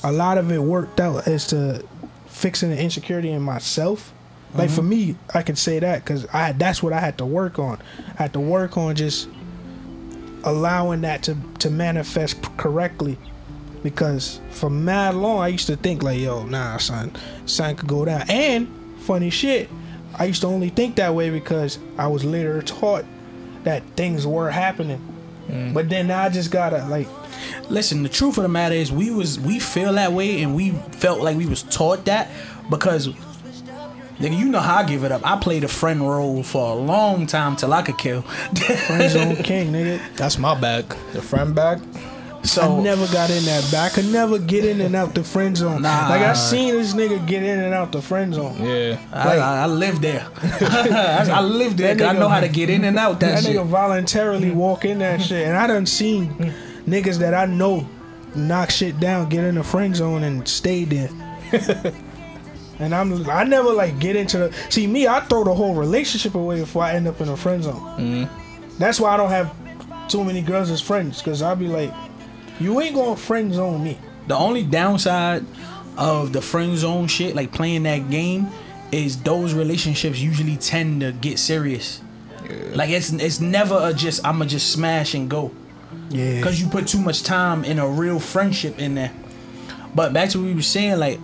a 0.04 0.12
lot 0.12 0.38
of 0.38 0.52
it 0.52 0.60
worked 0.60 1.00
out 1.00 1.28
as 1.28 1.48
to 1.48 1.84
fixing 2.28 2.70
the 2.70 2.80
insecurity 2.80 3.32
in 3.32 3.42
myself. 3.42 4.14
Like 4.54 4.70
for 4.70 4.82
mm-hmm. 4.82 4.90
me, 4.90 5.16
I 5.34 5.42
can 5.42 5.56
say 5.56 5.80
that 5.80 6.04
because 6.04 6.28
I 6.34 6.52
that's 6.52 6.84
what 6.84 6.94
I 6.94 7.00
had 7.00 7.18
to 7.18 7.26
work 7.26 7.58
on. 7.58 7.80
I 8.20 8.24
had 8.24 8.34
to 8.34 8.40
work 8.40 8.78
on 8.78 8.96
just 8.96 9.28
allowing 10.44 11.02
that 11.02 11.24
to 11.24 11.36
to 11.60 11.72
manifest 11.72 12.42
correctly. 12.58 13.18
Because 13.82 14.40
for 14.52 14.70
mad 14.70 15.16
long, 15.16 15.40
I 15.40 15.48
used 15.48 15.68
to 15.68 15.76
think 15.76 16.04
like, 16.04 16.20
yo, 16.20 16.46
nah, 16.46 16.78
son, 16.78 17.14
son 17.46 17.76
could 17.76 17.88
go 17.88 18.06
down. 18.06 18.30
And 18.30 18.68
funny 19.02 19.30
shit, 19.30 19.70
I 20.16 20.26
used 20.26 20.42
to 20.42 20.48
only 20.48 20.70
think 20.70 20.96
that 20.98 21.16
way 21.16 21.30
because 21.30 21.80
I 21.98 22.08
was 22.08 22.24
later 22.26 22.62
taught 22.62 23.06
that 23.64 23.84
things 23.96 24.26
were 24.28 24.50
happening. 24.50 25.02
Mm. 25.48 25.74
But 25.74 25.90
then 25.90 26.08
now 26.08 26.24
I 26.24 26.30
just 26.30 26.52
gotta 26.52 26.86
like 26.88 27.08
Listen, 27.70 28.04
the 28.04 28.10
truth 28.10 28.38
of 28.38 28.44
the 28.44 28.50
matter 28.50 28.76
is 28.76 28.92
we 28.92 29.12
was 29.12 29.40
we 29.40 29.60
feel 29.60 29.94
that 29.94 30.14
way 30.14 30.42
and 30.42 30.56
we 30.56 30.72
felt 30.72 31.20
like 31.22 31.38
we 31.38 31.46
was 31.46 31.64
taught 31.64 32.06
that 32.06 32.30
because 32.70 33.10
Nigga, 34.20 34.36
you 34.36 34.46
know 34.46 34.60
how 34.60 34.78
I 34.78 34.84
give 34.84 35.04
it 35.04 35.12
up. 35.12 35.22
I 35.24 35.38
played 35.38 35.64
a 35.64 35.68
friend 35.68 36.02
role 36.02 36.42
for 36.42 36.72
a 36.72 36.74
long 36.74 37.28
time 37.28 37.56
till 37.56 37.72
I 37.72 37.84
could 37.84 38.00
kill. 38.00 38.24
Friend 38.24 39.12
zone 39.12 39.36
king, 39.44 39.72
nigga. 39.72 40.02
That's 40.16 40.40
my 40.40 40.60
back. 40.60 40.86
The 41.14 41.22
friend 41.22 41.54
bag. 41.54 41.80
So 42.44 42.78
I 42.80 42.82
never 42.82 43.06
got 43.08 43.30
in 43.30 43.44
that 43.46 43.70
back. 43.72 43.92
I 43.92 43.96
could 43.96 44.12
never 44.12 44.38
get 44.40 44.64
in 44.66 44.80
and 44.82 44.96
out 44.96 45.14
the 45.16 45.24
friend 45.24 45.56
zone. 45.58 45.82
Nah. 45.82 46.08
Like 46.10 46.22
I 46.22 46.34
seen 46.34 46.74
this 46.76 46.94
nigga 46.94 47.26
get 47.28 47.44
in 47.44 47.60
and 47.60 47.74
out 47.74 47.92
the 47.92 48.02
friend 48.02 48.34
zone. 48.34 48.58
Yeah. 48.64 49.00
I, 49.12 49.38
I, 49.38 49.64
I 49.64 49.66
live 49.68 50.02
there. 50.02 50.28
I, 50.42 51.28
I 51.30 51.42
live 51.42 51.76
there. 51.78 51.96
'cause 51.96 52.08
I 52.08 52.14
know 52.14 52.30
how 52.30 52.40
to 52.40 52.48
get 52.50 52.70
in 52.70 52.84
and 52.86 52.98
out 52.98 53.20
that, 53.20 53.36
That 53.36 53.44
shit. 53.44 53.56
nigga 53.58 53.66
voluntarily 53.66 54.52
walk 54.52 54.86
in 54.86 55.00
that 55.00 55.22
shit, 55.22 55.48
and 55.48 55.58
I 55.58 55.68
done 55.68 55.86
seen 55.86 56.34
niggas 56.88 57.18
that 57.20 57.34
I 57.34 57.46
know 57.46 57.88
knock 58.36 58.70
shit 58.72 59.00
down, 59.00 59.30
get 59.30 59.44
in 59.44 59.56
the 59.56 59.64
friend 59.64 59.96
zone, 59.96 60.24
and 60.24 60.48
stay 60.48 60.84
there. 60.84 61.10
and 62.80 62.94
I'm 62.94 63.28
I 63.30 63.44
never 63.44 63.70
like 63.72 64.00
get 64.00 64.16
into 64.16 64.38
the 64.38 64.54
see 64.70 64.86
me. 64.88 65.08
I 65.08 65.22
throw 65.22 65.44
the 65.44 65.54
whole 65.54 65.74
relationship 65.76 66.36
away 66.36 66.60
before 66.60 66.84
I 66.84 66.94
end 66.94 67.08
up 67.08 67.20
in 67.22 67.30
a 67.30 67.38
friend 67.38 67.64
zone. 67.64 67.76
Mm-hmm. 68.00 68.78
That's 68.78 69.00
why 69.00 69.12
I 69.14 69.18
don't 69.18 69.30
have 69.30 69.54
too 70.08 70.24
many 70.24 70.42
girls 70.42 70.70
as 70.70 70.82
friends, 70.82 71.22
cause 71.22 71.42
I'll 71.42 71.56
be 71.56 71.68
like, 71.68 71.92
you 72.60 72.80
ain't 72.82 72.96
gonna 72.96 73.16
friend 73.16 73.54
zone 73.54 73.84
me. 73.84 73.98
The 74.28 74.36
only 74.36 74.64
downside 74.64 75.46
of 75.98 76.34
the 76.34 76.42
friend 76.42 76.78
zone 76.78 77.08
shit, 77.08 77.36
like 77.36 77.52
playing 77.52 77.84
that 77.84 78.10
game, 78.10 78.48
is 78.92 79.18
those 79.22 79.54
relationships 79.54 80.20
usually 80.20 80.58
tend 80.58 81.02
to 81.02 81.12
get 81.12 81.40
serious. 81.40 82.02
Like 82.74 82.90
it's 82.90 83.12
it's 83.12 83.40
never 83.40 83.78
a 83.82 83.94
just 83.94 84.26
I'ma 84.26 84.46
just 84.46 84.72
smash 84.72 85.14
and 85.14 85.30
go. 85.30 85.52
Yeah, 86.10 86.42
Cause 86.42 86.60
you 86.62 86.68
put 86.68 86.88
too 86.88 87.00
much 87.00 87.24
time 87.24 87.66
in 87.66 87.80
a 87.80 87.88
real 87.88 88.20
friendship 88.20 88.80
in 88.80 88.96
there. 88.96 89.12
But 89.94 90.14
back 90.14 90.30
to 90.30 90.40
what 90.40 90.46
we 90.46 90.54
were 90.54 90.62
saying, 90.62 91.00
like 91.00 91.20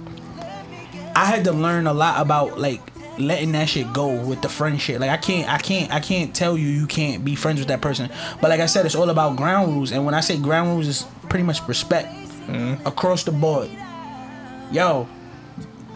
I 1.15 1.25
had 1.25 1.45
to 1.45 1.53
learn 1.53 1.87
a 1.87 1.93
lot 1.93 2.19
about 2.19 2.59
like 2.59 2.81
letting 3.17 3.51
that 3.53 3.69
shit 3.69 3.91
go 3.93 4.13
with 4.25 4.41
the 4.41 4.49
friendship. 4.49 4.99
Like 4.99 5.09
I 5.09 5.17
can't 5.17 5.51
I 5.51 5.57
can't 5.57 5.91
I 5.91 5.99
can't 5.99 6.35
tell 6.35 6.57
you 6.57 6.67
you 6.67 6.87
can't 6.87 7.23
be 7.23 7.35
friends 7.35 7.59
with 7.59 7.67
that 7.67 7.81
person. 7.81 8.09
But 8.41 8.49
like 8.49 8.59
I 8.59 8.65
said, 8.65 8.85
it's 8.85 8.95
all 8.95 9.09
about 9.09 9.35
ground 9.35 9.73
rules. 9.73 9.91
And 9.91 10.05
when 10.05 10.13
I 10.13 10.21
say 10.21 10.37
ground 10.37 10.69
rules 10.69 10.87
it's 10.87 11.05
pretty 11.29 11.43
much 11.43 11.65
respect 11.67 12.13
across 12.85 13.23
the 13.23 13.31
board. 13.31 13.69
Yo, 14.71 15.07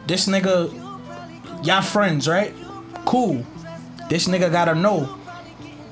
this 0.06 0.28
nigga 0.28 0.74
y'all 1.66 1.82
friends, 1.82 2.28
right? 2.28 2.54
Cool. 3.06 3.46
This 4.10 4.28
nigga 4.28 4.52
gotta 4.52 4.76
know 4.76 5.18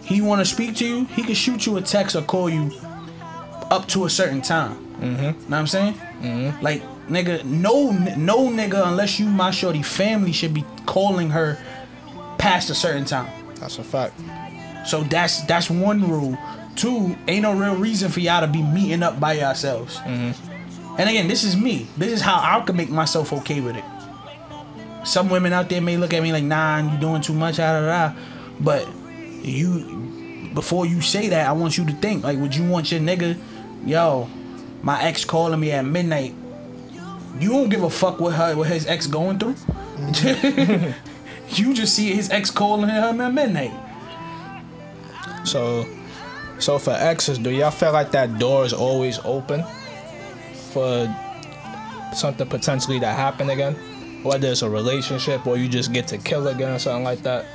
he 0.05 0.21
want 0.21 0.39
to 0.39 0.45
speak 0.45 0.75
to 0.77 0.87
you, 0.87 1.05
he 1.05 1.23
can 1.23 1.33
shoot 1.33 1.65
you 1.65 1.77
a 1.77 1.81
text 1.81 2.15
or 2.15 2.21
call 2.21 2.47
you 2.47 2.71
up 3.71 3.87
to 3.87 4.05
a 4.05 4.09
certain 4.09 4.41
time. 4.41 4.77
Mm-hmm. 4.97 5.21
Know 5.23 5.33
what 5.47 5.53
I'm 5.57 5.67
saying? 5.67 5.93
Mm-hmm. 6.21 6.63
Like, 6.63 6.83
nigga, 7.07 7.43
no, 7.43 7.91
no 7.91 8.49
nigga, 8.49 8.85
unless 8.87 9.19
you 9.19 9.25
my 9.27 9.51
shorty 9.51 9.81
family, 9.81 10.31
should 10.31 10.53
be 10.53 10.65
calling 10.85 11.29
her 11.29 11.57
past 12.37 12.69
a 12.69 12.75
certain 12.75 13.05
time. 13.05 13.31
That's 13.55 13.77
a 13.79 13.83
fact. 13.83 14.19
So 14.85 15.01
that's 15.01 15.41
that's 15.43 15.69
one 15.69 16.09
rule. 16.09 16.37
Two, 16.75 17.15
ain't 17.27 17.43
no 17.43 17.53
real 17.53 17.75
reason 17.75 18.11
for 18.11 18.19
y'all 18.19 18.41
to 18.41 18.47
be 18.47 18.61
meeting 18.61 19.01
up 19.01 19.19
by 19.19 19.33
yourselves. 19.33 19.97
Mm-hmm. 19.97 20.99
And 20.99 21.09
again, 21.09 21.27
this 21.27 21.43
is 21.43 21.55
me. 21.55 21.87
This 21.97 22.11
is 22.11 22.21
how 22.21 22.39
I 22.41 22.63
can 22.63 22.75
make 22.75 22.89
myself 22.89 23.33
okay 23.33 23.61
with 23.61 23.75
it. 23.75 23.83
Some 25.05 25.29
women 25.29 25.53
out 25.53 25.69
there 25.69 25.81
may 25.81 25.97
look 25.97 26.13
at 26.13 26.23
me 26.23 26.31
like, 26.31 26.43
nah, 26.43 26.77
you 26.77 26.97
doing 26.99 27.21
too 27.21 27.33
much, 27.33 27.59
ah, 27.59 27.73
da 27.73 27.81
da 27.81 28.09
da. 28.09 28.19
But 28.59 28.87
you, 29.43 30.51
before 30.53 30.85
you 30.85 31.01
say 31.01 31.29
that, 31.29 31.47
I 31.47 31.51
want 31.51 31.77
you 31.77 31.85
to 31.85 31.93
think 31.93 32.23
like, 32.23 32.37
would 32.39 32.55
you 32.55 32.67
want 32.67 32.91
your 32.91 33.01
nigga, 33.01 33.37
yo, 33.85 34.29
my 34.81 35.03
ex 35.03 35.25
calling 35.25 35.59
me 35.59 35.71
at 35.71 35.83
midnight? 35.83 36.33
You 37.39 37.49
don't 37.49 37.69
give 37.69 37.83
a 37.83 37.89
fuck 37.89 38.19
what 38.19 38.33
her, 38.33 38.55
what 38.55 38.69
his 38.69 38.87
ex 38.87 39.07
going 39.07 39.39
through. 39.39 39.53
Mm-hmm. 39.53 40.91
you 41.49 41.73
just 41.73 41.95
see 41.95 42.13
his 42.13 42.29
ex 42.29 42.49
calling 42.49 42.89
him 42.89 43.21
at 43.21 43.33
midnight. 43.33 43.73
So, 45.45 45.85
so 46.59 46.79
for 46.79 46.91
exes, 46.91 47.37
do 47.37 47.51
y'all 47.51 47.71
feel 47.71 47.91
like 47.91 48.11
that 48.11 48.39
door 48.39 48.65
is 48.65 48.73
always 48.73 49.19
open 49.23 49.63
for 50.71 51.13
something 52.13 52.47
potentially 52.47 52.99
to 52.99 53.07
happen 53.07 53.49
again? 53.49 53.75
Whether 54.23 54.47
it's 54.47 54.61
a 54.61 54.69
relationship 54.69 55.45
or 55.45 55.57
you 55.57 55.67
just 55.67 55.93
get 55.93 56.07
to 56.07 56.17
kill 56.17 56.47
again 56.47 56.71
or 56.71 56.79
something 56.79 57.03
like 57.03 57.21
that. 57.23 57.45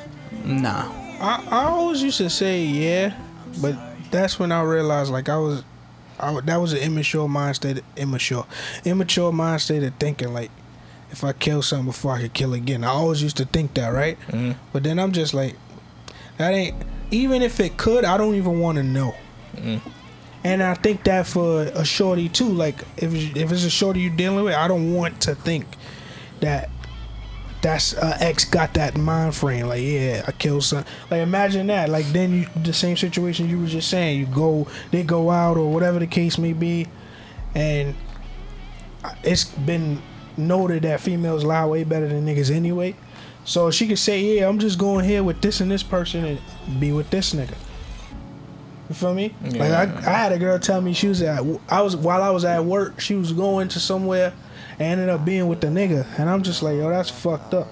Nah. 0.44 0.92
I, 1.20 1.44
I 1.50 1.64
always 1.64 2.02
used 2.02 2.18
to 2.18 2.30
say 2.30 2.62
yeah, 2.62 3.14
but 3.60 3.76
that's 4.10 4.38
when 4.38 4.52
I 4.52 4.62
realized 4.62 5.10
like 5.10 5.28
I 5.28 5.36
was, 5.36 5.64
I, 6.22 6.40
that 6.42 6.56
was 6.56 6.72
an 6.72 6.78
immature 6.80 7.28
mind 7.28 7.56
state, 7.56 7.82
immature, 7.96 8.46
immature 8.84 9.32
mind 9.32 9.60
state 9.62 9.82
of 9.82 9.94
thinking 9.96 10.32
like, 10.32 10.50
if 11.10 11.24
I 11.24 11.32
kill 11.32 11.60
something 11.62 11.86
before 11.86 12.12
I 12.12 12.20
could 12.22 12.34
kill 12.34 12.54
again. 12.54 12.84
I 12.84 12.88
always 12.88 13.20
used 13.22 13.36
to 13.38 13.44
think 13.44 13.74
that, 13.74 13.88
right? 13.88 14.16
Mhm. 14.28 14.54
But 14.72 14.84
then 14.84 14.98
I'm 15.00 15.10
just 15.12 15.34
like, 15.34 15.56
that 16.38 16.52
ain't. 16.54 16.76
Even 17.10 17.42
if 17.42 17.58
it 17.58 17.76
could, 17.76 18.04
I 18.04 18.16
don't 18.16 18.36
even 18.36 18.60
want 18.60 18.76
to 18.76 18.84
know. 18.84 19.14
And 20.44 20.62
I 20.62 20.74
think 20.74 21.04
that 21.04 21.26
for 21.26 21.62
a 21.64 21.84
shorty 21.84 22.28
too. 22.28 22.48
Like 22.48 22.76
if 22.96 23.12
if 23.36 23.50
it's 23.52 23.64
a 23.64 23.70
shorty 23.70 24.00
you're 24.00 24.14
dealing 24.16 24.44
with, 24.44 24.54
I 24.54 24.68
don't 24.68 24.94
want 24.94 25.20
to 25.22 25.34
think 25.34 25.66
that 26.40 26.70
that's 27.62 27.94
uh, 27.94 28.16
ex 28.20 28.44
got 28.44 28.74
that 28.74 28.96
mind 28.96 29.34
frame. 29.34 29.66
Like 29.66 29.82
yeah, 29.82 30.24
I 30.26 30.32
killed 30.32 30.64
some. 30.64 30.84
Like 31.10 31.20
imagine 31.20 31.66
that. 31.68 31.88
Like 31.88 32.06
then 32.06 32.32
you 32.32 32.46
the 32.62 32.72
same 32.72 32.96
situation 32.96 33.48
you 33.48 33.60
were 33.60 33.66
just 33.66 33.88
saying. 33.88 34.18
You 34.18 34.26
go, 34.26 34.66
they 34.90 35.02
go 35.02 35.30
out 35.30 35.56
or 35.56 35.72
whatever 35.72 35.98
the 35.98 36.06
case 36.06 36.38
may 36.38 36.52
be, 36.52 36.86
and 37.54 37.94
it's 39.22 39.44
been 39.44 40.00
noted 40.36 40.82
that 40.84 41.00
females 41.00 41.44
lie 41.44 41.66
way 41.66 41.84
better 41.84 42.08
than 42.08 42.26
niggas 42.26 42.50
anyway. 42.54 42.94
So 43.44 43.70
she 43.70 43.88
could 43.88 43.98
say, 43.98 44.20
yeah, 44.20 44.48
I'm 44.48 44.58
just 44.58 44.78
going 44.78 45.04
here 45.04 45.22
with 45.22 45.40
this 45.40 45.60
and 45.60 45.70
this 45.70 45.82
person 45.82 46.24
and 46.24 46.80
be 46.80 46.92
with 46.92 47.10
this 47.10 47.34
nigga. 47.34 47.56
You 48.88 48.94
feel 48.94 49.14
me? 49.14 49.34
Like 49.42 49.70
I, 49.70 49.82
I 49.82 50.12
had 50.18 50.32
a 50.32 50.38
girl 50.38 50.58
tell 50.58 50.80
me 50.80 50.92
she 50.92 51.08
was 51.08 51.22
at 51.22 51.44
I 51.68 51.80
was 51.80 51.96
while 51.96 52.22
I 52.22 52.30
was 52.30 52.44
at 52.44 52.64
work, 52.64 53.00
she 53.00 53.14
was 53.14 53.32
going 53.32 53.68
to 53.68 53.80
somewhere 53.80 54.32
and 54.80 54.92
ended 54.92 55.08
up 55.10 55.24
being 55.24 55.46
with 55.46 55.60
the 55.60 55.66
nigga, 55.68 56.06
and 56.18 56.28
I'm 56.28 56.42
just 56.42 56.62
like, 56.62 56.76
yo, 56.76 56.88
that's 56.88 57.10
fucked 57.10 57.54
up. 57.54 57.68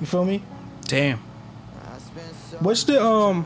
You 0.00 0.06
feel 0.06 0.24
me? 0.24 0.42
Damn. 0.82 1.18
What's 2.60 2.84
the 2.84 3.02
um? 3.04 3.44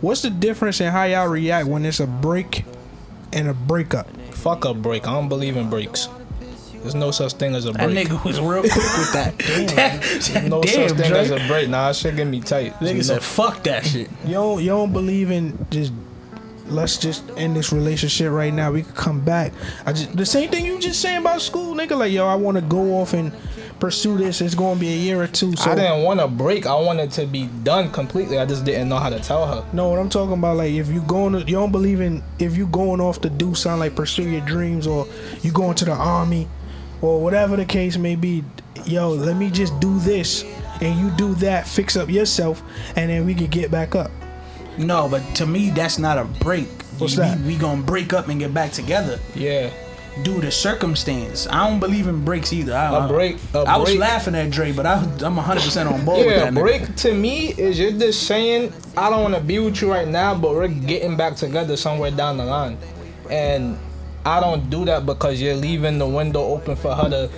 What's 0.00 0.22
the 0.22 0.30
difference 0.30 0.80
in 0.80 0.90
how 0.92 1.04
y'all 1.04 1.28
react 1.28 1.66
when 1.68 1.84
it's 1.86 2.00
a 2.00 2.06
break 2.06 2.64
and 3.32 3.48
a 3.48 3.54
breakup? 3.54 4.08
Fuck 4.32 4.64
a 4.64 4.74
break. 4.74 5.06
I 5.06 5.12
don't 5.12 5.28
believe 5.28 5.56
in 5.56 5.70
breaks. 5.70 6.08
There's 6.74 6.96
no 6.96 7.12
such 7.12 7.34
thing 7.34 7.54
as 7.54 7.64
a 7.66 7.72
break. 7.72 7.94
That 7.94 8.06
nigga 8.08 8.24
was 8.24 8.40
real 8.40 8.62
quick 8.62 8.74
with 8.74 9.12
that. 9.12 9.38
Damn, 10.34 10.48
no 10.50 10.60
damn, 10.62 10.88
such 10.88 10.98
thing 10.98 11.10
Dre. 11.10 11.20
as 11.20 11.30
a 11.30 11.46
break. 11.46 11.68
Nah, 11.68 11.86
that 11.88 11.96
shit 11.96 12.16
get 12.16 12.26
me 12.26 12.40
tight. 12.40 12.74
Nigga 12.80 12.88
You 12.88 12.94
know, 12.94 13.02
said, 13.02 13.22
"Fuck 13.22 13.62
that 13.62 13.86
shit." 13.86 14.10
You 14.24 14.32
don't 14.32 14.60
you 14.60 14.66
don't 14.68 14.92
believe 14.92 15.30
in 15.30 15.64
just 15.70 15.92
let's 16.72 16.96
just 16.96 17.24
end 17.36 17.56
this 17.56 17.72
relationship 17.72 18.32
right 18.32 18.52
now. 18.52 18.72
We 18.72 18.82
could 18.82 18.94
come 18.94 19.20
back. 19.20 19.52
I 19.86 19.92
just 19.92 20.16
the 20.16 20.26
same 20.26 20.50
thing 20.50 20.64
you 20.64 20.78
just 20.80 21.00
saying 21.00 21.18
about 21.18 21.40
school, 21.40 21.74
nigga. 21.74 21.96
Like 21.96 22.12
yo, 22.12 22.26
I 22.26 22.34
want 22.34 22.56
to 22.56 22.62
go 22.62 22.94
off 23.00 23.12
and 23.12 23.32
pursue 23.82 24.16
this. 24.16 24.40
It's 24.40 24.54
gonna 24.54 24.78
be 24.78 24.92
a 24.92 24.96
year 24.96 25.20
or 25.20 25.26
two. 25.26 25.56
So 25.56 25.72
I 25.72 25.74
didn't 25.74 26.04
want 26.04 26.20
a 26.20 26.28
break. 26.28 26.66
I 26.66 26.74
wanted 26.74 27.10
to 27.12 27.26
be 27.26 27.46
done 27.64 27.90
completely. 27.90 28.38
I 28.38 28.46
just 28.46 28.64
didn't 28.64 28.88
know 28.88 28.98
how 28.98 29.10
to 29.10 29.18
tell 29.18 29.44
her. 29.46 29.68
No, 29.72 29.88
what 29.88 29.98
I'm 29.98 30.08
talking 30.08 30.34
about, 30.34 30.56
like 30.56 30.72
if 30.72 30.88
you 30.88 31.02
going, 31.02 31.32
to, 31.32 31.40
you 31.40 31.54
don't 31.54 31.72
believe 31.72 32.00
in 32.00 32.22
if 32.38 32.56
you 32.56 32.68
going 32.68 33.00
off 33.00 33.20
to 33.22 33.28
do 33.28 33.56
something 33.56 33.80
like 33.80 33.96
pursue 33.96 34.28
your 34.28 34.40
dreams, 34.42 34.86
or 34.86 35.08
you 35.42 35.50
going 35.50 35.74
to 35.74 35.84
the 35.84 35.92
army, 35.92 36.46
or 37.00 37.20
whatever 37.20 37.56
the 37.56 37.64
case 37.64 37.96
may 37.96 38.14
be. 38.14 38.44
Yo, 38.86 39.10
let 39.10 39.36
me 39.36 39.50
just 39.50 39.78
do 39.80 39.98
this, 39.98 40.44
and 40.80 40.98
you 40.98 41.10
do 41.16 41.34
that, 41.34 41.66
fix 41.66 41.96
up 41.96 42.08
yourself, 42.08 42.62
and 42.96 43.10
then 43.10 43.26
we 43.26 43.34
can 43.34 43.46
get 43.46 43.70
back 43.70 43.96
up. 43.96 44.10
No, 44.78 45.08
but 45.08 45.22
to 45.36 45.46
me, 45.46 45.70
that's 45.70 45.98
not 45.98 46.18
a 46.18 46.24
break. 46.24 46.68
What's 46.98 47.14
we, 47.16 47.22
that? 47.22 47.38
We 47.40 47.56
gonna 47.56 47.82
break 47.82 48.12
up 48.12 48.28
and 48.28 48.38
get 48.40 48.52
back 48.54 48.72
together 48.72 49.18
Yeah. 49.34 49.70
due 50.22 50.40
to 50.40 50.50
circumstance. 50.50 51.46
I 51.48 51.68
don't 51.68 51.80
believe 51.80 52.06
in 52.06 52.24
breaks 52.24 52.52
either. 52.52 52.74
I, 52.76 53.04
A 53.04 53.08
break- 53.08 53.36
a 53.54 53.58
I 53.60 53.76
was 53.76 53.90
break- 53.90 54.00
laughing 54.00 54.34
at 54.34 54.50
Dre, 54.50 54.72
but 54.72 54.86
I, 54.86 54.94
I'm 55.22 55.36
100 55.36 55.62
percent 55.62 55.88
on 55.88 56.04
board 56.04 56.20
Yeah, 56.20 56.26
with 56.26 56.36
that. 56.36 56.52
nigga. 56.54 56.60
break 56.60 56.96
to 56.96 57.14
me 57.14 57.48
is 57.56 57.78
you're 57.78 57.92
just 57.92 58.24
saying 58.26 58.72
I 58.96 59.08
don't 59.10 59.22
want 59.22 59.34
to 59.34 59.40
be 59.40 59.58
with 59.58 59.80
you 59.82 59.90
right 59.90 60.08
now, 60.08 60.34
but 60.34 60.52
we're 60.52 60.68
getting 60.68 61.16
back 61.16 61.36
together 61.36 61.76
somewhere 61.76 62.10
down 62.10 62.36
the 62.36 62.44
line, 62.44 62.76
and 63.30 63.78
I 64.24 64.38
don't 64.40 64.68
do 64.70 64.84
that 64.84 65.04
because 65.06 65.40
you're 65.40 65.54
leaving 65.56 65.98
the 65.98 66.06
window 66.06 66.42
open 66.44 66.76
for 66.76 66.94
her 66.94 67.08
to, 67.10 67.30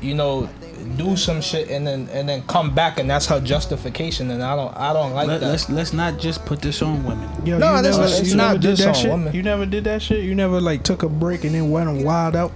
you 0.00 0.14
know, 0.14 0.48
do 0.96 1.16
some 1.16 1.40
shit 1.40 1.68
and 1.70 1.86
then 1.86 2.08
and 2.12 2.28
then 2.28 2.42
come 2.46 2.74
back 2.74 2.98
and 2.98 3.08
that's 3.10 3.26
her 3.26 3.40
justification, 3.40 4.30
and 4.30 4.42
I 4.42 4.56
don't 4.56 4.76
I 4.76 4.92
don't 4.92 5.12
like 5.12 5.28
Let, 5.28 5.40
that. 5.40 5.46
let's 5.48 5.68
let's 5.70 5.92
not 5.92 6.18
just 6.18 6.44
put 6.46 6.60
this 6.60 6.82
on 6.82 7.04
women. 7.04 7.28
Yo, 7.46 7.58
No, 7.58 7.76
you 7.76 7.82
that's 7.82 7.96
never, 7.96 8.10
not- 8.10 8.20
it's 8.20 8.30
you 8.30 8.36
not 8.36 8.46
never 8.48 8.58
did 8.58 8.68
just 8.76 8.82
that 8.82 8.88
on 8.88 8.94
shit. 8.94 9.10
women. 9.10 9.34
You 9.34 9.42
never 9.42 9.66
did 9.66 9.84
that 9.84 10.02
shit. 10.02 10.24
You 10.24 10.34
never 10.34 10.60
like 10.60 10.82
took 10.82 11.02
a 11.02 11.08
break 11.08 11.44
and 11.44 11.54
then 11.54 11.70
went 11.70 12.04
wild 12.04 12.36
out. 12.36 12.52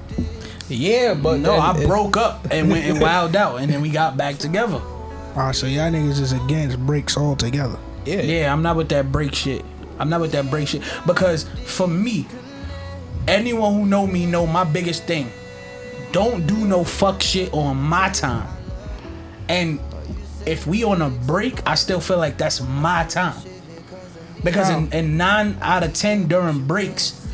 yeah, 0.68 1.14
but 1.14 1.38
No, 1.40 1.52
then 1.52 1.60
I 1.60 1.78
it- 1.82 1.86
broke 1.86 2.16
up 2.16 2.46
and 2.50 2.70
went 2.70 2.84
and 2.86 3.00
wilded 3.00 3.36
out, 3.36 3.56
and 3.60 3.70
then 3.72 3.80
we 3.82 3.90
got 3.90 4.16
back 4.16 4.38
together. 4.38 4.80
All 5.36 5.46
right, 5.46 5.54
so 5.54 5.66
y'all 5.66 5.90
niggas 5.90 6.20
is 6.20 6.32
against 6.32 6.78
breaks 6.86 7.16
altogether. 7.16 7.76
Yeah, 8.06 8.22
Yeah, 8.22 8.52
I'm 8.52 8.62
not 8.62 8.76
with 8.76 8.88
that 8.90 9.10
break 9.10 9.34
shit. 9.34 9.64
I'm 9.98 10.08
not 10.10 10.20
with 10.20 10.32
that 10.32 10.50
break 10.50 10.68
shit 10.68 10.82
because 11.06 11.44
for 11.66 11.86
me, 11.88 12.26
anyone 13.28 13.74
who 13.74 13.86
know 13.86 14.06
me 14.06 14.26
know 14.26 14.46
my 14.46 14.64
biggest 14.64 15.04
thing. 15.04 15.30
Don't 16.14 16.46
do 16.46 16.56
no 16.64 16.84
fuck 16.84 17.20
shit 17.20 17.52
on 17.52 17.76
my 17.76 18.08
time. 18.10 18.48
And 19.48 19.80
if 20.46 20.64
we 20.64 20.84
on 20.84 21.02
a 21.02 21.10
break, 21.10 21.68
I 21.68 21.74
still 21.74 21.98
feel 22.00 22.18
like 22.18 22.38
that's 22.38 22.60
my 22.60 23.04
time. 23.04 23.36
Because 24.44 24.70
in, 24.70 24.92
in 24.92 25.16
nine 25.16 25.58
out 25.60 25.82
of 25.82 25.92
ten 25.92 26.28
during 26.28 26.66
breaks, 26.66 27.26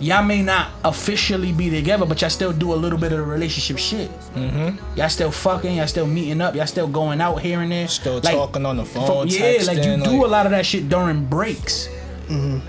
y'all 0.00 0.24
may 0.24 0.42
not 0.42 0.72
officially 0.84 1.52
be 1.52 1.70
together, 1.70 2.04
but 2.04 2.20
y'all 2.20 2.30
still 2.30 2.52
do 2.52 2.72
a 2.72 2.74
little 2.74 2.98
bit 2.98 3.12
of 3.12 3.18
the 3.18 3.24
relationship 3.24 3.78
shit. 3.78 4.10
Mm-hmm. 4.34 4.98
Y'all 4.98 5.08
still 5.08 5.30
fucking, 5.30 5.76
y'all 5.76 5.86
still 5.86 6.06
meeting 6.06 6.40
up, 6.40 6.56
y'all 6.56 6.66
still 6.66 6.88
going 6.88 7.20
out 7.20 7.40
here 7.40 7.60
and 7.60 7.70
there. 7.70 7.86
Still 7.86 8.14
Like, 8.14 8.34
talking 8.34 8.66
on 8.66 8.76
the 8.78 8.84
phone. 8.84 9.28
Yeah, 9.28 9.58
like 9.66 9.84
you 9.84 10.02
do 10.02 10.24
a 10.24 10.26
lot 10.26 10.46
of 10.46 10.50
that 10.50 10.66
shit 10.66 10.88
during 10.88 11.26
breaks. 11.26 11.88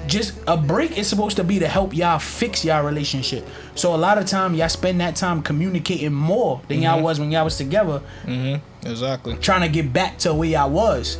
Just 0.07 0.33
a 0.47 0.57
break 0.57 0.97
is 0.97 1.07
supposed 1.07 1.37
to 1.37 1.43
be 1.43 1.59
to 1.59 1.67
help 1.67 1.95
y'all 1.95 2.19
fix 2.19 2.65
y'all 2.65 2.83
relationship. 2.83 3.47
So 3.75 3.95
a 3.95 3.97
lot 3.97 4.17
of 4.17 4.25
time 4.25 4.53
y'all 4.53 4.69
spend 4.69 5.01
that 5.01 5.15
time 5.15 5.41
communicating 5.41 6.13
more 6.13 6.61
than 6.67 6.81
y'all 6.81 6.95
mm-hmm. 6.95 7.03
was 7.03 7.19
when 7.19 7.31
y'all 7.31 7.45
was 7.45 7.57
together, 7.57 8.01
mm-hmm. 8.23 8.87
Exactly. 8.87 9.37
trying 9.37 9.61
to 9.61 9.69
get 9.69 9.93
back 9.93 10.17
to 10.19 10.33
where 10.33 10.49
y'all 10.49 10.69
was. 10.69 11.17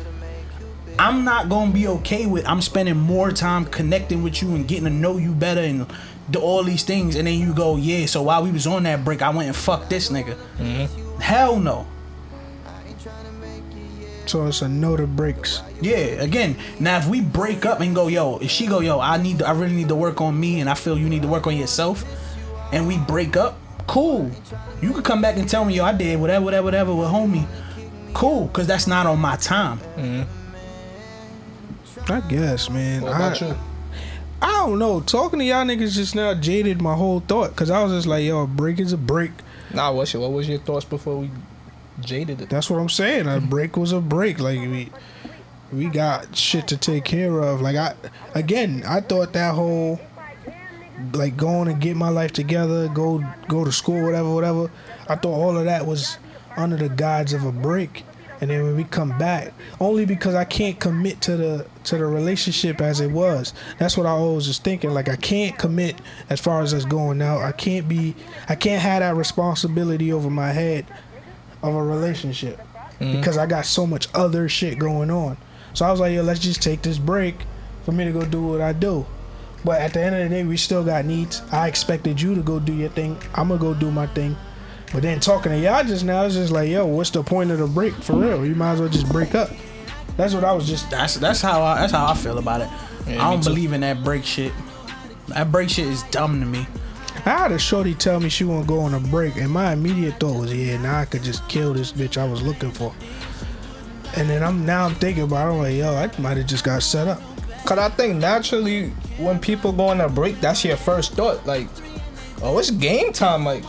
I'm 0.98 1.24
not 1.24 1.48
gonna 1.48 1.72
be 1.72 1.88
okay 1.88 2.26
with 2.26 2.46
I'm 2.46 2.60
spending 2.60 2.96
more 2.96 3.32
time 3.32 3.64
connecting 3.64 4.22
with 4.22 4.40
you 4.42 4.54
and 4.54 4.68
getting 4.68 4.84
to 4.84 4.90
know 4.90 5.16
you 5.16 5.32
better 5.32 5.60
and 5.60 5.86
do 6.30 6.38
all 6.38 6.62
these 6.62 6.84
things, 6.84 7.16
and 7.16 7.26
then 7.26 7.38
you 7.38 7.52
go, 7.52 7.76
yeah. 7.76 8.06
So 8.06 8.22
while 8.22 8.42
we 8.42 8.50
was 8.50 8.66
on 8.66 8.84
that 8.84 9.04
break, 9.04 9.22
I 9.22 9.30
went 9.30 9.48
and 9.48 9.56
fucked 9.56 9.90
this 9.90 10.08
nigga. 10.10 10.36
Mm-hmm. 10.58 11.20
Hell 11.20 11.58
no. 11.58 11.86
So 14.26 14.46
it's 14.46 14.62
a 14.62 14.68
no 14.68 14.96
to 14.96 15.06
breaks. 15.06 15.62
Yeah, 15.80 15.96
again, 15.96 16.56
now 16.80 16.98
if 16.98 17.06
we 17.06 17.20
break 17.20 17.66
up 17.66 17.80
and 17.80 17.94
go, 17.94 18.08
yo, 18.08 18.38
if 18.38 18.50
she 18.50 18.66
go, 18.66 18.80
yo, 18.80 19.00
I 19.00 19.18
need, 19.18 19.42
I 19.42 19.52
really 19.52 19.74
need 19.74 19.88
to 19.88 19.94
work 19.94 20.20
on 20.20 20.38
me, 20.38 20.60
and 20.60 20.70
I 20.70 20.74
feel 20.74 20.98
you 20.98 21.08
need 21.08 21.22
to 21.22 21.28
work 21.28 21.46
on 21.46 21.56
yourself, 21.56 22.04
and 22.72 22.86
we 22.86 22.98
break 22.98 23.36
up, 23.36 23.58
cool. 23.86 24.30
You 24.80 24.92
could 24.92 25.04
come 25.04 25.20
back 25.20 25.36
and 25.36 25.48
tell 25.48 25.64
me, 25.64 25.74
yo, 25.74 25.84
I 25.84 25.92
did 25.92 26.18
whatever, 26.20 26.44
whatever, 26.44 26.64
whatever 26.64 26.94
with 26.94 27.08
homie. 27.08 27.46
Cool, 28.14 28.48
cause 28.48 28.66
that's 28.66 28.86
not 28.86 29.06
on 29.06 29.18
my 29.18 29.36
time. 29.36 29.78
Mm-hmm. 29.96 30.22
I 32.12 32.20
guess, 32.28 32.68
man. 32.70 33.02
What 33.02 33.14
about 33.14 33.42
I, 33.42 33.48
you? 33.48 33.54
I 34.42 34.52
don't 34.66 34.78
know. 34.78 35.00
Talking 35.00 35.38
to 35.38 35.44
y'all 35.44 35.64
niggas 35.64 35.94
just 35.94 36.14
now 36.14 36.34
jaded 36.34 36.82
my 36.82 36.94
whole 36.94 37.20
thought 37.20 37.50
because 37.50 37.70
I 37.70 37.82
was 37.82 37.92
just 37.92 38.06
like, 38.06 38.24
yo, 38.24 38.42
a 38.42 38.46
break 38.46 38.78
is 38.78 38.92
a 38.92 38.98
break. 38.98 39.32
Nah, 39.72 39.92
what's 39.92 40.12
your, 40.12 40.22
what 40.22 40.32
was 40.32 40.48
your 40.48 40.58
thoughts 40.58 40.84
before 40.84 41.16
we 41.18 41.30
jaded? 42.00 42.38
That's 42.38 42.70
what 42.70 42.78
I'm 42.78 42.88
saying. 42.88 43.26
A 43.26 43.40
break 43.40 43.76
was 43.76 43.92
a 43.92 44.00
break. 44.00 44.40
Like 44.40 44.58
we 44.58 44.90
we 45.72 45.86
got 45.86 46.36
shit 46.36 46.68
to 46.68 46.76
take 46.76 47.04
care 47.04 47.40
of. 47.40 47.60
Like 47.60 47.76
I 47.76 47.94
again, 48.34 48.82
I 48.86 49.00
thought 49.00 49.32
that 49.32 49.54
whole 49.54 50.00
like 51.12 51.36
going 51.36 51.68
and 51.68 51.80
get 51.80 51.96
my 51.96 52.08
life 52.08 52.32
together, 52.32 52.88
go 52.88 53.24
go 53.48 53.64
to 53.64 53.72
school, 53.72 54.04
whatever, 54.04 54.32
whatever. 54.32 54.70
I 55.08 55.16
thought 55.16 55.34
all 55.34 55.56
of 55.56 55.64
that 55.64 55.86
was 55.86 56.18
under 56.56 56.76
the 56.76 56.88
guise 56.88 57.32
of 57.32 57.44
a 57.44 57.52
break. 57.52 58.04
And 58.40 58.50
then 58.50 58.62
when 58.64 58.76
we 58.76 58.84
come 58.84 59.16
back, 59.16 59.54
only 59.80 60.04
because 60.04 60.34
I 60.34 60.44
can't 60.44 60.78
commit 60.78 61.20
to 61.22 61.36
the 61.36 61.66
to 61.84 61.96
the 61.96 62.04
relationship 62.04 62.80
as 62.80 63.00
it 63.00 63.10
was. 63.10 63.54
That's 63.78 63.96
what 63.96 64.06
I 64.06 64.10
always 64.10 64.48
was 64.48 64.58
thinking. 64.58 64.90
Like 64.90 65.08
I 65.08 65.16
can't 65.16 65.56
commit 65.58 66.00
as 66.28 66.40
far 66.40 66.60
as 66.60 66.74
us 66.74 66.84
going 66.84 67.22
out. 67.22 67.42
I 67.42 67.52
can't 67.52 67.88
be. 67.88 68.14
I 68.48 68.54
can't 68.54 68.82
have 68.82 69.00
that 69.00 69.16
responsibility 69.16 70.12
over 70.12 70.30
my 70.30 70.52
head 70.52 70.86
of 71.68 71.74
a 71.74 71.82
relationship 71.82 72.58
mm-hmm. 73.00 73.12
because 73.12 73.38
I 73.38 73.46
got 73.46 73.66
so 73.66 73.86
much 73.86 74.08
other 74.14 74.48
shit 74.48 74.78
going 74.78 75.10
on. 75.10 75.36
So 75.72 75.84
I 75.84 75.90
was 75.90 76.00
like, 76.00 76.12
yo, 76.14 76.22
let's 76.22 76.40
just 76.40 76.62
take 76.62 76.82
this 76.82 76.98
break 76.98 77.36
for 77.84 77.92
me 77.92 78.04
to 78.04 78.12
go 78.12 78.24
do 78.24 78.42
what 78.42 78.60
I 78.60 78.72
do. 78.72 79.06
But 79.64 79.80
at 79.80 79.94
the 79.94 80.00
end 80.00 80.14
of 80.14 80.22
the 80.22 80.28
day, 80.28 80.44
we 80.44 80.56
still 80.56 80.84
got 80.84 81.04
needs. 81.04 81.42
I 81.50 81.68
expected 81.68 82.20
you 82.20 82.34
to 82.34 82.42
go 82.42 82.60
do 82.60 82.74
your 82.74 82.90
thing. 82.90 83.18
I'm 83.34 83.48
gonna 83.48 83.60
go 83.60 83.74
do 83.74 83.90
my 83.90 84.06
thing. 84.08 84.36
But 84.92 85.02
then 85.02 85.18
talking 85.20 85.52
to 85.52 85.58
y'all 85.58 85.82
just 85.82 86.04
now, 86.04 86.24
it's 86.24 86.34
just 86.34 86.52
like, 86.52 86.68
yo, 86.68 86.86
what's 86.86 87.10
the 87.10 87.22
point 87.22 87.50
of 87.50 87.58
the 87.58 87.66
break 87.66 87.94
for 87.94 88.14
real? 88.14 88.44
You 88.44 88.54
might 88.54 88.74
as 88.74 88.80
well 88.80 88.90
just 88.90 89.10
break 89.10 89.34
up. 89.34 89.50
That's 90.16 90.34
what 90.34 90.44
I 90.44 90.52
was 90.52 90.68
just. 90.68 90.90
That's 90.90 91.14
that's 91.16 91.40
how 91.40 91.62
I 91.62 91.80
that's 91.80 91.92
how 91.92 92.06
I 92.06 92.14
feel 92.14 92.38
about 92.38 92.60
it. 92.60 92.68
Yeah, 93.06 93.26
I 93.26 93.30
don't 93.30 93.42
believe 93.42 93.72
in 93.72 93.80
that 93.80 94.04
break 94.04 94.24
shit. 94.24 94.52
That 95.28 95.50
break 95.50 95.70
shit 95.70 95.86
is 95.86 96.02
dumb 96.04 96.40
to 96.40 96.46
me. 96.46 96.66
I 97.26 97.30
had 97.30 97.52
a 97.52 97.58
shorty 97.58 97.94
tell 97.94 98.20
me 98.20 98.28
she 98.28 98.44
want 98.44 98.64
to 98.64 98.68
go 98.68 98.80
on 98.80 98.92
a 98.92 99.00
break, 99.00 99.36
and 99.36 99.50
my 99.50 99.72
immediate 99.72 100.20
thought 100.20 100.38
was, 100.38 100.54
yeah, 100.54 100.76
now 100.76 101.00
I 101.00 101.04
could 101.06 101.22
just 101.22 101.48
kill 101.48 101.72
this 101.72 101.90
bitch 101.90 102.18
I 102.18 102.28
was 102.28 102.42
looking 102.42 102.70
for. 102.70 102.94
And 104.16 104.28
then 104.28 104.42
I'm 104.42 104.66
now 104.66 104.84
I'm 104.84 104.94
thinking 104.96 105.24
about, 105.24 105.48
it, 105.48 105.52
I'm 105.52 105.58
like, 105.58 105.74
yo, 105.74 105.94
I 105.94 106.20
might 106.20 106.36
have 106.36 106.46
just 106.46 106.64
got 106.64 106.82
set 106.82 107.08
up. 107.08 107.20
Cause 107.64 107.78
I 107.78 107.88
think 107.88 108.16
naturally 108.16 108.90
when 109.16 109.38
people 109.38 109.72
go 109.72 109.88
on 109.88 110.02
a 110.02 110.08
break, 110.08 110.38
that's 110.40 110.64
your 110.66 110.76
first 110.76 111.14
thought. 111.14 111.46
Like, 111.46 111.66
oh, 112.42 112.58
it's 112.58 112.70
game 112.70 113.10
time. 113.10 113.44
Like, 113.44 113.62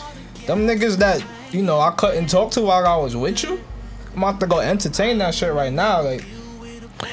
them 0.46 0.68
niggas 0.68 0.98
that 0.98 1.24
you 1.52 1.62
know 1.62 1.80
I 1.80 1.92
couldn't 1.92 2.28
talk 2.28 2.52
to 2.52 2.62
while 2.62 2.86
I 2.86 2.98
was 2.98 3.16
with 3.16 3.44
you. 3.44 3.62
I'm 4.14 4.24
about 4.24 4.42
to 4.42 4.48
go 4.48 4.60
entertain 4.60 5.18
that 5.20 5.34
shit 5.34 5.54
right 5.54 5.72
now. 5.72 6.02
Like, 6.02 6.26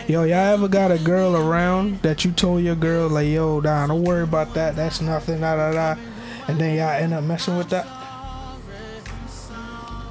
Yo, 0.08 0.24
y'all 0.24 0.54
ever 0.54 0.68
got 0.68 0.90
a 0.90 0.98
girl 0.98 1.36
around 1.36 2.00
that 2.02 2.24
you 2.24 2.32
told 2.32 2.62
your 2.62 2.74
girl 2.74 3.08
like, 3.08 3.28
yo, 3.28 3.60
nah, 3.60 3.86
don't 3.86 4.02
worry 4.02 4.22
about 4.22 4.54
that. 4.54 4.74
That's 4.74 5.00
nothing, 5.00 5.40
da 5.40 5.56
da 5.56 5.72
da. 5.94 6.00
And 6.48 6.58
then 6.58 6.76
y'all 6.76 6.88
end 6.90 7.14
up 7.14 7.24
messing 7.24 7.56
with 7.56 7.68
that. 7.70 7.86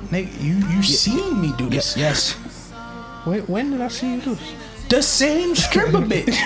Nigga, 0.09 0.41
you 0.41 0.55
you 0.75 0.83
seen 0.83 1.39
me 1.41 1.53
do 1.57 1.69
this? 1.69 1.95
yes, 1.95 2.33
When, 3.23 3.41
when 3.47 3.71
did 3.71 3.81
I 3.81 3.87
see 3.87 4.15
you 4.15 4.21
do 4.21 4.35
this? 4.35 4.53
The 4.89 5.01
same 5.01 5.55
stripper 5.55 5.99
bitch. 5.99 6.35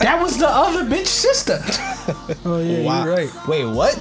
that 0.00 0.18
was 0.22 0.38
the 0.38 0.48
other 0.48 0.84
bitch 0.84 1.06
sister. 1.06 1.58
Oh 2.46 2.60
yeah, 2.60 2.82
wow. 2.82 3.04
you're 3.04 3.14
right. 3.14 3.30
Wait, 3.48 3.64
what? 3.66 3.94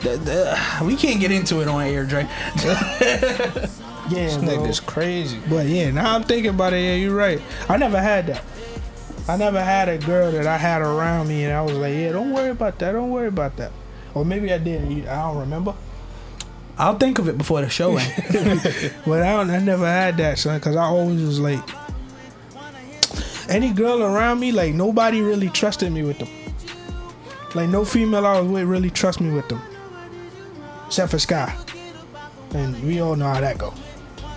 The- 0.00 0.16
the- 0.16 0.84
we 0.84 0.96
can't 0.96 1.20
get 1.20 1.30
into 1.30 1.60
it 1.60 1.68
on 1.68 1.82
air, 1.82 2.04
Dre. 2.04 2.26
Yeah, 4.10 4.26
This 4.26 4.36
bro. 4.36 4.48
nigga's 4.48 4.80
crazy. 4.80 5.40
But 5.48 5.64
yeah, 5.66 5.90
now 5.90 6.14
I'm 6.14 6.24
thinking 6.24 6.50
about 6.50 6.74
it. 6.74 6.80
Yeah, 6.84 6.94
you're 6.96 7.16
right. 7.16 7.40
I 7.70 7.78
never 7.78 7.98
had 7.98 8.26
that. 8.26 8.42
I 9.26 9.38
never 9.38 9.62
had 9.64 9.88
a 9.88 9.96
girl 9.96 10.30
that 10.32 10.46
I 10.46 10.58
had 10.58 10.82
around 10.82 11.28
me, 11.28 11.44
and 11.44 11.54
I 11.54 11.62
was 11.62 11.72
like, 11.78 11.94
yeah, 11.94 12.12
don't 12.12 12.30
worry 12.30 12.50
about 12.50 12.78
that. 12.80 12.92
Don't 12.92 13.10
worry 13.10 13.28
about 13.28 13.56
that. 13.56 13.72
Or 14.14 14.24
maybe 14.24 14.52
I 14.52 14.58
did. 14.58 15.06
I 15.06 15.22
don't 15.22 15.38
remember. 15.38 15.74
I'll 16.76 16.98
think 16.98 17.18
of 17.18 17.28
it 17.28 17.38
before 17.38 17.60
the 17.60 17.68
show 17.68 17.96
ends. 17.96 18.66
But 19.06 19.22
I, 19.22 19.36
don't, 19.36 19.50
I 19.50 19.58
never 19.60 19.86
had 19.86 20.16
that, 20.16 20.38
son, 20.38 20.58
because 20.58 20.76
I 20.76 20.84
always 20.84 21.20
was 21.22 21.38
like, 21.38 21.62
any 23.48 23.72
girl 23.72 24.02
around 24.02 24.40
me, 24.40 24.52
like 24.52 24.74
nobody 24.74 25.20
really 25.20 25.48
trusted 25.50 25.92
me 25.92 26.02
with 26.02 26.18
them. 26.18 26.28
Like 27.54 27.68
no 27.68 27.84
female 27.84 28.26
I 28.26 28.40
was 28.40 28.50
with 28.50 28.64
really 28.64 28.90
trust 28.90 29.20
me 29.20 29.30
with 29.30 29.48
them, 29.48 29.60
except 30.86 31.10
for 31.12 31.18
Sky. 31.18 31.54
And 32.52 32.80
we 32.84 33.00
all 33.00 33.16
know 33.16 33.28
how 33.28 33.40
that 33.40 33.58
go. 33.58 33.72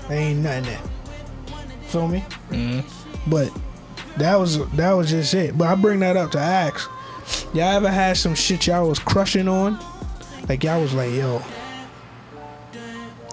There 0.08 0.18
ain't 0.18 0.40
nothing 0.40 0.66
there. 0.66 0.82
Feel 1.88 2.08
me? 2.08 2.24
Mm-hmm. 2.50 3.30
But 3.30 3.52
that 4.18 4.36
was 4.36 4.68
that 4.72 4.92
was 4.92 5.10
just 5.10 5.34
it. 5.34 5.58
But 5.58 5.68
I 5.68 5.76
bring 5.76 6.00
that 6.02 6.18
up 6.18 6.32
to 6.32 6.40
ask. 6.40 6.90
Y'all 7.54 7.64
ever 7.64 7.90
had 7.90 8.18
some 8.18 8.36
shit 8.36 8.68
y'all 8.68 8.88
was 8.88 9.00
crushing 9.00 9.48
on? 9.48 9.80
Like 10.50 10.64
y'all 10.64 10.82
was 10.82 10.94
like, 10.94 11.12
yo, 11.14 11.42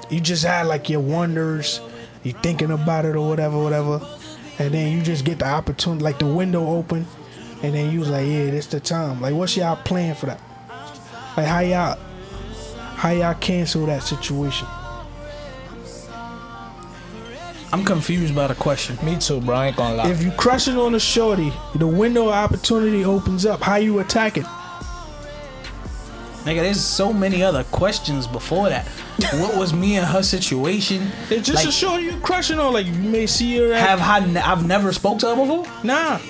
you 0.09 0.21
just 0.21 0.45
had 0.45 0.67
like 0.67 0.89
your 0.89 1.01
wonders, 1.01 1.81
you 2.23 2.33
thinking 2.33 2.71
about 2.71 3.05
it 3.05 3.17
or 3.17 3.29
whatever, 3.29 3.63
whatever, 3.63 4.01
and 4.59 4.73
then 4.73 4.97
you 4.97 5.03
just 5.03 5.25
get 5.25 5.41
the 5.41 5.47
opportunity, 5.47 6.03
like 6.05 6.19
the 6.19 6.27
window 6.27 6.67
open, 6.67 7.07
and 7.63 7.75
then 7.75 7.93
you 7.93 8.01
was 8.01 8.09
like, 8.09 8.27
yeah, 8.27 8.51
this 8.51 8.67
the 8.67 8.81
time. 8.81 9.21
Like, 9.21 9.35
what's 9.35 9.57
y'all 9.57 9.77
plan 9.77 10.15
for 10.15 10.27
that? 10.27 10.41
Like, 11.37 11.47
how 11.47 11.61
y'all, 11.61 11.99
how 12.95 13.11
y'all 13.11 13.35
cancel 13.35 13.87
that 13.87 14.03
situation? 14.03 14.69
I'm 17.75 17.85
confused 17.85 18.37
by 18.37 18.47
the 18.47 18.55
question. 18.55 18.97
Me 19.05 19.19
too, 19.19 19.41
bro. 19.41 19.57
I 19.57 19.67
ain't 19.67 19.77
gonna 19.77 19.97
lie. 19.97 20.09
If 20.09 20.23
you 20.23 20.31
crushing 20.31 20.77
on 20.79 20.95
a 20.95 21.01
shorty, 21.01 21.53
the 21.75 21.89
window 21.89 22.29
of 22.29 22.35
opportunity 22.35 23.05
opens 23.05 23.45
up. 23.45 23.61
How 23.63 23.77
you 23.77 23.99
attack 23.99 24.37
it? 24.37 24.45
Nigga, 26.45 26.61
there's 26.61 26.81
so 26.81 27.13
many 27.13 27.43
other 27.43 27.65
questions 27.65 28.29
before 28.29 28.69
that. 28.69 28.87
what 29.41 29.57
was 29.57 29.73
me 29.73 29.97
and 29.97 30.07
her 30.07 30.23
situation? 30.23 31.11
It's 31.31 31.49
just 31.49 31.65
Like- 31.65 31.67
a 31.67 31.73
shorty 31.73 32.05
you 32.05 32.17
crushing 32.21 32.61
on. 32.61 32.73
Like 32.73 32.87
you 32.87 32.93
may 32.93 33.27
see 33.27 33.57
her 33.59 33.73
at 33.73 33.81
Have 33.89 34.01
I? 34.03 34.21
Ne- 34.25 34.41
I've 34.41 34.65
never 34.65 34.93
spoke 34.93 35.19
to 35.21 35.35
her 35.35 35.37
before. 35.37 35.67
nah. 35.83 36.21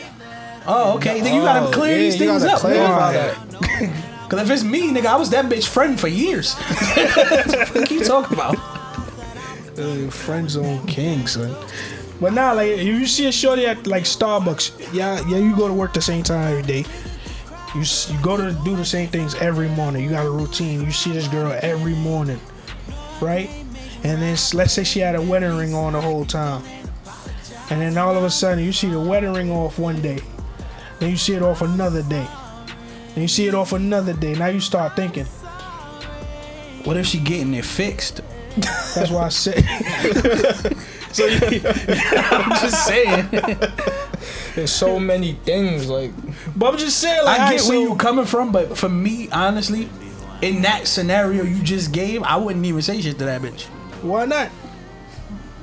Oh, 0.66 0.94
okay. 0.96 1.20
Then 1.20 1.34
you 1.34 1.42
gotta 1.42 1.66
Oh, 1.68 1.70
clear 1.72 1.90
yeah, 1.92 1.98
these 2.04 2.18
you 2.18 2.26
things 2.26 2.42
gotta 2.42 2.54
up. 2.54 2.60
clarify 2.60 3.12
nigga. 3.16 3.90
that. 3.90 4.04
Cause 4.30 4.40
if 4.40 4.50
it's 4.50 4.62
me, 4.64 4.90
nigga, 4.90 5.06
I 5.06 5.16
was 5.16 5.28
that 5.30 5.44
bitch 5.44 5.66
friend 5.68 6.00
for 6.00 6.08
years. 6.08 6.54
what 7.74 7.90
you 7.90 8.02
talking 8.02 8.32
about? 8.32 8.56
Uh, 9.78 10.10
friend 10.10 10.48
zone 10.48 10.86
king, 10.86 11.26
son. 11.26 11.54
But 12.20 12.32
now, 12.32 12.54
like, 12.54 12.70
if 12.70 12.84
you 12.84 13.06
see 13.06 13.26
a 13.26 13.32
shorty 13.32 13.66
at 13.66 13.86
like 13.86 14.04
Starbucks, 14.04 14.92
yeah, 14.92 15.20
yeah, 15.28 15.38
you 15.38 15.54
go 15.56 15.68
to 15.68 15.74
work 15.74 15.92
the 15.92 16.00
same 16.00 16.22
time 16.22 16.50
every 16.50 16.62
day. 16.62 16.84
You 17.74 17.80
you 17.80 18.22
go 18.22 18.36
to 18.36 18.52
do 18.64 18.76
the 18.76 18.84
same 18.84 19.08
things 19.08 19.34
every 19.36 19.68
morning. 19.68 20.04
You 20.04 20.10
got 20.10 20.24
a 20.24 20.30
routine. 20.30 20.82
You 20.82 20.92
see 20.92 21.12
this 21.12 21.26
girl 21.28 21.58
every 21.60 21.94
morning, 21.94 22.40
right? 23.20 23.50
And 24.04 24.22
then 24.22 24.36
let's 24.54 24.72
say 24.72 24.84
she 24.84 25.00
had 25.00 25.16
a 25.16 25.22
wedding 25.22 25.56
ring 25.56 25.74
on 25.74 25.94
the 25.94 26.00
whole 26.00 26.24
time, 26.24 26.62
and 27.70 27.80
then 27.80 27.98
all 27.98 28.16
of 28.16 28.22
a 28.22 28.30
sudden 28.30 28.62
you 28.62 28.72
see 28.72 28.90
the 28.90 29.00
wedding 29.00 29.32
ring 29.32 29.50
off 29.50 29.78
one 29.78 30.00
day, 30.00 30.20
then 31.00 31.10
you 31.10 31.16
see 31.16 31.34
it 31.34 31.42
off 31.42 31.62
another 31.62 32.02
day, 32.02 32.26
then 33.14 33.22
you 33.22 33.28
see 33.28 33.48
it 33.48 33.54
off 33.54 33.72
another 33.72 34.12
day. 34.12 34.34
Now 34.34 34.46
you 34.46 34.60
start 34.60 34.94
thinking, 34.94 35.26
What 36.84 36.96
if 36.96 37.06
she 37.06 37.18
getting 37.18 37.54
it 37.54 37.64
fixed? 37.64 38.20
That's 38.56 39.10
why 39.10 39.24
I 39.24 39.28
said. 39.28 39.62
so 41.12 41.26
you, 41.26 41.60
I'm 41.64 42.50
just 42.60 42.86
saying. 42.86 43.28
There's 44.54 44.72
so 44.72 45.00
many 45.00 45.32
things 45.32 45.88
like 45.88 46.12
but 46.56 46.72
I'm 46.72 46.78
just 46.78 46.98
saying, 46.98 47.24
like, 47.24 47.40
I 47.40 47.50
get 47.50 47.62
where 47.62 47.78
so- 47.78 47.82
you 47.82 47.96
coming 47.96 48.24
from, 48.24 48.52
but 48.52 48.78
for 48.78 48.88
me, 48.88 49.28
honestly, 49.30 49.88
in 50.42 50.62
that 50.62 50.86
scenario 50.86 51.42
you 51.42 51.62
just 51.62 51.92
gave, 51.92 52.22
I 52.22 52.36
wouldn't 52.36 52.64
even 52.64 52.82
say 52.82 53.00
shit 53.00 53.18
to 53.18 53.24
that 53.24 53.42
bitch. 53.42 53.64
Why 54.02 54.26
not? 54.26 54.50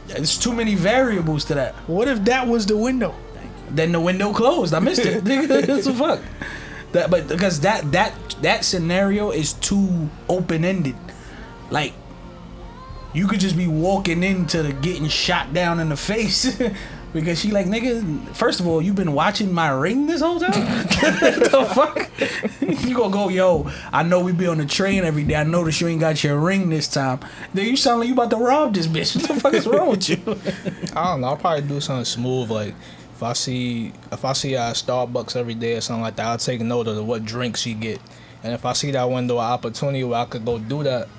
There's 0.08 0.38
too 0.38 0.54
many 0.54 0.76
variables 0.76 1.46
to 1.46 1.56
that. 1.56 1.76
What 1.88 2.08
if 2.08 2.24
that 2.26 2.48
was 2.48 2.66
the 2.66 2.76
window? 2.76 3.16
Then 3.70 3.94
the 3.94 4.02
window 4.02 4.34
closed. 4.34 4.74
I 4.74 4.80
missed 4.80 5.06
it. 5.06 5.24
That's 5.68 5.86
the 5.86 5.94
fuck? 5.94 6.22
That, 6.92 7.10
but 7.10 7.30
because 7.30 7.62
that 7.62 7.90
that 7.94 8.14
that 8.42 8.66
scenario 8.66 9.32
is 9.32 9.54
too 9.54 10.10
open 10.28 10.66
ended. 10.66 10.96
Like 11.70 11.94
you 13.14 13.28
could 13.28 13.40
just 13.40 13.58
be 13.58 13.68
walking 13.68 14.24
into 14.24 14.64
the 14.64 14.74
getting 14.74 15.08
shot 15.08 15.54
down 15.54 15.80
in 15.80 15.90
the 15.90 15.98
face. 15.98 16.62
Because 17.14 17.42
she 17.42 17.52
like 17.52 17.66
nigga. 17.66 18.26
First 18.36 18.62
of 18.62 18.68
all, 18.68 18.82
you've 18.82 18.96
been 18.96 19.12
watching 19.12 19.52
my 19.52 19.70
ring 19.70 20.08
this 20.08 20.22
whole 20.22 20.40
time. 20.40 20.52
What 21.02 21.52
the 21.52 21.72
fuck? 21.76 22.10
you 22.88 22.96
gonna 22.96 23.12
go, 23.12 23.28
yo? 23.28 23.70
I 23.92 24.04
know 24.04 24.22
we 24.22 24.32
be 24.32 24.48
on 24.48 24.60
the 24.60 24.66
train 24.66 25.04
every 25.04 25.24
day. 25.24 25.36
I 25.36 25.44
notice 25.44 25.82
you 25.82 25.90
ain't 25.90 26.00
got 26.00 26.24
your 26.24 26.40
ring 26.40 26.70
this 26.70 26.88
time. 26.88 27.20
Then 27.54 27.68
you 27.68 27.76
sound 27.76 28.00
like 28.00 28.08
you 28.08 28.14
about 28.14 28.30
to 28.30 28.38
rob 28.38 28.74
this 28.74 28.88
bitch. 28.88 29.18
What 29.18 29.28
the 29.28 29.40
fuck 29.42 29.54
is 29.56 29.68
wrong 29.68 29.90
with 29.90 30.08
you? 30.08 30.22
I 30.96 31.12
don't 31.12 31.20
know. 31.20 31.28
I'll 31.28 31.38
probably 31.38 31.68
do 31.68 31.82
something 31.82 32.06
smooth. 32.06 32.50
Like 32.50 32.76
if 33.14 33.22
I 33.22 33.34
see 33.34 33.92
if 34.12 34.24
I 34.24 34.32
see 34.32 34.56
at 34.56 34.76
Starbucks 34.76 35.36
every 35.36 35.56
day 35.56 35.76
or 35.76 35.82
something 35.82 36.04
like 36.04 36.16
that, 36.16 36.28
I'll 36.28 36.38
take 36.38 36.62
note 36.62 36.88
of 36.88 37.06
what 37.06 37.26
drink 37.26 37.58
she 37.58 37.74
get. 37.74 38.00
And 38.42 38.54
if 38.54 38.66
I 38.66 38.72
see 38.72 38.90
that 38.92 39.10
window 39.10 39.36
of 39.36 39.42
opportunity 39.42 40.04
where 40.06 40.20
I 40.20 40.26
could 40.26 40.46
go 40.46 40.60
do 40.60 40.84
that, 40.84 41.10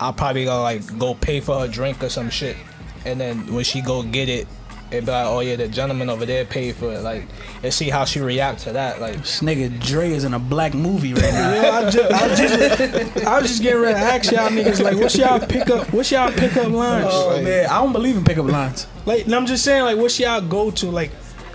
I'll 0.00 0.12
probably 0.12 0.44
go 0.44 0.62
like 0.62 0.98
go 0.98 1.14
pay 1.14 1.40
for 1.40 1.60
her 1.60 1.68
drink 1.68 2.02
or 2.02 2.08
some 2.08 2.30
shit. 2.30 2.56
And 3.04 3.20
then 3.20 3.52
when 3.54 3.64
she 3.64 3.80
go 3.80 4.02
get 4.02 4.28
it, 4.28 4.48
it 4.90 5.00
be 5.04 5.10
like, 5.10 5.26
oh 5.26 5.40
yeah, 5.40 5.56
the 5.56 5.66
gentleman 5.68 6.08
over 6.08 6.24
there 6.26 6.44
paid 6.44 6.76
for 6.76 6.92
it. 6.92 7.00
Like, 7.00 7.24
and 7.62 7.72
see 7.74 7.88
how 7.88 8.04
she 8.04 8.20
react 8.20 8.60
to 8.60 8.72
that. 8.72 9.00
Like, 9.00 9.16
This 9.16 9.40
nigga 9.40 9.80
Dre 9.84 10.10
is 10.10 10.24
in 10.24 10.34
a 10.34 10.38
black 10.38 10.74
movie 10.74 11.12
right 11.14 11.22
now. 11.32 11.52
Yeah, 11.56 11.70
I 11.70 11.90
just, 11.90 12.12
I, 12.12 12.34
just, 12.34 13.26
I 13.26 13.40
was 13.40 13.48
just 13.50 13.62
getting 13.62 13.80
ready 13.80 13.94
to 13.94 14.00
ask 14.00 14.30
y'all 14.30 14.48
niggas 14.48 14.82
like, 14.82 14.96
what's 14.96 15.16
y'all 15.16 15.40
pickup? 15.40 15.92
What's 15.92 16.12
y'all 16.12 16.30
pickup 16.30 16.68
lines? 16.68 17.08
Oh 17.10 17.42
man, 17.42 17.66
I 17.66 17.80
don't 17.82 17.92
believe 17.92 18.16
in 18.16 18.24
pickup 18.24 18.46
lines. 18.46 18.86
Like, 19.06 19.24
and 19.24 19.34
I'm 19.34 19.46
just 19.46 19.64
saying, 19.64 19.84
like, 19.84 19.96
what's 19.98 20.18
y'all 20.20 20.40
go 20.40 20.70
to? 20.70 20.86
Like, 20.90 21.10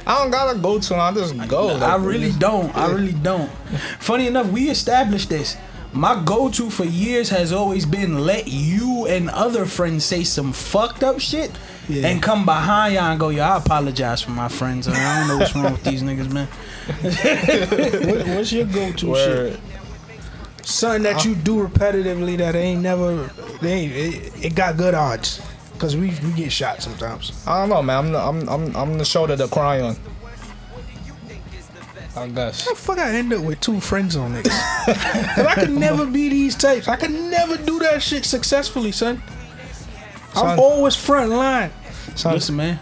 I 0.05 0.17
don't 0.21 0.31
gotta 0.31 0.57
go 0.59 0.79
to. 0.79 0.95
I 0.95 1.13
just 1.13 1.37
go. 1.47 1.67
Like, 1.67 1.83
I 1.83 1.95
really 1.95 2.31
don't. 2.33 2.75
I 2.75 2.91
really 2.91 3.13
don't. 3.13 3.49
Funny 3.99 4.27
enough, 4.27 4.47
we 4.49 4.69
established 4.69 5.29
this. 5.29 5.55
My 5.93 6.21
go-to 6.23 6.69
for 6.69 6.85
years 6.85 7.29
has 7.29 7.51
always 7.51 7.85
been 7.85 8.19
let 8.25 8.47
you 8.47 9.07
and 9.07 9.29
other 9.29 9.65
friends 9.65 10.05
say 10.05 10.23
some 10.23 10.53
fucked 10.53 11.03
up 11.03 11.19
shit 11.19 11.51
Yeah. 11.89 12.07
and 12.07 12.23
come 12.23 12.45
behind 12.45 12.93
y'all 12.93 13.11
and 13.11 13.19
go, 13.19 13.27
yo, 13.29 13.43
I 13.43 13.57
apologize 13.57 14.21
for 14.21 14.31
my 14.31 14.47
friends. 14.47 14.87
I 14.87 15.19
don't 15.19 15.27
know 15.27 15.37
what's 15.37 15.53
wrong 15.53 15.73
with 15.73 15.83
these 15.83 16.01
niggas, 16.01 16.31
man. 16.31 16.47
what, 18.07 18.27
what's 18.37 18.51
your 18.53 18.65
go 18.67 18.91
to 18.93 19.07
Word. 19.09 19.53
shit? 19.53 19.59
Something 20.65 21.03
that 21.03 21.25
you 21.25 21.35
do 21.35 21.67
repetitively 21.67 22.37
that 22.37 22.55
ain't 22.55 22.81
never, 22.81 23.29
they 23.61 23.71
ain't, 23.73 23.91
it, 23.93 24.45
it 24.45 24.55
got 24.55 24.77
good 24.77 24.93
odds. 24.93 25.41
Cause 25.77 25.97
we 25.97 26.11
we 26.23 26.31
get 26.33 26.51
shot 26.51 26.83
sometimes. 26.83 27.43
I 27.47 27.61
don't 27.61 27.69
know, 27.69 27.81
man. 27.81 27.97
I'm 27.97 28.11
the, 28.11 28.19
I'm 28.19 28.47
I'm 28.49 28.75
I'm 28.77 28.97
the 28.99 29.03
shoulder 29.03 29.35
to 29.35 29.47
cry 29.47 29.81
on. 29.81 29.95
I 32.16 32.28
guess. 32.28 32.66
How 32.66 32.74
the 32.74 32.80
fuck 32.80 32.97
I 32.97 33.16
end 33.16 33.32
up 33.34 33.41
with 33.43 33.59
two 33.62 33.80
friends 33.80 34.16
on 34.16 34.34
niggas? 34.34 34.86
Cause 35.36 35.45
I 35.45 35.55
could 35.55 35.72
never 35.72 36.05
be 36.05 36.28
these 36.30 36.55
types. 36.55 36.88
I 36.88 36.95
could 36.97 37.12
never 37.12 37.55
do 37.57 37.80
that 37.80 38.01
shit 38.03 38.26
successfully, 38.26 38.91
son. 38.91 39.22
I'm 40.30 40.36
Son. 40.36 40.59
always 40.59 40.95
front 40.95 41.30
line. 41.32 41.72
So, 42.16 42.32
Listen, 42.34 42.55
man, 42.57 42.80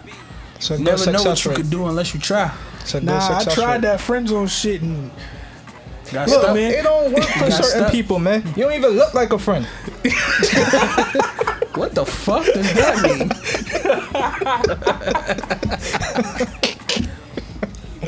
so 0.60 0.76
good 0.78 0.84
never 0.86 1.06
know 1.12 1.24
what 1.24 1.38
success 1.38 1.46
you 1.46 1.52
rate. 1.52 1.58
could 1.58 1.70
do 1.70 1.86
unless 1.88 2.14
you 2.14 2.20
try. 2.20 2.52
It's 2.82 2.94
a 2.96 3.00
good 3.00 3.06
Nah, 3.08 3.40
I 3.40 3.44
tried 3.46 3.74
rate. 3.76 3.82
that 3.82 4.02
friend 4.02 4.28
zone 4.28 4.48
shit 4.48 4.82
and 4.82 5.12
Got 6.12 6.28
Look, 6.28 6.42
stuck. 6.42 6.56
man. 6.56 6.72
It 6.74 6.84
don't 6.84 7.14
work 7.14 7.24
for 7.38 7.52
certain 7.52 7.64
stuck. 7.82 7.92
people, 7.92 8.18
man. 8.18 8.42
You 8.56 8.64
don't 8.64 8.74
even 8.74 8.92
look 8.92 9.14
like 9.14 9.32
a 9.32 9.38
friend. 9.40 9.68
What 11.76 11.94
the 11.96 12.06
fuck 12.06 12.44
does 12.46 12.74
that 12.74 13.04
mean? 13.04 13.30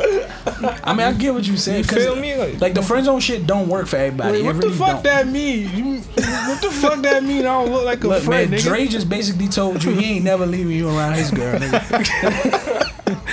I 0.83 0.93
mean, 0.93 1.05
I 1.07 1.13
get 1.13 1.33
what 1.33 1.45
you 1.47 1.57
said. 1.57 1.77
You 1.79 1.83
'cause, 1.83 1.97
feel 2.03 2.15
me? 2.15 2.35
Like, 2.35 2.61
Like 2.61 2.73
the 2.73 2.81
friend 2.81 3.05
zone 3.05 3.19
shit 3.19 3.45
don't 3.45 3.67
work 3.67 3.87
for 3.87 3.97
everybody. 3.97 4.39
Wait, 4.39 4.43
what 4.45 4.55
really 4.55 4.69
the 4.69 4.75
fuck 4.75 4.87
don't. 4.95 5.03
that 5.03 5.27
mean? 5.27 5.69
You, 5.75 5.97
what 6.47 6.61
the 6.61 6.69
fuck 6.71 7.01
that 7.01 7.23
mean? 7.23 7.39
I 7.41 7.43
don't 7.63 7.71
look 7.71 7.85
like 7.85 8.03
a 8.03 8.07
Look, 8.07 8.23
friend, 8.23 8.51
man, 8.51 8.59
nigga. 8.59 8.63
Dre 8.63 8.87
just 8.87 9.09
basically 9.09 9.47
told 9.47 9.83
you 9.83 9.91
he 9.91 10.15
ain't 10.15 10.25
never 10.25 10.45
leaving 10.45 10.75
you 10.75 10.89
around 10.89 11.13
his 11.13 11.31
girl. 11.31 11.59
Nigga. 11.59 12.87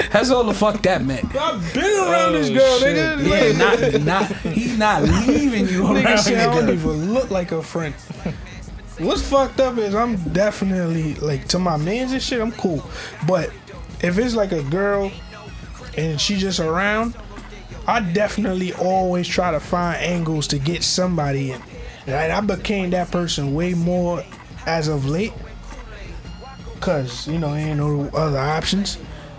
That's 0.13 0.31
all 0.31 0.45
the 0.45 0.55
fuck 0.55 0.83
that 0.83 1.05
meant. 1.05 1.25
I've 1.37 1.75
been 1.75 1.85
around 1.85 2.33
this 2.33 2.51
Oh, 2.51 2.55
girl, 2.55 2.79
shit. 2.79 2.97
nigga. 2.97 3.53
Yeah, 3.53 3.59
not 3.59 4.03
not 4.33 4.37
he 4.53 4.77
not 4.77 5.03
leaving 5.27 5.69
you 5.69 5.83
Nigga 5.83 6.05
around 6.05 6.17
his 6.17 6.25
said 6.25 6.49
I 6.49 6.55
don't 6.61 6.71
even 6.71 7.13
look 7.15 7.31
like 7.31 7.53
a 7.53 7.63
friend. 7.63 7.95
What's 8.99 9.23
fucked 9.23 9.61
up 9.61 9.79
is 9.79 9.95
I'm 9.95 10.17
definitely 10.33 11.15
like 11.17 11.47
to 11.49 11.59
my 11.59 11.77
mans 11.77 12.13
and 12.13 12.23
shit. 12.23 12.41
I'm 12.41 12.53
cool, 12.53 12.83
but 13.27 13.51
if 14.03 14.19
it's 14.19 14.35
like 14.35 14.53
a 14.53 14.63
girl 14.65 15.11
and 15.99 16.21
she 16.21 16.37
just 16.37 16.61
around, 16.61 17.17
I 17.87 18.01
definitely 18.01 18.73
always 18.75 19.27
try 19.27 19.51
to 19.51 19.59
find 19.59 20.01
angles 20.01 20.47
to 20.49 20.59
get 20.59 20.85
somebody 20.85 21.51
in. 21.51 21.63
And 22.07 22.33
I 22.33 22.41
became 22.41 22.91
that 22.91 23.11
person 23.11 23.53
way 23.55 23.75
more 23.75 24.23
as 24.67 24.89
of 24.89 25.07
late, 25.07 25.33
cause 26.81 27.27
you 27.27 27.39
know 27.39 27.55
ain't 27.55 27.79
no 27.79 28.09
other 28.15 28.39
options. 28.39 28.99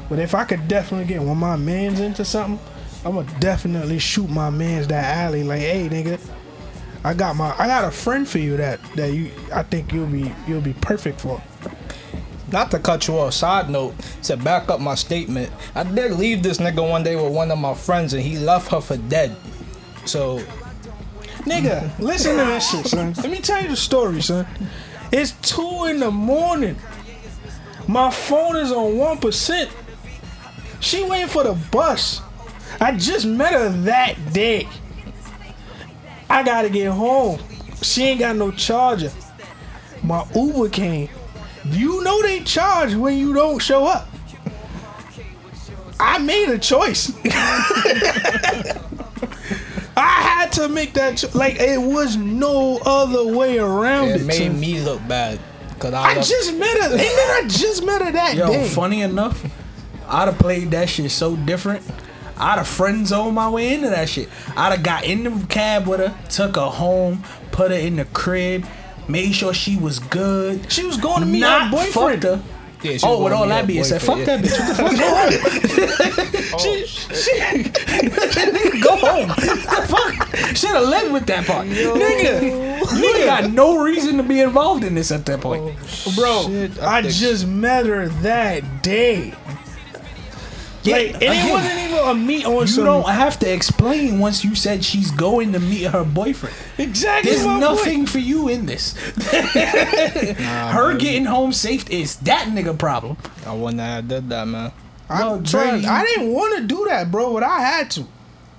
But 0.09 0.19
if 0.19 0.35
I 0.35 0.43
could 0.43 0.67
definitely 0.67 1.05
get 1.05 1.21
one 1.21 1.31
of 1.31 1.37
my 1.37 1.55
mans 1.55 1.99
into 1.99 2.25
something, 2.25 2.59
I'ma 3.05 3.21
definitely 3.39 3.99
shoot 3.99 4.29
my 4.29 4.49
mans 4.49 4.87
that 4.87 5.17
alley. 5.17 5.43
Like, 5.43 5.61
hey, 5.61 5.87
nigga, 5.87 6.19
I 7.03 7.13
got 7.13 7.35
my, 7.35 7.55
I 7.57 7.67
got 7.67 7.85
a 7.85 7.91
friend 7.91 8.27
for 8.27 8.39
you 8.39 8.57
that 8.57 8.79
that 8.95 9.13
you, 9.13 9.31
I 9.53 9.63
think 9.63 9.93
you'll 9.93 10.07
be, 10.07 10.33
you'll 10.47 10.61
be 10.61 10.73
perfect 10.73 11.21
for. 11.21 11.41
Not 12.51 12.71
to 12.71 12.79
cut 12.79 13.07
you 13.07 13.17
off. 13.17 13.33
Side 13.33 13.69
note 13.69 13.95
to 14.23 14.37
back 14.37 14.69
up 14.69 14.79
my 14.79 14.95
statement. 14.95 15.51
I 15.75 15.83
did 15.83 16.13
leave 16.13 16.43
this 16.43 16.57
nigga 16.57 16.87
one 16.87 17.03
day 17.03 17.15
with 17.15 17.33
one 17.33 17.51
of 17.51 17.59
my 17.59 17.73
friends, 17.73 18.13
and 18.13 18.21
he 18.21 18.37
left 18.37 18.71
her 18.71 18.81
for 18.81 18.97
dead. 18.97 19.35
So 20.05 20.41
Nigga, 21.43 21.81
mm. 21.81 21.99
listen 21.99 22.37
to 22.37 22.45
this 22.45 22.69
shit, 22.69 22.85
son. 22.87 23.13
Let 23.17 23.31
me 23.31 23.39
tell 23.39 23.61
you 23.61 23.69
the 23.69 23.75
story, 23.75 24.21
son. 24.21 24.45
It's 25.11 25.31
two 25.41 25.85
in 25.85 25.99
the 25.99 26.11
morning. 26.11 26.75
My 27.87 28.11
phone 28.11 28.57
is 28.57 28.71
on 28.71 28.97
one 28.97 29.17
percent. 29.17 29.71
She 30.79 31.03
waiting 31.03 31.27
for 31.27 31.43
the 31.43 31.53
bus. 31.71 32.21
I 32.79 32.95
just 32.95 33.25
met 33.25 33.53
her 33.53 33.69
that 33.69 34.15
day. 34.33 34.67
I 36.29 36.43
gotta 36.43 36.69
get 36.69 36.91
home. 36.91 37.39
She 37.81 38.03
ain't 38.03 38.19
got 38.19 38.35
no 38.35 38.51
charger. 38.51 39.11
My 40.03 40.25
Uber 40.35 40.69
came. 40.69 41.09
You 41.67 42.03
know 42.03 42.21
they 42.21 42.39
charge 42.41 42.93
when 42.95 43.17
you 43.17 43.33
don't 43.33 43.59
show 43.59 43.85
up. 43.85 44.07
I 45.99 46.17
made 46.19 46.49
a 46.49 46.57
choice. 46.57 47.11
I 49.97 50.21
had 50.21 50.51
to 50.53 50.69
make 50.69 50.93
that 50.93 51.17
cho- 51.17 51.29
like 51.33 51.57
it 51.59 51.77
was 51.79 52.15
no 52.15 52.77
other 52.85 53.35
way 53.35 53.57
around 53.57 54.09
it 54.09 54.21
it. 54.21 54.25
made 54.25 54.53
me 54.53 54.79
look 54.79 55.05
bad. 55.07 55.39
Cause 55.79 55.93
I, 55.93 56.11
I 56.11 56.15
left- 56.15 56.29
just 56.29 56.53
met 56.55 56.77
her. 56.77 56.91
And 56.91 56.99
then 56.99 57.29
I 57.29 57.43
just 57.47 57.83
met 57.85 58.01
her 58.01 58.11
that 58.13 58.35
Yo, 58.35 58.47
day. 58.47 58.67
funny 58.69 59.01
enough, 59.01 59.43
I'd 60.07 60.25
have 60.27 60.39
played 60.39 60.71
that 60.71 60.89
shit 60.89 61.11
so 61.11 61.35
different. 61.35 61.83
I'd 62.37 62.57
have 62.57 62.67
friend 62.67 63.05
zoned 63.05 63.35
my 63.35 63.49
way 63.49 63.73
into 63.73 63.89
that 63.89 64.07
shit. 64.07 64.29
I'd 64.55 64.71
have 64.71 64.83
got 64.83 65.03
in 65.03 65.23
the 65.25 65.45
cab 65.47 65.87
with 65.87 65.99
her, 65.99 66.15
took 66.29 66.55
her 66.55 66.61
home, 66.67 67.23
put 67.51 67.71
her 67.71 67.77
in 67.77 67.97
the 67.97 68.05
crib, 68.05 68.65
made 69.09 69.33
sure 69.33 69.53
she 69.53 69.75
was 69.77 69.99
good. 69.99 70.71
She 70.71 70.85
was 70.85 70.97
going 70.97 71.21
to 71.21 71.25
meet 71.25 71.39
not 71.39 71.63
her 71.65 71.71
boyfriend. 71.71 72.21
fucked 72.21 72.23
her. 72.23 72.43
Yeah, 72.81 72.97
oh, 73.03 73.21
with 73.25 73.33
all 73.33 73.45
that 73.49 73.67
being 73.67 73.83
said, 73.83 74.01
fuck 74.01 74.19
boyfriend, 74.19 74.45
that 74.45 74.51
bitch. 74.51 74.79
What 74.81 74.91
the 76.31 76.39
fuck? 76.49 76.61
She, 76.61 76.85
she, 76.87 78.79
Go 78.79 78.95
home. 78.95 79.27
the 79.27 79.85
fuck? 79.89 80.55
Should 80.55 80.69
have 80.69 80.87
led 80.87 81.11
with 81.11 81.25
that 81.25 81.45
part. 81.45 81.67
Nigga, 81.67 82.41
you 82.97 83.15
ain't 83.15 83.25
got 83.25 83.51
no 83.51 83.83
reason 83.83 84.15
to 84.15 84.23
be 84.23 84.39
involved 84.39 84.85
in 84.85 84.95
this 84.95 85.11
at 85.11 85.25
that 85.25 85.41
point. 85.41 85.75
bro, 86.15 86.43
Shit, 86.47 86.79
I, 86.81 86.99
I 86.99 87.01
just 87.01 87.45
met 87.47 87.85
her 87.85 88.07
that 88.07 88.81
day. 88.81 89.33
Yeah, 90.89 90.95
Like, 90.95 91.13
and 91.15 91.23
it 91.23 91.51
wasn't 91.51 91.79
even 91.79 91.99
a 92.09 92.13
meet 92.15 92.45
on 92.45 92.61
You 92.61 92.67
some. 92.67 92.83
don't 92.85 93.09
have 93.09 93.37
to 93.39 93.51
explain 93.53 94.19
once 94.19 94.43
you 94.43 94.55
said 94.55 94.83
she's 94.83 95.11
going 95.11 95.53
to 95.53 95.59
meet 95.59 95.83
her 95.83 96.03
boyfriend. 96.03 96.55
exactly. 96.77 97.31
There's 97.31 97.45
nothing 97.45 97.99
point. 97.99 98.09
for 98.09 98.19
you 98.19 98.47
in 98.49 98.65
this. 98.65 98.95
nah, 100.39 100.71
her 100.71 100.95
getting 100.97 101.25
home 101.25 101.53
safe 101.53 101.89
is 101.89 102.15
that 102.17 102.47
nigga 102.47 102.77
problem. 102.77 103.17
I 103.45 103.53
wouldn't 103.53 103.79
have 103.81 104.07
did 104.07 104.29
that, 104.29 104.47
man. 104.47 104.71
I, 105.09 105.19
No, 105.21 105.43
son, 105.43 105.79
Dre, 105.81 105.89
I 105.89 106.03
didn't 106.05 106.31
want 106.33 106.57
to 106.57 106.65
do 106.67 106.85
that, 106.89 107.11
bro, 107.11 107.33
but 107.33 107.43
I 107.43 107.59
had 107.61 107.91
to. 107.91 108.05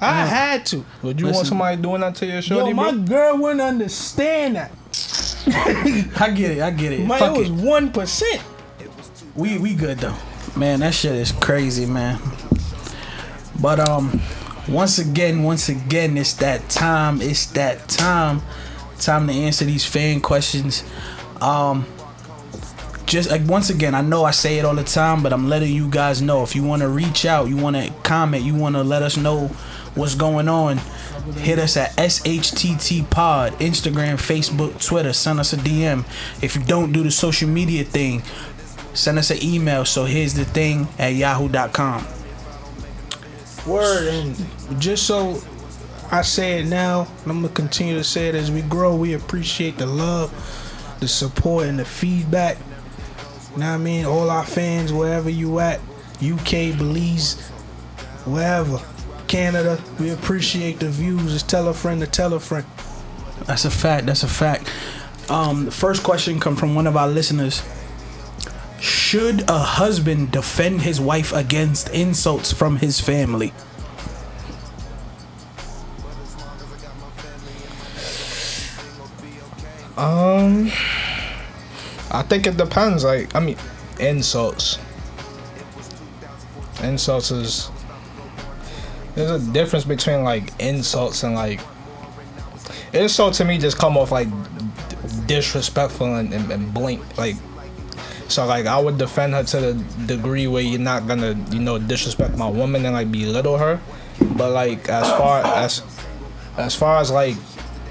I 0.01 0.25
had 0.25 0.65
to. 0.67 0.85
Would 1.03 1.21
you 1.21 1.27
want 1.27 1.47
somebody 1.47 1.77
doing 1.81 2.01
that 2.01 2.15
to 2.17 2.27
your 2.27 2.41
Yo, 2.41 2.71
my 2.73 2.91
bro? 2.93 3.01
girl 3.03 3.37
wouldn't 3.39 3.61
understand 3.61 4.57
that. 4.57 4.71
I 6.21 6.31
get 6.31 6.53
it. 6.53 6.63
I 6.63 6.71
get 6.71 6.93
it. 6.93 7.05
My 7.07 7.19
Fuck 7.19 7.37
it 7.37 7.39
was 7.39 7.49
it. 7.51 7.55
one 7.55 7.93
percent. 7.93 8.43
We 9.37 9.59
we 9.59 9.75
good 9.75 9.99
though. 9.99 10.17
Man, 10.57 10.81
that 10.81 10.95
shit 10.95 11.13
is 11.13 11.33
crazy, 11.33 11.87
man. 11.87 12.21
But 13.61 13.81
um 13.89 14.21
once 14.69 14.99
again, 14.99 15.43
once 15.43 15.69
again, 15.69 16.17
it's 16.17 16.35
that 16.35 16.69
time. 16.69 17.21
It's 17.21 17.47
that 17.47 17.89
time. 17.89 18.43
Time 18.99 19.27
to 19.27 19.33
answer 19.33 19.65
these 19.65 19.85
fan 19.85 20.21
questions. 20.21 20.85
Um 21.41 21.87
just 23.07 23.29
like 23.29 23.43
once 23.47 23.71
again, 23.71 23.95
I 23.95 24.03
know 24.03 24.25
I 24.25 24.31
say 24.31 24.59
it 24.59 24.65
all 24.65 24.75
the 24.75 24.85
time, 24.85 25.23
but 25.23 25.33
I'm 25.33 25.49
letting 25.49 25.73
you 25.73 25.89
guys 25.89 26.23
know 26.23 26.45
if 26.45 26.55
you 26.55 26.63
want 26.63 26.83
to 26.83 26.89
reach 26.89 27.27
out, 27.27 27.49
you 27.49 27.57
want 27.57 27.77
to 27.77 27.93
comment, 28.05 28.45
you 28.45 28.55
want 28.55 28.77
to 28.77 28.85
let 28.85 29.03
us 29.03 29.17
know 29.17 29.49
what's 29.95 30.15
going 30.15 30.49
on. 30.49 30.79
Hit 31.39 31.59
us 31.59 31.77
at 31.77 31.91
SHTT 31.97 33.11
Pod, 33.11 33.53
Instagram, 33.55 34.15
Facebook, 34.15 34.85
Twitter. 34.85 35.13
Send 35.13 35.41
us 35.41 35.53
a 35.53 35.57
DM. 35.57 36.05
If 36.43 36.55
you 36.55 36.63
don't 36.63 36.93
do 36.93 37.03
the 37.03 37.11
social 37.11 37.49
media 37.49 37.85
thing, 37.85 38.23
send 38.95 39.19
us 39.19 39.31
an 39.31 39.43
email. 39.43 39.85
So 39.85 40.05
here's 40.05 40.35
the 40.35 40.45
thing 40.45 40.89
at 40.99 41.15
yahoo.com. 41.15 42.07
Word 43.67 44.09
and 44.09 44.81
just 44.81 45.07
so 45.07 45.41
I 46.13 46.23
say 46.23 46.61
it 46.61 46.67
now, 46.67 47.07
and 47.23 47.31
I'm 47.31 47.43
gonna 47.43 47.55
continue 47.55 47.95
to 47.95 48.03
say 48.03 48.29
it 48.29 48.35
as 48.35 48.51
we 48.51 48.63
grow. 48.63 48.97
We 48.97 49.15
appreciate 49.15 49.79
the 49.79 49.87
love, 49.87 50.33
the 50.99 51.07
support, 51.07 51.67
and 51.67 51.79
the 51.79 51.85
feedback. 51.85 52.59
You 53.53 53.59
know 53.59 53.67
what 53.67 53.75
I 53.75 53.77
mean? 53.79 54.07
All 54.07 54.29
our 54.29 54.45
fans, 54.45 54.93
wherever 54.93 55.31
you 55.31 55.61
at, 55.61 55.81
UK, 56.23 56.77
Belize, 56.77 57.41
wherever, 58.25 58.81
Canada, 59.29 59.81
we 60.01 60.11
appreciate 60.11 60.81
the 60.81 60.89
views. 60.89 61.33
Just 61.33 61.49
tell 61.49 61.69
a 61.69 61.75
friend 61.75 62.01
to 62.01 62.07
tell 62.09 62.35
a 62.35 62.41
friend. 62.41 62.67
That's 63.45 63.65
a 63.65 63.71
fact. 63.71 64.07
That's 64.07 64.25
a 64.25 64.29
fact. 64.29 64.69
Um, 65.31 65.67
the 65.67 65.71
first 65.71 66.03
question 66.03 66.41
come 66.41 66.57
from 66.57 66.75
one 66.75 66.89
of 66.89 66.97
our 66.97 67.09
listeners. 67.09 67.63
Should 68.81 69.49
a 69.51 69.59
husband 69.59 70.31
defend 70.31 70.83
his 70.83 71.01
wife 71.01 71.33
against 71.33 71.91
insults 71.91 72.53
from 72.53 72.77
his 72.77 72.99
family? 72.99 73.53
Um, 79.99 80.71
I 82.11 82.23
think 82.23 82.47
it 82.47 82.57
depends. 82.57 83.05
Like, 83.05 83.35
I 83.35 83.41
mean, 83.41 83.59
insults. 83.99 84.79
Insults 86.83 87.31
is. 87.31 87.71
There's 89.15 89.31
a 89.31 89.53
difference 89.53 89.85
between 89.85 90.25
like 90.25 90.59
insults 90.59 91.23
and 91.23 91.35
like. 91.35 91.61
Insult 92.95 93.35
to 93.35 93.45
me 93.45 93.59
just 93.59 93.77
come 93.77 93.99
off 93.99 94.11
like 94.11 94.29
disrespectful 95.27 96.15
and, 96.15 96.33
and, 96.33 96.51
and 96.51 96.73
blink 96.73 97.03
like. 97.19 97.37
So 98.31 98.47
like 98.47 98.67
I 98.67 98.79
would 98.79 98.99
defend 98.99 99.35
her 99.35 99.45
to 99.45 99.61
the 99.61 99.85
degree 100.07 100.47
where 100.47 100.63
you're 100.63 100.81
not 100.81 101.07
gonna 101.07 101.37
you 101.51 101.61
know 101.61 101.79
disrespect 101.79 102.37
my 102.37 102.49
woman 102.49 102.85
and 102.85 102.95
like 102.95 103.11
belittle 103.11 103.59
her, 103.59 103.81
but 104.37 104.53
like 104.53 104.89
as 104.89 105.09
far 105.11 105.45
as 105.45 105.83
as 106.57 106.75
far 106.75 106.99
as 106.99 107.11
like 107.11 107.37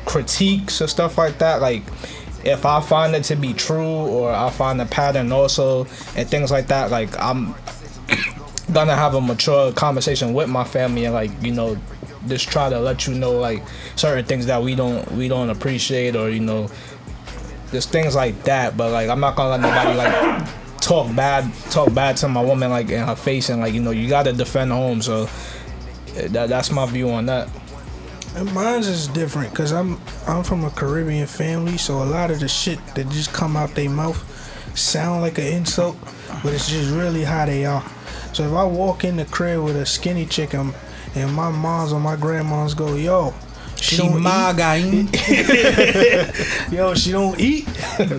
critiques 0.05 0.81
or 0.81 0.87
stuff 0.87 1.17
like 1.17 1.37
that, 1.39 1.61
like 1.61 1.83
if 2.43 2.65
I 2.65 2.81
find 2.81 3.15
it 3.15 3.23
to 3.25 3.35
be 3.35 3.53
true 3.53 3.83
or 3.83 4.31
I 4.31 4.49
find 4.49 4.79
a 4.81 4.85
pattern 4.85 5.31
also 5.31 5.85
and 6.15 6.27
things 6.27 6.51
like 6.51 6.67
that, 6.67 6.89
like 6.91 7.09
I'm 7.19 7.53
gonna 8.71 8.95
have 8.95 9.15
a 9.15 9.21
mature 9.21 9.71
conversation 9.73 10.33
with 10.33 10.47
my 10.47 10.63
family 10.63 11.05
and 11.05 11.13
like 11.13 11.31
you 11.41 11.51
know 11.51 11.77
just 12.27 12.49
try 12.49 12.69
to 12.69 12.79
let 12.79 13.07
you 13.07 13.13
know 13.15 13.31
like 13.31 13.63
certain 13.95 14.25
things 14.25 14.45
that 14.45 14.61
we 14.61 14.75
don't 14.75 15.09
we 15.13 15.27
don't 15.27 15.49
appreciate 15.49 16.15
or 16.15 16.29
you 16.29 16.39
know 16.39 16.69
just 17.72 17.91
things 17.91 18.15
like 18.15 18.43
that. 18.43 18.78
But 18.78 18.91
like 18.91 19.09
I'm 19.09 19.20
not 19.20 19.36
gonna 19.36 19.49
let 19.49 19.61
nobody 19.61 19.97
like 19.97 20.47
talk 20.82 21.13
bad 21.15 21.51
talk 21.72 21.93
bad 21.93 22.17
to 22.17 22.28
my 22.28 22.41
woman 22.41 22.70
like 22.70 22.89
in 22.89 23.05
her 23.05 23.15
face 23.15 23.49
and 23.49 23.61
like 23.61 23.74
you 23.74 23.82
know 23.82 23.91
you 23.91 24.09
gotta 24.09 24.34
defend 24.34 24.72
home. 24.72 25.01
So 25.01 25.30
eh, 26.15 26.28
that, 26.30 26.49
that's 26.49 26.72
my 26.72 26.86
view 26.86 27.09
on 27.09 27.26
that. 27.28 27.49
And 28.36 28.53
mine's 28.53 28.88
is 28.88 29.07
different 29.07 29.51
because 29.51 29.72
I'm 29.72 29.99
I'm 30.28 30.43
from 30.43 30.63
a 30.63 30.70
Caribbean 30.70 31.28
family, 31.28 31.78
so 31.78 32.03
a 32.03 32.05
lot 32.05 32.32
of 32.32 32.39
the 32.39 32.47
shit 32.47 32.80
that 32.95 33.09
just 33.09 33.34
come 33.34 33.57
out 33.57 33.74
their 33.76 33.89
mouth 33.89 34.24
sound 34.78 35.22
like 35.22 35.38
an 35.38 35.47
insult, 35.47 35.97
but 36.43 36.53
it's 36.53 36.70
just 36.70 36.91
really 36.91 37.24
how 37.24 37.45
they 37.45 37.65
are. 37.65 37.84
So 38.34 38.43
if 38.43 38.53
I 38.53 38.63
walk 38.63 39.03
in 39.03 39.17
the 39.17 39.26
crib 39.26 39.63
with 39.63 39.76
a 39.76 39.86
skinny 39.86 40.26
chick 40.26 40.53
and, 40.53 40.74
and 41.15 41.34
my 41.34 41.49
mom's 41.49 41.91
or 41.91 41.99
my 41.99 42.15
grandma's 42.15 42.74
go, 42.74 42.95
yo, 42.95 43.34
she, 43.82 43.95
She 43.95 44.01
don't 44.01 44.21
my 44.21 44.51
eat. 44.51 44.57
guy. 44.57 44.75
yo, 46.71 46.93
she 46.93 47.11
don't 47.11 47.39
eat. 47.39 47.67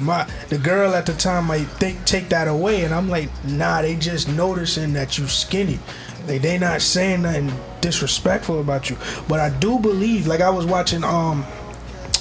my 0.01 0.27
the 0.49 0.59
girl 0.59 0.95
at 0.95 1.07
the 1.07 1.15
time 1.15 1.47
might 1.47 1.65
think 1.65 2.05
take 2.05 2.29
that 2.31 2.49
away, 2.49 2.85
and 2.85 2.95
I'm 2.95 3.09
like, 3.09 3.29
nah, 3.45 3.83
they 3.83 3.97
just 3.97 4.29
noticing 4.29 4.93
that 4.95 5.19
you 5.19 5.29
skinny. 5.29 5.79
They 6.27 6.39
they 6.39 6.59
not 6.59 6.83
saying 6.83 7.23
nothing 7.23 7.53
disrespectful 7.81 8.61
about 8.61 8.91
you, 8.91 8.97
but 9.29 9.41
I 9.41 9.51
do 9.51 9.79
believe. 9.79 10.27
Like 10.27 10.41
I 10.41 10.51
was 10.51 10.67
watching 10.67 11.03
um, 11.05 11.45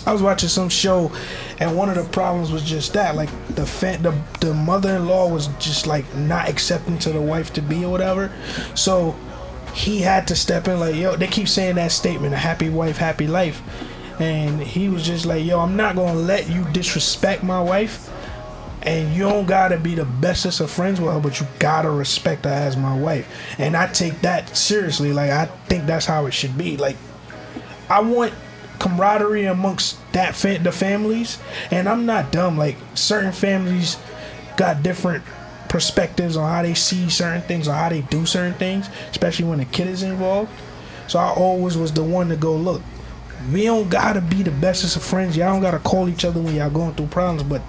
I 0.06 0.14
was 0.14 0.22
watching 0.22 0.50
some 0.50 0.70
show, 0.70 1.12
and 1.60 1.76
one 1.76 1.90
of 1.90 1.96
the 1.96 2.06
problems 2.06 2.52
was 2.52 2.64
just 2.64 2.94
that, 2.94 3.16
like 3.16 3.30
the 3.56 3.66
fa- 3.66 4.00
the 4.02 4.18
the 4.46 4.54
mother-in-law 4.54 5.28
was 5.30 5.48
just 5.60 5.86
like 5.88 6.06
not 6.16 6.48
accepting 6.50 6.98
to 7.00 7.12
the 7.12 7.22
wife 7.22 7.52
to 7.54 7.62
be 7.62 7.84
or 7.86 7.92
whatever, 7.92 8.32
so 8.76 9.16
he 9.74 10.00
had 10.00 10.28
to 10.28 10.36
step 10.36 10.68
in 10.68 10.80
like 10.80 10.96
yo 10.96 11.16
they 11.16 11.28
keep 11.28 11.48
saying 11.48 11.76
that 11.76 11.92
statement 11.92 12.34
a 12.34 12.38
happy 12.38 12.70
wife 12.70 12.98
happy 12.98 13.28
life. 13.28 13.62
And 14.20 14.62
he 14.62 14.90
was 14.90 15.06
just 15.06 15.26
like 15.26 15.46
yo 15.46 15.60
i'm 15.60 15.76
not 15.76 15.96
gonna 15.96 16.20
let 16.20 16.50
you 16.50 16.66
disrespect 16.72 17.44
my 17.44 17.62
wife. 17.62 18.10
And 18.82 19.14
you 19.14 19.24
don't 19.24 19.46
gotta 19.46 19.78
be 19.78 19.94
the 19.96 20.06
bestest 20.06 20.62
of 20.62 20.72
friends 20.72 21.02
with 21.02 21.14
her 21.14 21.20
but 21.20 21.40
you 21.40 21.48
gotta 21.60 21.90
respect 21.90 22.46
her 22.46 22.52
as 22.52 22.76
my 22.78 22.98
wife. 22.98 23.28
And 23.58 23.76
i 23.76 23.88
take 23.88 24.22
that 24.22 24.56
seriously. 24.56 25.14
Like 25.14 25.32
i 25.32 25.46
think 25.68 25.86
that's 25.86 26.06
how 26.06 26.26
it 26.26 26.34
should 26.34 26.58
be. 26.58 26.78
Like 26.78 26.98
i 27.90 28.02
want 28.02 28.34
camaraderie 28.80 29.46
amongst 29.46 29.98
that 30.14 30.36
fa- 30.36 30.60
the 30.62 30.72
families. 30.72 31.40
And 31.72 31.88
i'm 31.88 32.06
not 32.06 32.32
dumb. 32.32 32.58
Like 32.58 32.78
certain 32.96 33.32
families 33.32 33.98
got 34.58 34.84
different 34.84 35.24
perspectives 35.70 36.36
on 36.36 36.50
how 36.50 36.62
they 36.62 36.74
see 36.74 37.10
certain 37.10 37.42
things 37.44 37.68
or 37.68 37.74
how 37.74 37.88
they 37.90 38.02
do 38.02 38.26
certain 38.26 38.56
things, 38.56 38.90
especially 39.12 39.46
when 39.46 39.60
a 39.60 39.66
kid 39.66 39.88
is 39.88 40.04
involved. 40.04 40.52
So 41.08 41.20
I 41.20 41.30
always 41.30 41.78
was 41.78 41.94
the 41.94 42.04
one 42.04 42.30
to 42.30 42.36
go, 42.36 42.56
look, 42.56 42.82
we 43.52 43.64
don't 43.64 43.90
gotta 43.90 44.20
be 44.20 44.44
the 44.44 44.52
bestest 44.52 44.98
of 44.98 45.04
friends. 45.04 45.38
Y'all 45.38 45.54
don't 45.54 45.62
gotta 45.62 45.80
call 45.80 46.10
each 46.10 46.26
other 46.26 46.42
when 46.42 46.56
y'all 46.56 46.70
going 46.70 46.94
through 46.96 47.08
problems, 47.08 47.44
but 47.44 47.62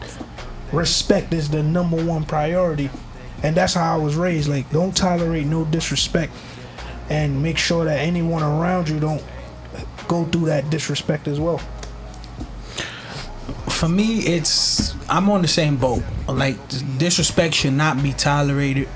respect 0.72 1.32
is 1.32 1.48
the 1.48 1.62
number 1.62 2.02
one 2.04 2.24
priority. 2.24 2.90
And 3.42 3.56
that's 3.56 3.74
how 3.74 3.94
I 3.94 3.96
was 3.96 4.16
raised. 4.16 4.48
Like, 4.48 4.68
don't 4.70 4.94
tolerate 4.94 5.46
no 5.46 5.64
disrespect 5.64 6.32
and 7.08 7.42
make 7.42 7.58
sure 7.58 7.84
that 7.84 7.98
anyone 7.98 8.42
around 8.42 8.88
you 8.88 9.00
don't 9.00 9.22
go 10.08 10.24
through 10.26 10.46
that 10.46 10.68
disrespect 10.70 11.28
as 11.28 11.40
well. 11.40 11.60
For 13.80 13.88
me, 13.88 14.18
it's 14.18 14.94
I'm 15.08 15.30
on 15.30 15.40
the 15.40 15.48
same 15.48 15.76
boat. 15.78 16.02
Like 16.28 16.56
disrespect 16.98 17.54
should 17.54 17.72
not 17.72 18.02
be 18.02 18.12
tolerated 18.12 18.88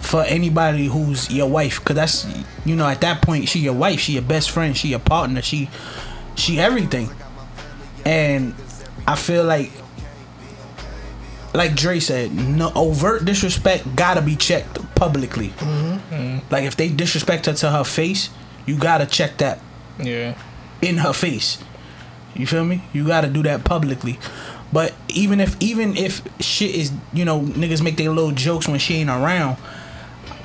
for 0.00 0.22
anybody 0.24 0.84
who's 0.84 1.30
your 1.30 1.48
wife, 1.48 1.82
cause 1.82 1.96
that's 1.96 2.26
you 2.66 2.76
know 2.76 2.86
at 2.86 3.00
that 3.00 3.22
point 3.22 3.48
she 3.48 3.60
your 3.60 3.72
wife, 3.72 4.00
she 4.00 4.12
your 4.12 4.22
best 4.22 4.50
friend, 4.50 4.76
she 4.76 4.88
your 4.88 4.98
partner, 4.98 5.40
she 5.40 5.70
she 6.34 6.60
everything. 6.60 7.08
And 8.04 8.54
I 9.06 9.16
feel 9.16 9.44
like 9.44 9.72
like 11.54 11.74
Dre 11.74 12.00
said, 12.00 12.34
no 12.34 12.70
overt 12.74 13.24
disrespect 13.24 13.96
gotta 13.96 14.20
be 14.20 14.36
checked 14.36 14.78
publicly. 14.94 15.48
Mm-hmm. 15.48 16.52
Like 16.52 16.64
if 16.64 16.76
they 16.76 16.90
disrespect 16.90 17.46
her 17.46 17.54
to 17.54 17.70
her 17.70 17.84
face, 17.84 18.28
you 18.66 18.76
gotta 18.76 19.06
check 19.06 19.38
that 19.38 19.58
Yeah. 19.98 20.36
in 20.82 20.98
her 20.98 21.14
face. 21.14 21.56
You 22.34 22.46
feel 22.46 22.64
me? 22.64 22.82
You 22.92 23.06
gotta 23.06 23.28
do 23.28 23.42
that 23.42 23.64
publicly. 23.64 24.18
But 24.72 24.94
even 25.08 25.40
if 25.40 25.60
even 25.60 25.96
if 25.96 26.22
shit 26.40 26.74
is 26.74 26.92
you 27.12 27.24
know 27.24 27.40
niggas 27.40 27.82
make 27.82 27.96
their 27.96 28.10
little 28.10 28.30
jokes 28.30 28.68
when 28.68 28.78
she 28.78 28.96
ain't 28.96 29.10
around, 29.10 29.56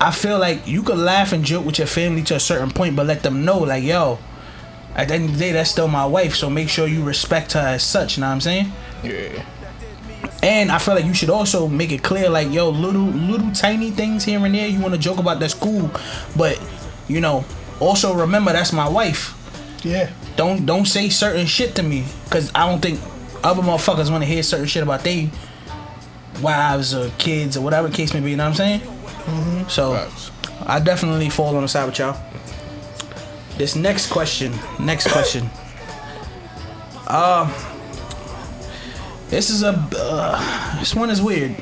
I 0.00 0.10
feel 0.10 0.38
like 0.38 0.66
you 0.66 0.82
could 0.82 0.98
laugh 0.98 1.32
and 1.32 1.44
joke 1.44 1.64
with 1.64 1.78
your 1.78 1.86
family 1.86 2.22
to 2.24 2.34
a 2.36 2.40
certain 2.40 2.70
point, 2.70 2.96
but 2.96 3.06
let 3.06 3.22
them 3.22 3.44
know 3.44 3.58
like 3.58 3.84
yo, 3.84 4.18
at 4.94 5.08
the 5.08 5.14
end 5.14 5.26
of 5.26 5.32
the 5.32 5.38
day 5.38 5.52
that's 5.52 5.70
still 5.70 5.88
my 5.88 6.06
wife, 6.06 6.34
so 6.34 6.50
make 6.50 6.68
sure 6.68 6.88
you 6.88 7.04
respect 7.04 7.52
her 7.52 7.60
as 7.60 7.82
such. 7.82 8.16
You 8.16 8.22
Know 8.22 8.28
what 8.28 8.34
I'm 8.34 8.40
saying? 8.40 8.72
Yeah. 9.04 9.44
And 10.42 10.70
I 10.70 10.78
feel 10.78 10.94
like 10.94 11.04
you 11.04 11.14
should 11.14 11.30
also 11.30 11.66
make 11.66 11.92
it 11.92 12.02
clear, 12.02 12.28
like, 12.28 12.52
yo, 12.52 12.70
little 12.70 13.02
little 13.02 13.50
tiny 13.52 13.90
things 13.90 14.24
here 14.24 14.44
and 14.44 14.54
there 14.54 14.66
you 14.68 14.80
want 14.80 14.94
to 14.94 15.00
joke 15.00 15.18
about, 15.18 15.40
that's 15.40 15.54
cool. 15.54 15.90
But, 16.36 16.60
you 17.08 17.20
know, 17.20 17.44
also 17.80 18.14
remember 18.14 18.52
that's 18.52 18.72
my 18.72 18.88
wife. 18.88 19.34
Yeah. 19.84 20.10
Don't 20.36 20.66
don't 20.66 20.84
say 20.86 21.08
certain 21.08 21.46
shit 21.46 21.74
to 21.76 21.82
me, 21.82 22.04
cause 22.30 22.50
I 22.54 22.68
don't 22.68 22.80
think 22.80 23.00
other 23.42 23.62
motherfuckers 23.62 24.10
want 24.10 24.22
to 24.22 24.28
hear 24.28 24.42
certain 24.42 24.66
shit 24.66 24.82
about 24.82 25.02
they 25.02 25.30
wives 26.42 26.94
or 26.94 27.10
kids 27.18 27.56
or 27.56 27.62
whatever 27.62 27.88
the 27.88 27.94
case 27.94 28.12
may 28.12 28.20
be. 28.20 28.30
You 28.30 28.36
know 28.36 28.50
what 28.50 28.60
I'm 28.60 28.80
saying? 28.80 29.68
So 29.68 29.94
Facts. 29.94 30.30
I 30.66 30.80
definitely 30.80 31.30
fall 31.30 31.56
on 31.56 31.62
the 31.62 31.68
side 31.68 31.86
with 31.86 31.98
y'all. 31.98 32.20
This 33.56 33.74
next 33.74 34.10
question, 34.10 34.52
next 34.78 35.10
question. 35.10 35.48
Um, 37.06 37.52
This 39.28 39.50
is 39.50 39.62
a. 39.64 39.70
Uh, 39.96 40.78
this 40.78 40.94
one 40.94 41.10
is 41.10 41.20
weird. 41.20 41.56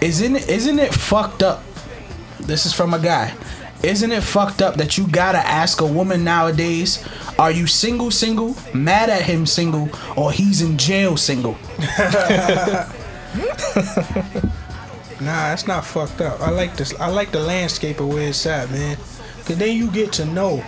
Isn't 0.00 0.36
it, 0.36 0.48
isn't 0.48 0.78
it 0.78 0.94
fucked 0.94 1.42
up? 1.42 1.62
This 2.40 2.64
is 2.64 2.72
from 2.72 2.94
a 2.94 2.98
guy. 2.98 3.34
Isn't 3.82 4.12
it 4.12 4.22
fucked 4.22 4.62
up 4.62 4.76
that 4.76 4.98
you 4.98 5.06
gotta 5.08 5.38
ask 5.38 5.80
a 5.80 5.86
woman 5.86 6.22
nowadays, 6.22 7.02
are 7.38 7.50
you 7.50 7.66
single, 7.66 8.10
single, 8.10 8.54
mad 8.74 9.08
at 9.08 9.22
him, 9.22 9.46
single, 9.46 9.88
or 10.16 10.32
he's 10.32 10.60
in 10.60 10.76
jail, 10.76 11.16
single? 11.16 11.56
Nah, 15.20 15.50
that's 15.50 15.66
not 15.66 15.84
fucked 15.84 16.22
up. 16.22 16.40
I 16.40 16.48
like 16.48 16.76
this. 16.76 16.98
I 16.98 17.08
like 17.08 17.30
the 17.30 17.40
landscape 17.40 18.00
of 18.00 18.08
where 18.08 18.28
it's 18.28 18.46
at, 18.46 18.70
man. 18.70 18.96
Cause 19.44 19.58
then 19.58 19.76
you 19.76 19.90
get 19.90 20.14
to 20.14 20.24
know. 20.24 20.64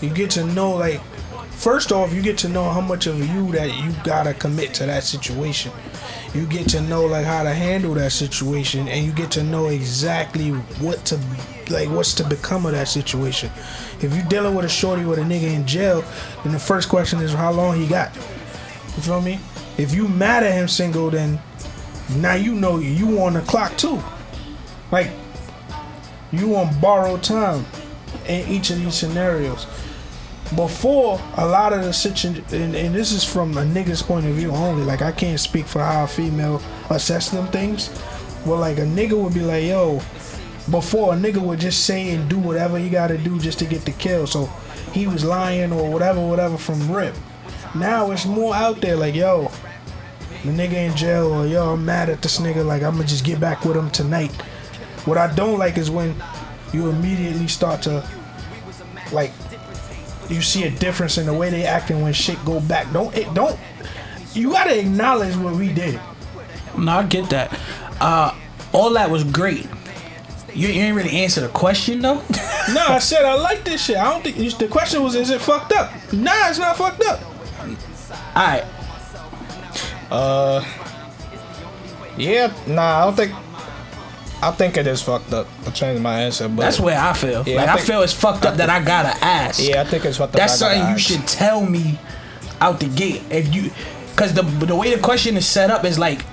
You 0.00 0.10
get 0.10 0.30
to 0.32 0.44
know, 0.44 0.70
like, 0.70 1.00
first 1.50 1.90
off, 1.90 2.14
you 2.14 2.22
get 2.22 2.38
to 2.38 2.48
know 2.48 2.70
how 2.70 2.80
much 2.80 3.08
of 3.08 3.18
you 3.18 3.50
that 3.50 3.76
you 3.76 3.92
gotta 4.04 4.34
commit 4.34 4.72
to 4.74 4.86
that 4.86 5.02
situation. 5.02 5.72
You 6.32 6.46
get 6.46 6.68
to 6.68 6.80
know 6.82 7.06
like 7.06 7.26
how 7.26 7.42
to 7.42 7.52
handle 7.52 7.94
that 7.94 8.12
situation, 8.12 8.86
and 8.86 9.04
you 9.04 9.10
get 9.10 9.32
to 9.32 9.42
know 9.42 9.66
exactly 9.66 10.50
what 10.50 11.04
to, 11.06 11.18
like, 11.70 11.88
what's 11.88 12.14
to 12.14 12.24
become 12.24 12.66
of 12.66 12.72
that 12.72 12.88
situation. 12.88 13.50
If 14.00 14.14
you're 14.14 14.26
dealing 14.26 14.54
with 14.54 14.64
a 14.64 14.68
shorty 14.68 15.04
with 15.04 15.18
a 15.18 15.22
nigga 15.22 15.54
in 15.54 15.66
jail, 15.66 16.04
then 16.42 16.52
the 16.52 16.58
first 16.58 16.88
question 16.88 17.20
is 17.20 17.32
how 17.32 17.52
long 17.52 17.76
he 17.76 17.86
got. 17.86 18.14
You 18.14 19.02
feel 19.02 19.20
me? 19.20 19.40
If 19.78 19.94
you 19.94 20.08
mad 20.08 20.42
at 20.42 20.52
him 20.52 20.68
single, 20.68 21.10
then 21.10 21.40
now 22.16 22.34
you 22.34 22.54
know 22.54 22.78
you 22.78 23.20
on 23.20 23.34
the 23.34 23.40
clock 23.42 23.76
too. 23.76 24.02
Like 24.90 25.10
you 26.32 26.56
on 26.56 26.78
borrowed 26.80 27.22
time 27.22 27.64
in 28.26 28.48
each 28.48 28.70
of 28.70 28.78
these 28.78 28.94
scenarios. 28.94 29.66
Before 30.56 31.20
a 31.36 31.46
lot 31.46 31.72
of 31.72 31.84
the 31.84 31.92
situation, 31.92 32.44
and, 32.52 32.74
and 32.74 32.94
this 32.94 33.12
is 33.12 33.24
from 33.24 33.56
a 33.56 33.62
nigga's 33.62 34.02
point 34.02 34.26
of 34.26 34.34
view 34.34 34.50
only. 34.50 34.84
Like 34.84 35.00
I 35.00 35.12
can't 35.12 35.38
speak 35.38 35.66
for 35.66 35.80
how 35.80 36.04
a 36.04 36.08
female 36.08 36.60
assess 36.90 37.30
them 37.30 37.46
things. 37.48 37.88
But 38.44 38.56
like 38.56 38.78
a 38.78 38.82
nigga 38.82 39.12
would 39.22 39.34
be 39.34 39.42
like, 39.42 39.64
yo, 39.64 40.00
before 40.70 41.14
a 41.14 41.16
nigga 41.16 41.40
would 41.40 41.60
just 41.60 41.84
say 41.84 42.10
and 42.10 42.28
do 42.28 42.38
whatever 42.38 42.78
he 42.78 42.88
got 42.88 43.08
to 43.08 43.18
do 43.18 43.38
just 43.38 43.58
to 43.60 43.64
get 43.64 43.84
the 43.84 43.92
kill. 43.92 44.26
So 44.26 44.46
he 44.92 45.06
was 45.06 45.24
lying 45.24 45.72
or 45.72 45.90
whatever, 45.90 46.20
whatever 46.24 46.56
from 46.56 46.90
rip. 46.90 47.14
Now 47.74 48.10
it's 48.10 48.26
more 48.26 48.54
out 48.54 48.80
there. 48.80 48.96
Like 48.96 49.14
yo, 49.14 49.50
the 50.44 50.50
nigga 50.50 50.72
in 50.72 50.96
jail 50.96 51.26
or 51.32 51.46
yo, 51.46 51.74
I'm 51.74 51.84
mad 51.84 52.08
at 52.08 52.22
this 52.22 52.38
nigga. 52.38 52.64
Like 52.64 52.82
I'm 52.82 52.94
gonna 52.96 53.06
just 53.06 53.24
get 53.24 53.40
back 53.40 53.64
with 53.64 53.76
him 53.76 53.90
tonight. 53.90 54.32
What 55.04 55.18
I 55.18 55.32
don't 55.34 55.58
like 55.58 55.78
is 55.78 55.90
when 55.90 56.14
you 56.72 56.88
immediately 56.88 57.48
start 57.48 57.82
to 57.82 58.08
like 59.12 59.32
you 60.28 60.40
see 60.40 60.64
a 60.64 60.70
difference 60.70 61.18
in 61.18 61.26
the 61.26 61.34
way 61.34 61.50
they 61.50 61.64
acting 61.64 62.02
when 62.02 62.12
shit 62.12 62.42
go 62.44 62.60
back. 62.60 62.92
Don't 62.92 63.14
it 63.16 63.32
don't 63.34 63.58
you 64.34 64.52
gotta 64.52 64.78
acknowledge 64.78 65.36
what 65.36 65.54
we 65.54 65.72
did. 65.72 66.00
No, 66.78 66.92
I 66.92 67.02
get 67.04 67.30
that. 67.30 67.58
Uh, 68.00 68.34
all 68.72 68.90
that 68.90 69.10
was 69.10 69.24
great. 69.24 69.66
You, 70.54 70.68
you 70.68 70.82
ain't 70.82 70.96
really 70.96 71.10
answer 71.10 71.40
the 71.40 71.48
question 71.48 72.00
though. 72.00 72.22
No, 72.72 72.86
I 72.86 72.98
said 73.00 73.24
I 73.24 73.34
like 73.34 73.64
this 73.64 73.84
shit. 73.84 73.96
I 73.96 74.04
don't 74.04 74.22
think 74.22 74.36
the 74.58 74.68
question 74.68 75.02
was 75.02 75.14
is 75.16 75.30
it 75.30 75.40
fucked 75.40 75.72
up? 75.72 75.90
Nah, 76.12 76.50
it's 76.50 76.58
not 76.58 76.76
fucked 76.76 77.02
up. 77.02 77.20
all 77.24 78.46
right. 78.46 78.64
Uh, 80.10 80.64
yeah, 82.16 82.52
nah, 82.66 83.00
I 83.00 83.04
don't 83.06 83.16
think. 83.16 83.32
I 84.42 84.50
think 84.52 84.76
it 84.76 84.86
is 84.86 85.02
fucked 85.02 85.32
up. 85.32 85.46
I 85.66 85.70
changed 85.70 86.02
my 86.02 86.22
answer, 86.22 86.48
but 86.48 86.62
That's 86.62 86.80
where 86.80 86.98
I 86.98 87.12
feel. 87.12 87.42
Yeah, 87.46 87.56
like 87.56 87.68
I 87.68 87.74
I, 87.74 87.78
feel 87.78 88.02
it's 88.02 88.12
fucked 88.12 88.46
up 88.46 88.56
that 88.56 88.70
I 88.70 88.82
gotta 88.82 89.22
ask. 89.24 89.60
yeah, 89.62 89.82
I 89.82 89.84
think 89.84 90.04
it's 90.04 90.16
fucked 90.18 90.34
up. 90.34 90.38
That's 90.38 90.58
something 90.58 90.78
you 90.78 90.84
ask. 90.84 91.00
should 91.00 91.26
tell 91.26 91.64
me 91.64 91.98
out 92.60 92.80
the 92.80 92.88
gate. 92.88 93.22
If 93.30 93.54
you, 93.54 93.70
cause 94.16 94.32
the 94.32 94.42
the 94.42 94.76
way 94.76 94.94
the 94.94 95.00
question 95.00 95.36
is 95.36 95.46
set 95.46 95.70
up 95.70 95.84
is 95.84 95.98
like, 95.98 96.24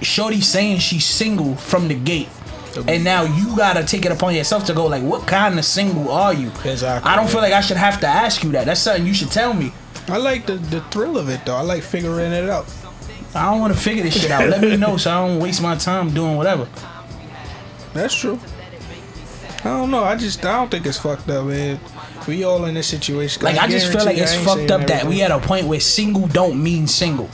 Shorty 0.00 0.40
saying 0.40 0.78
she's 0.78 1.04
single 1.04 1.54
from 1.56 1.88
the 1.88 1.94
gate. 1.94 2.28
And 2.88 3.04
now 3.04 3.24
you 3.24 3.56
gotta 3.56 3.84
take 3.84 4.04
it 4.04 4.12
upon 4.12 4.34
yourself 4.34 4.64
to 4.66 4.74
go 4.74 4.86
like, 4.86 5.02
what 5.02 5.26
kind 5.26 5.58
of 5.58 5.64
single 5.64 6.10
are 6.10 6.32
you? 6.32 6.50
Exactly, 6.64 7.10
I 7.10 7.16
don't 7.16 7.28
feel 7.28 7.40
like 7.40 7.52
I 7.52 7.60
should 7.60 7.76
have 7.76 8.00
to 8.00 8.06
ask 8.06 8.42
you 8.42 8.52
that. 8.52 8.66
That's 8.66 8.80
something 8.80 9.06
you 9.06 9.14
should 9.14 9.30
tell 9.30 9.52
me. 9.52 9.72
I 10.08 10.16
like 10.16 10.46
the, 10.46 10.54
the 10.54 10.80
thrill 10.82 11.16
of 11.18 11.28
it 11.28 11.44
though. 11.44 11.56
I 11.56 11.62
like 11.62 11.82
figuring 11.82 12.32
it 12.32 12.48
out. 12.48 12.66
I 13.34 13.50
don't 13.50 13.60
want 13.60 13.72
to 13.72 13.78
figure 13.78 14.02
this 14.02 14.20
shit 14.20 14.30
out. 14.30 14.48
Let 14.48 14.60
me 14.60 14.76
know 14.76 14.96
so 14.96 15.10
I 15.10 15.26
don't 15.26 15.40
waste 15.40 15.62
my 15.62 15.74
time 15.76 16.12
doing 16.12 16.36
whatever. 16.36 16.68
That's 17.94 18.14
true. 18.14 18.38
I 19.60 19.68
don't 19.68 19.90
know. 19.90 20.02
I 20.02 20.16
just 20.16 20.44
I 20.44 20.52
don't 20.52 20.70
think 20.70 20.86
it's 20.86 20.98
fucked 20.98 21.28
up, 21.30 21.46
man. 21.46 21.78
We 22.26 22.44
all 22.44 22.64
in 22.64 22.74
this 22.74 22.88
situation. 22.88 23.42
Like 23.42 23.58
I 23.58 23.68
just 23.68 23.92
feel 23.92 24.04
like 24.04 24.18
it's 24.18 24.34
fucked 24.34 24.70
up 24.70 24.86
that 24.88 25.04
we 25.04 25.22
at 25.22 25.30
a 25.30 25.38
point 25.38 25.66
where 25.66 25.80
single 25.80 26.26
don't 26.28 26.62
mean 26.62 26.86
single. 26.86 27.30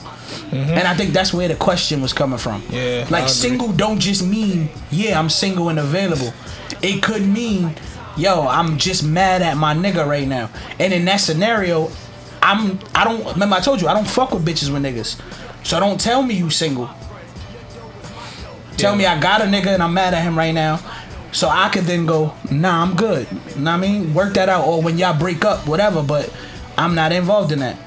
And 0.51 0.87
I 0.87 0.95
think 0.95 1.13
that's 1.13 1.33
where 1.33 1.47
the 1.47 1.55
question 1.55 2.01
was 2.01 2.13
coming 2.13 2.39
from. 2.39 2.61
Mm-hmm. 2.63 2.73
Yeah, 2.75 3.07
Like 3.09 3.29
single 3.29 3.71
don't 3.71 3.99
just 3.99 4.23
mean, 4.25 4.69
yeah, 4.91 5.19
I'm 5.19 5.29
single 5.29 5.69
and 5.69 5.79
available. 5.79 6.33
It 6.81 7.03
could 7.03 7.25
mean, 7.27 7.75
yo, 8.17 8.47
I'm 8.47 8.77
just 8.77 9.03
mad 9.03 9.41
at 9.41 9.57
my 9.57 9.73
nigga 9.73 10.05
right 10.07 10.27
now. 10.27 10.49
And 10.79 10.93
in 10.93 11.05
that 11.05 11.17
scenario, 11.17 11.89
I'm 12.41 12.79
I 12.95 13.03
don't 13.03 13.25
remember 13.33 13.55
I 13.57 13.59
told 13.59 13.81
you 13.81 13.87
I 13.87 13.93
don't 13.93 14.07
fuck 14.07 14.31
with 14.31 14.45
bitches 14.45 14.71
with 14.71 14.81
niggas. 14.83 15.19
So 15.65 15.79
don't 15.79 15.99
tell 15.99 16.21
me 16.23 16.35
you 16.35 16.49
single. 16.49 16.89
Tell 18.77 18.93
Yeah. 18.93 18.97
me 18.97 19.05
I 19.05 19.19
got 19.19 19.41
a 19.41 19.45
nigga 19.45 19.67
and 19.67 19.83
I'm 19.83 19.93
mad 19.93 20.13
at 20.13 20.23
him 20.23 20.37
right 20.37 20.53
now. 20.53 20.79
So 21.31 21.47
I 21.47 21.69
could 21.69 21.83
then 21.83 22.05
go, 22.07 22.33
nah, 22.49 22.81
I'm 22.81 22.95
good. 22.95 23.31
Know 23.55 23.63
what 23.63 23.67
I 23.67 23.77
mean? 23.77 24.13
Work 24.15 24.33
that 24.33 24.49
out. 24.49 24.65
Or 24.65 24.81
when 24.81 24.97
y'all 24.97 25.17
break 25.17 25.45
up, 25.45 25.67
whatever, 25.67 26.01
but 26.01 26.33
I'm 26.77 26.95
not 26.95 27.11
involved 27.11 27.51
in 27.51 27.59
that. 27.59 27.77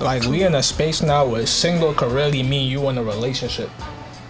Like 0.00 0.24
we 0.24 0.42
in 0.42 0.54
a 0.54 0.62
space 0.62 1.02
now 1.02 1.26
where 1.26 1.46
single 1.46 1.94
could 1.94 2.12
really 2.12 2.42
mean 2.42 2.70
you 2.70 2.88
in 2.88 2.98
a 2.98 3.02
relationship. 3.02 3.70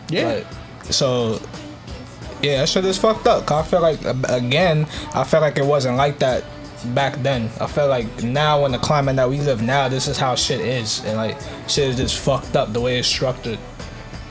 Yeah. 0.09 0.35
Like, 0.35 0.47
so 0.93 1.41
yeah, 2.43 2.61
that 2.61 2.69
shit 2.69 2.85
is 2.85 2.99
fucked 2.99 3.27
up. 3.27 3.51
I 3.51 3.63
feel 3.63 3.81
like 3.81 4.01
again, 4.29 4.87
I 5.15 5.25
feel 5.25 5.41
like 5.41 5.59
it 5.59 5.65
wasn't 5.65 5.97
like 5.97 6.19
that 6.19 6.45
back 6.95 7.15
then. 7.23 7.51
I 7.61 7.67
feel 7.67 7.89
like 7.89 8.23
now 8.23 8.67
in 8.67 8.73
the 8.73 8.79
climate 8.79 9.17
that 9.17 9.29
we 9.29 9.41
live 9.41 9.63
now, 9.63 9.89
this 9.89 10.09
is 10.09 10.19
how 10.19 10.35
shit 10.35 10.61
is, 10.61 11.03
and 11.05 11.17
like 11.17 11.39
shit 11.69 11.89
is 11.89 11.97
just 11.97 12.19
fucked 12.19 12.57
up 12.57 12.73
the 12.73 12.81
way 12.81 12.99
it's 12.99 13.09
structured. 13.09 13.59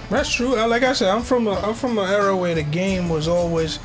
That's 0.09 0.31
true. 0.31 0.59
Uh, 0.59 0.67
Like 0.67 0.83
I 0.83 0.93
said, 0.93 1.09
I'm 1.09 1.23
from 1.23 1.47
a 1.47 1.53
I'm 1.53 1.73
from 1.73 1.97
an 1.97 2.07
era 2.09 2.35
where 2.37 2.53
the 2.53 2.63
game 2.63 3.09
was 3.09 3.27
always 3.27 3.79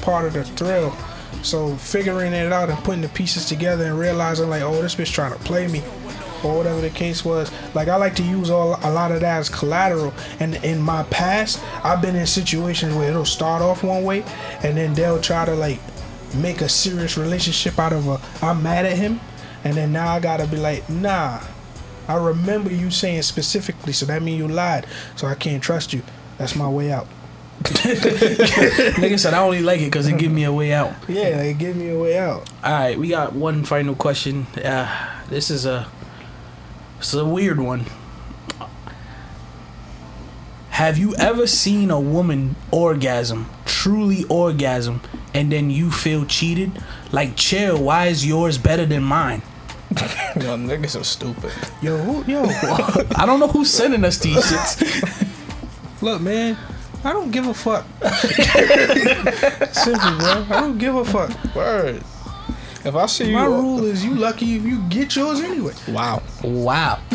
part 0.00 0.24
of 0.24 0.32
the 0.32 0.44
thrill. 0.44 0.96
So 1.42 1.76
figuring 1.76 2.32
it 2.32 2.52
out 2.52 2.70
and 2.70 2.78
putting 2.84 3.02
the 3.02 3.08
pieces 3.10 3.44
together 3.44 3.84
and 3.84 3.98
realizing 3.98 4.48
like, 4.48 4.62
oh, 4.62 4.80
this 4.80 4.94
bitch 4.94 5.12
trying 5.12 5.32
to 5.32 5.38
play 5.40 5.66
me, 5.66 5.82
or 6.44 6.56
whatever 6.56 6.80
the 6.80 6.90
case 6.90 7.24
was. 7.24 7.50
Like 7.74 7.88
I 7.88 7.96
like 7.96 8.14
to 8.16 8.22
use 8.22 8.50
all 8.50 8.78
a 8.82 8.90
lot 8.90 9.12
of 9.12 9.20
that 9.20 9.38
as 9.38 9.48
collateral. 9.48 10.12
And 10.40 10.56
in 10.64 10.80
my 10.80 11.02
past, 11.04 11.60
I've 11.82 12.02
been 12.02 12.16
in 12.16 12.26
situations 12.26 12.94
where 12.94 13.10
it'll 13.10 13.24
start 13.24 13.62
off 13.62 13.82
one 13.82 14.04
way, 14.04 14.24
and 14.62 14.76
then 14.76 14.94
they'll 14.94 15.20
try 15.20 15.44
to 15.44 15.54
like 15.54 15.80
make 16.36 16.60
a 16.60 16.68
serious 16.68 17.16
relationship 17.16 17.78
out 17.78 17.92
of 17.92 18.08
a 18.08 18.20
I'm 18.44 18.62
mad 18.62 18.86
at 18.86 18.96
him, 18.96 19.20
and 19.64 19.76
then 19.76 19.92
now 19.92 20.12
I 20.12 20.20
gotta 20.20 20.46
be 20.46 20.56
like, 20.56 20.88
nah. 20.88 21.40
I 22.06 22.16
remember 22.16 22.70
you 22.70 22.90
saying 22.90 23.22
specifically, 23.22 23.94
so 23.94 24.04
that 24.06 24.22
means 24.22 24.38
you 24.38 24.46
lied. 24.46 24.86
So 25.16 25.26
I 25.26 25.34
can't 25.34 25.62
trust 25.62 25.94
you. 25.94 26.02
That's 26.36 26.54
my 26.54 26.68
way 26.68 26.92
out. 26.92 27.06
Nigga 27.64 29.18
said 29.18 29.32
I 29.32 29.38
only 29.38 29.60
like 29.60 29.80
it 29.80 29.86
because 29.86 30.06
it 30.06 30.18
give 30.18 30.30
me 30.30 30.44
a 30.44 30.52
way 30.52 30.72
out. 30.72 30.92
Yeah, 31.08 31.38
they 31.38 31.54
give 31.54 31.76
me 31.76 31.88
a 31.88 31.98
way 31.98 32.18
out. 32.18 32.50
All 32.62 32.72
right, 32.72 32.98
we 32.98 33.08
got 33.08 33.32
one 33.32 33.64
final 33.64 33.94
question. 33.94 34.46
Uh, 34.62 35.22
this 35.30 35.50
is 35.50 35.64
a, 35.64 35.88
it's 36.98 37.14
a 37.14 37.24
weird 37.24 37.60
one. 37.60 37.86
Have 40.70 40.98
you 40.98 41.14
ever 41.14 41.46
seen 41.46 41.90
a 41.90 42.00
woman 42.00 42.56
orgasm, 42.72 43.48
truly 43.64 44.24
orgasm, 44.24 45.00
and 45.32 45.52
then 45.52 45.70
you 45.70 45.90
feel 45.92 46.24
cheated? 46.26 46.72
Like, 47.12 47.36
chill. 47.36 47.80
Why 47.80 48.06
is 48.06 48.26
yours 48.26 48.58
better 48.58 48.84
than 48.84 49.04
mine? 49.04 49.42
Yo, 50.40 50.56
niggas 50.58 51.00
are 51.00 51.04
stupid. 51.04 51.52
Yo, 51.80 51.96
who, 51.98 52.24
yo, 52.24 52.42
I 53.16 53.24
don't 53.24 53.38
know 53.38 53.46
who's 53.46 53.70
sending 53.70 54.04
us 54.04 54.18
these 54.18 54.36
shits. 54.38 55.28
look, 56.02 56.20
man. 56.20 56.56
I 57.04 57.12
don't 57.12 57.30
give 57.30 57.46
a 57.46 57.54
fuck. 57.54 57.86
Simple, 59.72 60.18
bro. 60.18 60.46
I 60.50 60.60
don't 60.60 60.78
give 60.78 60.96
a 60.96 61.04
fuck. 61.04 61.54
Word. 61.54 62.02
If 62.84 62.94
I 62.94 63.06
see 63.06 63.28
you, 63.30 63.32
My 63.36 63.46
rule 63.46 63.84
is 63.84 64.04
you 64.04 64.14
lucky 64.14 64.56
if 64.56 64.62
you 64.62 64.82
get 64.88 65.16
yours 65.16 65.40
anyway. 65.40 65.72
wow, 65.88 66.22
Wow. 66.42 67.00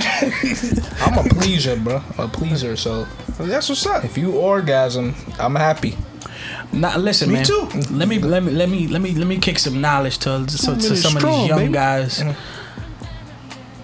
I'm 1.02 1.18
a 1.26 1.30
pleaser, 1.30 1.76
bro. 1.78 2.02
A 2.18 2.28
pleaser. 2.28 2.76
So 2.76 3.06
That's 3.38 3.70
what's 3.70 3.86
up. 3.86 4.04
if 4.04 4.18
you 4.18 4.32
orgasm, 4.36 5.14
I'm 5.38 5.56
happy. 5.56 5.96
Now 6.72 6.98
listen, 6.98 7.30
Me 7.30 7.36
man. 7.36 7.46
too. 7.46 7.68
Let 7.92 8.08
me 8.08 8.20
let 8.20 8.44
me 8.44 8.52
let 8.52 8.70
me 8.70 8.88
let 8.88 9.02
me 9.02 9.14
let 9.14 9.28
me 9.28 9.38
kick 9.38 9.60
some 9.60 9.80
knowledge 9.82 10.18
to, 10.20 10.46
to, 10.48 10.58
to 10.58 10.72
minute 10.72 10.98
some 10.98 11.18
of 11.18 11.24
these 11.24 11.48
young 11.48 11.60
baby. 11.60 11.74
guys. 11.74 12.20
Mm. 12.20 12.36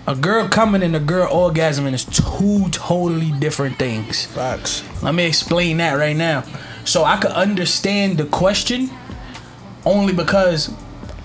A 0.08 0.16
girl 0.16 0.48
coming 0.48 0.84
and 0.84 0.96
a 0.96 1.00
girl 1.00 1.28
orgasming 1.28 1.94
is 1.94 2.06
two 2.06 2.70
totally 2.72 3.32
different 3.32 3.78
things. 3.78 4.26
Facts. 4.28 4.84
Let 5.02 5.16
me 5.16 5.26
explain 5.26 5.78
that 5.78 5.94
right 5.94 6.16
now. 6.16 6.44
So 6.86 7.04
I 7.04 7.18
could 7.18 7.32
understand 7.32 8.18
the 8.20 8.26
question 8.26 8.90
only 9.84 10.14
because 10.14 10.70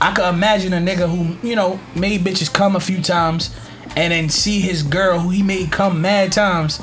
I 0.01 0.13
could 0.13 0.29
imagine 0.29 0.73
a 0.73 0.79
nigga 0.79 1.09
who, 1.09 1.47
you 1.47 1.55
know, 1.55 1.79
made 1.95 2.23
bitches 2.23 2.53
come 2.53 2.75
a 2.75 2.81
few 2.81 3.03
times 3.03 3.55
and 3.97 4.13
then 4.13 4.29
see 4.29 4.61
his 4.61 4.83
girl 4.83 5.19
who 5.19 5.31
he 5.31 5.43
made 5.43 5.71
come 5.71 6.01
mad 6.01 6.33
times 6.33 6.81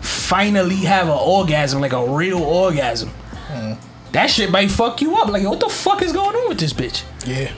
finally 0.00 0.76
have 0.76 1.06
an 1.08 1.18
orgasm, 1.18 1.80
like 1.80 1.92
a 1.92 2.06
real 2.06 2.42
orgasm. 2.42 3.10
Hmm. 3.48 3.74
That 4.12 4.30
shit 4.30 4.50
might 4.50 4.70
fuck 4.70 5.00
you 5.00 5.16
up. 5.16 5.28
Like, 5.28 5.44
what 5.44 5.60
the 5.60 5.68
fuck 5.68 6.02
is 6.02 6.12
going 6.12 6.34
on 6.34 6.48
with 6.48 6.58
this 6.58 6.72
bitch? 6.72 7.04
Yeah. 7.26 7.52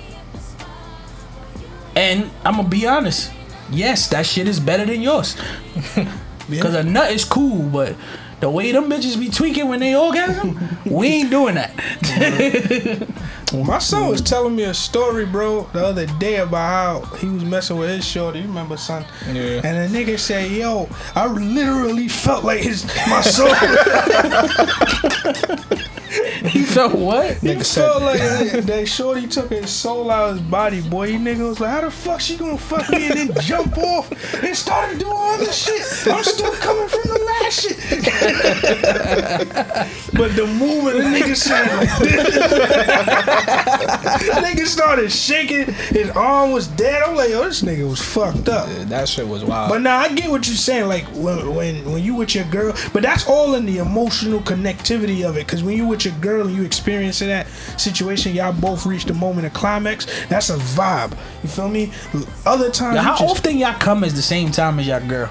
And 1.94 2.30
I'm 2.44 2.56
gonna 2.56 2.68
be 2.68 2.86
honest. 2.86 3.32
Yes, 3.70 4.08
that 4.08 4.26
shit 4.26 4.48
is 4.48 4.60
better 4.60 4.84
than 4.84 5.02
yours. 5.02 5.36
Because 6.50 6.74
a 6.74 6.82
nut 6.82 7.12
is 7.12 7.24
cool, 7.24 7.68
but 7.68 7.94
the 8.40 8.48
way 8.48 8.72
them 8.72 8.88
bitches 8.88 9.18
be 9.18 9.28
tweaking 9.28 9.68
when 9.68 9.80
they 9.80 9.94
orgasm, 9.94 10.78
we 10.86 11.08
ain't 11.08 11.30
doing 11.30 11.56
that. 11.56 11.74
My 13.54 13.78
son 13.78 14.08
was 14.10 14.20
telling 14.20 14.54
me 14.56 14.64
a 14.64 14.74
story, 14.74 15.24
bro, 15.24 15.62
the 15.72 15.82
other 15.86 16.04
day 16.18 16.36
about 16.36 17.02
how 17.02 17.16
he 17.16 17.28
was 17.28 17.44
messing 17.44 17.78
with 17.78 17.88
his 17.88 18.04
shorty. 18.06 18.40
You 18.40 18.46
remember, 18.46 18.76
son? 18.76 19.06
Yeah. 19.26 19.62
And 19.64 19.90
the 19.92 19.98
nigga 19.98 20.18
said, 20.18 20.50
"Yo, 20.50 20.86
I 21.14 21.26
literally 21.28 22.08
felt 22.08 22.44
like 22.44 22.60
his 22.60 22.84
my 23.08 23.22
soul. 23.22 23.48
he 26.48 26.62
felt 26.62 26.94
what? 26.94 27.36
he 27.38 27.48
Nigga 27.48 27.64
said- 27.64 27.84
felt 27.84 28.02
like 28.02 28.18
that 28.18 28.64
that 28.66 28.86
shorty 28.86 29.26
took 29.26 29.48
his 29.50 29.70
soul 29.70 30.10
out 30.10 30.28
of 30.30 30.36
his 30.38 30.46
body, 30.46 30.82
boy. 30.82 31.08
He 31.12 31.16
nigga 31.16 31.48
was 31.48 31.58
like, 31.58 31.70
how 31.70 31.80
the 31.80 31.90
fuck 31.90 32.20
she 32.20 32.36
gonna 32.36 32.58
fuck 32.58 32.88
me 32.90 33.06
and 33.08 33.30
then 33.30 33.42
jump 33.42 33.78
off 33.78 34.10
and 34.44 34.54
started 34.56 34.98
doing 34.98 35.10
all 35.12 35.38
this 35.38 35.56
shit? 35.56 35.80
I'm 36.12 36.22
still 36.22 36.52
coming 36.52 36.88
from 36.88 37.02
the 37.04 37.18
last 37.24 37.62
shit. 37.62 37.78
but 40.18 40.36
the 40.36 40.46
movement 40.46 40.98
the 40.98 41.04
nigga 41.04 41.34
said 41.34 41.66
like 41.78 41.98
this. 41.98 43.36
nigga 43.46 44.66
started 44.66 45.10
shaking. 45.10 45.66
His 45.90 46.10
arm 46.10 46.52
was 46.52 46.66
dead. 46.68 47.02
I'm 47.02 47.16
like, 47.16 47.30
yo, 47.30 47.44
this 47.44 47.62
nigga 47.62 47.88
was 47.88 48.00
fucked 48.00 48.48
up. 48.48 48.68
Yeah, 48.68 48.84
that 48.84 49.08
shit 49.08 49.26
was 49.26 49.44
wild. 49.44 49.70
But 49.70 49.82
now 49.82 49.98
I 49.98 50.12
get 50.14 50.30
what 50.30 50.46
you're 50.46 50.56
saying. 50.56 50.88
Like 50.88 51.04
when 51.08 51.54
when 51.54 51.90
when 51.92 52.02
you 52.02 52.14
with 52.14 52.34
your 52.34 52.44
girl, 52.46 52.74
but 52.92 53.02
that's 53.02 53.26
all 53.28 53.54
in 53.54 53.66
the 53.66 53.78
emotional 53.78 54.40
connectivity 54.40 55.28
of 55.28 55.36
it. 55.36 55.46
Because 55.46 55.62
when 55.62 55.76
you 55.76 55.86
with 55.86 56.04
your 56.04 56.14
girl 56.14 56.46
and 56.46 56.56
you 56.56 56.62
experiencing 56.64 57.28
that 57.28 57.46
situation, 57.76 58.34
y'all 58.34 58.52
both 58.52 58.86
reach 58.86 59.04
the 59.04 59.14
moment 59.14 59.46
of 59.46 59.52
climax. 59.52 60.06
That's 60.28 60.50
a 60.50 60.56
vibe. 60.56 61.16
You 61.42 61.48
feel 61.48 61.68
me? 61.68 61.92
Other 62.46 62.70
times, 62.70 62.96
Now, 62.96 63.02
how 63.02 63.16
just- 63.16 63.30
often 63.38 63.56
y'all 63.58 63.74
come 63.78 64.04
at 64.04 64.10
the 64.10 64.22
same 64.22 64.50
time 64.50 64.78
as 64.78 64.86
your 64.86 65.00
girl? 65.00 65.30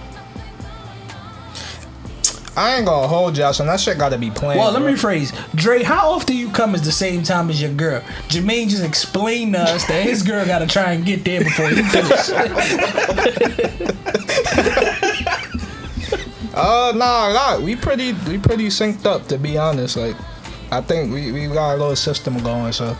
I 2.58 2.76
ain't 2.76 2.86
gonna 2.88 3.08
hold 3.08 3.38
y'all, 3.38 3.53
so 3.53 3.64
that 3.66 3.80
shit 3.80 3.97
gotta 3.97 4.18
be 4.18 4.32
planned. 4.32 4.60
Well, 4.60 4.72
let 4.72 4.82
bro. 4.82 4.91
me 4.91 4.97
rephrase. 4.97 5.32
Dre, 5.55 5.84
how 5.84 6.10
often 6.10 6.36
you 6.36 6.49
come 6.49 6.74
at 6.74 6.82
the 6.82 6.91
same 6.91 7.22
time 7.22 7.49
as 7.49 7.62
your 7.62 7.72
girl? 7.72 8.01
Jermaine 8.30 8.68
just 8.68 8.84
explained 8.84 9.53
to 9.53 9.60
us 9.60 9.86
that 9.86 10.03
his 10.03 10.24
girl 10.24 10.43
gotta 10.45 10.66
try 10.66 10.93
and 10.93 11.05
get 11.05 11.24
there 11.24 11.43
before 11.43 11.70
he 11.70 11.84
finishes. 11.84 12.32
Uh, 16.60 16.91
nah, 16.95 17.32
nah, 17.32 17.60
we 17.64 17.76
pretty, 17.76 18.14
we 18.28 18.39
pretty 18.39 18.66
synced 18.70 19.05
up 19.05 19.28
to 19.28 19.38
be 19.38 19.60
honest. 19.60 19.95
Like, 19.95 20.16
I 20.72 20.82
think 20.82 21.14
we, 21.14 21.32
we 21.32 21.45
got 21.45 21.76
a 21.76 21.78
little 21.78 21.95
system 21.95 22.39
going. 22.39 22.74
So 22.74 22.97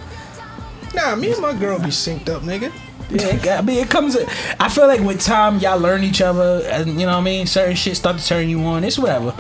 Nah, 0.94 1.16
me 1.16 1.32
and 1.32 1.42
my 1.42 1.54
girl 1.54 1.78
be 1.80 1.88
synced 1.88 2.30
up, 2.30 2.42
nigga. 2.42 2.72
Yeah, 3.10 3.58
I 3.58 3.62
mean, 3.62 3.78
it 3.80 3.90
comes. 3.90 4.18
I 4.60 4.68
feel 4.70 4.88
like 4.88 5.00
with 5.00 5.22
time, 5.22 5.60
y'all 5.60 5.80
learn 5.80 6.04
each 6.04 6.22
other, 6.22 6.62
and 6.68 7.00
you 7.00 7.06
know 7.06 7.14
what 7.14 7.20
I 7.20 7.22
mean. 7.22 7.48
Certain 7.48 7.76
shit 7.76 7.96
start 7.96 8.18
to 8.18 8.26
turn 8.26 8.50
you 8.50 8.60
on. 8.64 8.84
It's 8.84 9.00
whatever. 9.00 9.34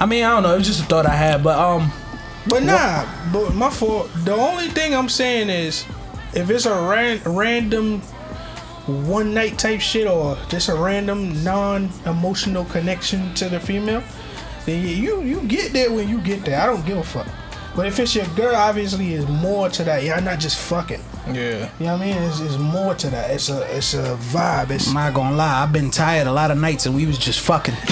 I 0.00 0.06
mean, 0.06 0.24
I 0.24 0.30
don't 0.30 0.42
know. 0.42 0.54
It 0.54 0.58
was 0.58 0.66
just 0.66 0.82
a 0.82 0.84
thought 0.86 1.06
I 1.06 1.14
had, 1.14 1.44
but 1.44 1.58
um, 1.58 1.92
But 2.48 2.62
nah, 2.64 3.06
but 3.32 3.54
my 3.54 3.70
fault. 3.70 4.10
The 4.24 4.34
only 4.34 4.68
thing 4.68 4.94
I'm 4.94 5.08
saying 5.08 5.50
is, 5.50 5.84
if 6.34 6.50
it's 6.50 6.66
a 6.66 6.74
ran- 6.88 7.20
random 7.24 8.00
one 9.06 9.32
night 9.34 9.56
type 9.58 9.80
shit 9.80 10.08
or 10.08 10.36
just 10.48 10.68
a 10.68 10.74
random 10.74 11.44
non 11.44 11.90
emotional 12.06 12.64
connection 12.64 13.32
to 13.34 13.48
the 13.48 13.60
female, 13.60 14.02
then 14.66 14.84
yeah, 14.84 14.94
you 14.94 15.22
you 15.22 15.40
get 15.42 15.72
there 15.72 15.92
when 15.92 16.08
you 16.08 16.20
get 16.22 16.44
there. 16.44 16.60
I 16.60 16.66
don't 16.66 16.84
give 16.84 16.98
a 16.98 17.04
fuck. 17.04 17.28
But 17.76 17.86
if 17.86 17.98
it's 18.00 18.14
your 18.16 18.26
girl, 18.34 18.54
obviously, 18.56 19.14
is 19.14 19.26
more 19.28 19.68
to 19.70 19.84
that. 19.84 20.02
Y'all 20.02 20.20
not 20.20 20.40
just 20.40 20.58
fucking. 20.58 21.00
yeah, 21.28 21.70
You 21.78 21.86
know 21.86 21.92
what 21.96 22.00
I 22.02 22.04
mean? 22.04 22.16
It's, 22.24 22.40
it's 22.40 22.56
more 22.58 22.94
to 22.96 23.10
that. 23.10 23.30
It's 23.30 23.48
a 23.48 23.62
it's 23.76 23.94
a 23.94 24.16
vibe. 24.16 24.70
It's 24.70 24.88
I'm 24.88 24.94
not 24.94 25.14
gonna 25.14 25.36
lie. 25.36 25.62
I've 25.62 25.72
been 25.72 25.90
tired 25.90 26.26
a 26.26 26.32
lot 26.32 26.50
of 26.50 26.58
nights, 26.58 26.86
and 26.86 26.94
we 26.96 27.06
was 27.06 27.16
just 27.16 27.38
fucking. 27.40 27.74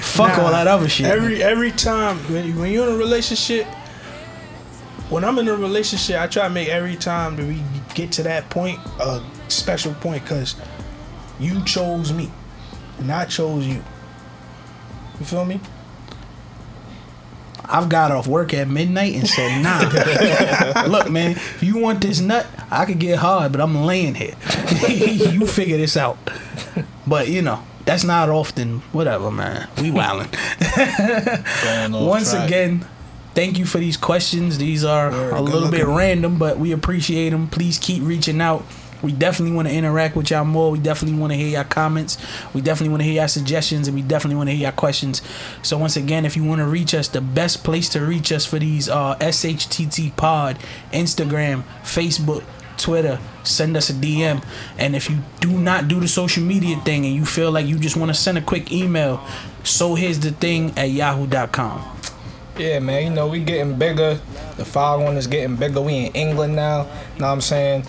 Fuck 0.00 0.36
Nah, 0.38 0.44
all 0.44 0.50
that 0.52 0.66
other 0.66 0.88
shit. 0.88 1.06
Every 1.06 1.42
every 1.42 1.70
time 1.72 2.16
when, 2.32 2.46
you- 2.46 2.58
when 2.58 2.72
you're 2.72 2.86
in 2.88 2.94
a 2.94 2.98
relationship, 2.98 3.66
when 5.10 5.24
I'm 5.24 5.38
in 5.38 5.48
a 5.48 5.54
relationship, 5.56 6.18
I 6.20 6.26
try 6.26 6.44
to 6.44 6.50
make 6.54 6.68
every 6.68 6.96
time 6.96 7.36
that 7.36 7.46
we 7.46 7.62
get 7.94 8.12
to 8.12 8.22
that 8.22 8.48
point 8.50 8.78
a 9.00 9.22
special 9.48 9.92
point 9.94 10.22
because 10.22 10.56
you 11.38 11.62
chose 11.64 12.12
me, 12.12 12.30
and 12.98 13.10
I 13.12 13.24
chose 13.26 13.66
you. 13.66 13.82
You 15.18 15.26
feel 15.26 15.44
me? 15.44 15.60
I've 17.70 17.88
got 17.88 18.10
off 18.10 18.26
work 18.26 18.52
at 18.52 18.68
midnight 18.68 19.14
and 19.14 19.28
said, 19.28 19.62
nah. 19.62 20.86
Look, 20.86 21.10
man, 21.10 21.32
if 21.32 21.62
you 21.62 21.78
want 21.78 22.00
this 22.00 22.20
nut, 22.20 22.46
I 22.70 22.84
could 22.84 22.98
get 22.98 23.18
hard, 23.18 23.52
but 23.52 23.60
I'm 23.60 23.84
laying 23.84 24.14
here. 24.14 24.34
you 24.88 25.46
figure 25.46 25.76
this 25.76 25.96
out. 25.96 26.18
But, 27.06 27.28
you 27.28 27.42
know, 27.42 27.62
that's 27.84 28.04
not 28.04 28.28
often. 28.28 28.80
Whatever, 28.92 29.30
man. 29.30 29.68
We 29.78 29.90
wildin'. 29.90 30.30
Once 32.06 32.30
track. 32.32 32.46
again, 32.46 32.86
thank 33.34 33.58
you 33.58 33.64
for 33.64 33.78
these 33.78 33.96
questions. 33.96 34.58
These 34.58 34.84
are 34.84 35.10
Word, 35.10 35.32
a 35.32 35.36
good 35.36 35.40
little 35.42 35.70
bit 35.70 35.80
looking. 35.80 35.94
random, 35.94 36.38
but 36.38 36.58
we 36.58 36.72
appreciate 36.72 37.30
them. 37.30 37.48
Please 37.48 37.78
keep 37.78 38.02
reaching 38.02 38.40
out. 38.40 38.64
We 39.02 39.12
definitely 39.12 39.54
want 39.54 39.68
to 39.68 39.74
interact 39.74 40.16
with 40.16 40.30
y'all 40.30 40.44
more. 40.44 40.70
We 40.70 40.78
definitely 40.78 41.18
want 41.18 41.32
to 41.32 41.36
hear 41.38 41.48
your 41.48 41.64
comments. 41.64 42.18
We 42.54 42.60
definitely 42.60 42.90
want 42.90 43.00
to 43.02 43.04
hear 43.04 43.14
your 43.14 43.28
suggestions, 43.28 43.88
and 43.88 43.94
we 43.94 44.02
definitely 44.02 44.36
want 44.36 44.48
to 44.48 44.54
hear 44.54 44.62
your 44.62 44.72
questions. 44.72 45.22
So 45.62 45.78
once 45.78 45.96
again, 45.96 46.24
if 46.24 46.36
you 46.36 46.44
want 46.44 46.60
to 46.60 46.66
reach 46.66 46.94
us, 46.94 47.08
the 47.08 47.20
best 47.20 47.64
place 47.64 47.88
to 47.90 48.00
reach 48.00 48.32
us 48.32 48.44
for 48.44 48.58
these 48.58 48.88
uh, 48.88 49.00
are 49.00 49.16
SHTT 49.16 50.16
Pod, 50.16 50.58
Instagram, 50.92 51.64
Facebook, 51.82 52.44
Twitter. 52.76 53.18
Send 53.44 53.76
us 53.76 53.90
a 53.90 53.92
DM. 53.92 54.44
And 54.78 54.96
if 54.96 55.08
you 55.10 55.18
do 55.40 55.50
not 55.50 55.88
do 55.88 56.00
the 56.00 56.08
social 56.08 56.42
media 56.42 56.76
thing 56.80 57.04
and 57.06 57.14
you 57.14 57.24
feel 57.24 57.50
like 57.50 57.66
you 57.66 57.78
just 57.78 57.96
want 57.96 58.10
to 58.10 58.14
send 58.14 58.38
a 58.38 58.42
quick 58.42 58.72
email, 58.72 59.24
so 59.64 59.94
here's 59.94 60.18
the 60.20 60.32
thing 60.32 60.76
at 60.76 60.90
yahoo.com. 60.90 61.98
Yeah, 62.58 62.78
man, 62.80 63.04
you 63.04 63.10
know, 63.10 63.26
we 63.26 63.40
getting 63.40 63.78
bigger. 63.78 64.20
The 64.56 64.64
following 64.64 65.16
is 65.16 65.26
getting 65.26 65.56
bigger. 65.56 65.80
We 65.80 66.06
in 66.06 66.12
England 66.12 66.56
now. 66.56 66.82
You 67.14 67.20
Know 67.20 67.26
what 67.26 67.32
I'm 67.32 67.40
saying? 67.40 67.84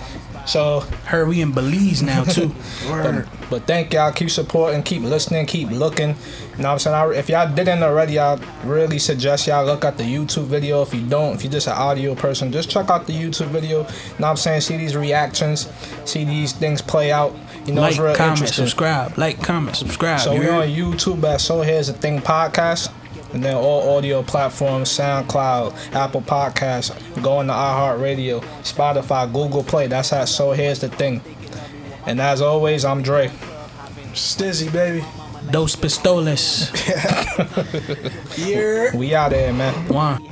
So, 0.45 0.81
Heard 1.05 1.27
we 1.27 1.41
in 1.41 1.51
Belize 1.51 2.01
now 2.01 2.23
too. 2.23 2.53
but, 2.87 3.25
but 3.49 3.67
thank 3.67 3.93
y'all. 3.93 4.11
Keep 4.11 4.29
supporting, 4.29 4.83
keep 4.83 5.03
listening, 5.03 5.45
keep 5.45 5.69
looking. 5.69 6.09
You 6.09 6.63
know 6.63 6.69
what 6.69 6.73
I'm 6.73 6.79
saying? 6.79 6.95
I, 6.95 7.13
if 7.13 7.29
y'all 7.29 7.53
didn't 7.53 7.83
already, 7.83 8.19
I 8.19 8.39
really 8.63 8.99
suggest 8.99 9.47
y'all 9.47 9.65
look 9.65 9.85
at 9.85 9.97
the 9.97 10.03
YouTube 10.03 10.45
video. 10.45 10.81
If 10.81 10.93
you 10.93 11.01
don't, 11.07 11.35
if 11.35 11.43
you're 11.43 11.51
just 11.51 11.67
an 11.67 11.73
audio 11.73 12.15
person, 12.15 12.51
just 12.51 12.69
check 12.69 12.89
out 12.89 13.07
the 13.07 13.13
YouTube 13.13 13.47
video. 13.47 13.79
You 13.79 13.83
know 13.83 13.87
what 14.17 14.27
I'm 14.29 14.37
saying? 14.37 14.61
See 14.61 14.77
these 14.77 14.95
reactions, 14.95 15.69
see 16.05 16.23
these 16.23 16.53
things 16.53 16.81
play 16.81 17.11
out. 17.11 17.35
You 17.65 17.73
know, 17.73 17.81
like, 17.81 17.91
it's 17.91 17.99
real 17.99 18.15
comment, 18.15 18.49
subscribe. 18.49 19.17
Like, 19.17 19.41
comment, 19.43 19.75
subscribe. 19.77 20.19
So 20.21 20.33
we're 20.33 20.51
on 20.51 20.67
YouTube 20.67 21.23
at 21.23 21.41
So 21.41 21.61
Here's 21.61 21.87
the 21.87 21.93
Thing 21.93 22.19
podcast. 22.19 22.91
And 23.33 23.43
then 23.43 23.55
all 23.55 23.97
audio 23.97 24.23
platforms, 24.23 24.89
SoundCloud, 24.89 25.93
Apple 25.93 26.21
Podcasts, 26.21 26.91
go 27.23 27.37
on 27.37 27.47
to 27.47 27.53
iHeartRadio, 27.53 28.41
Spotify, 28.61 29.31
Google 29.31 29.63
Play. 29.63 29.87
That's 29.87 30.11
at 30.11 30.25
So 30.25 30.51
Here's 30.51 30.79
the 30.79 30.89
Thing. 30.89 31.21
And 32.05 32.19
as 32.19 32.41
always, 32.41 32.83
I'm 32.83 33.01
Dre. 33.01 33.29
Stizzy, 34.13 34.71
baby. 34.71 35.05
Dos 35.49 35.75
pistoles. 35.75 36.71
Yeah. 38.37 38.95
We 38.95 39.13
out 39.15 39.31
there, 39.31 39.53
man. 39.53 39.73
One. 39.87 40.31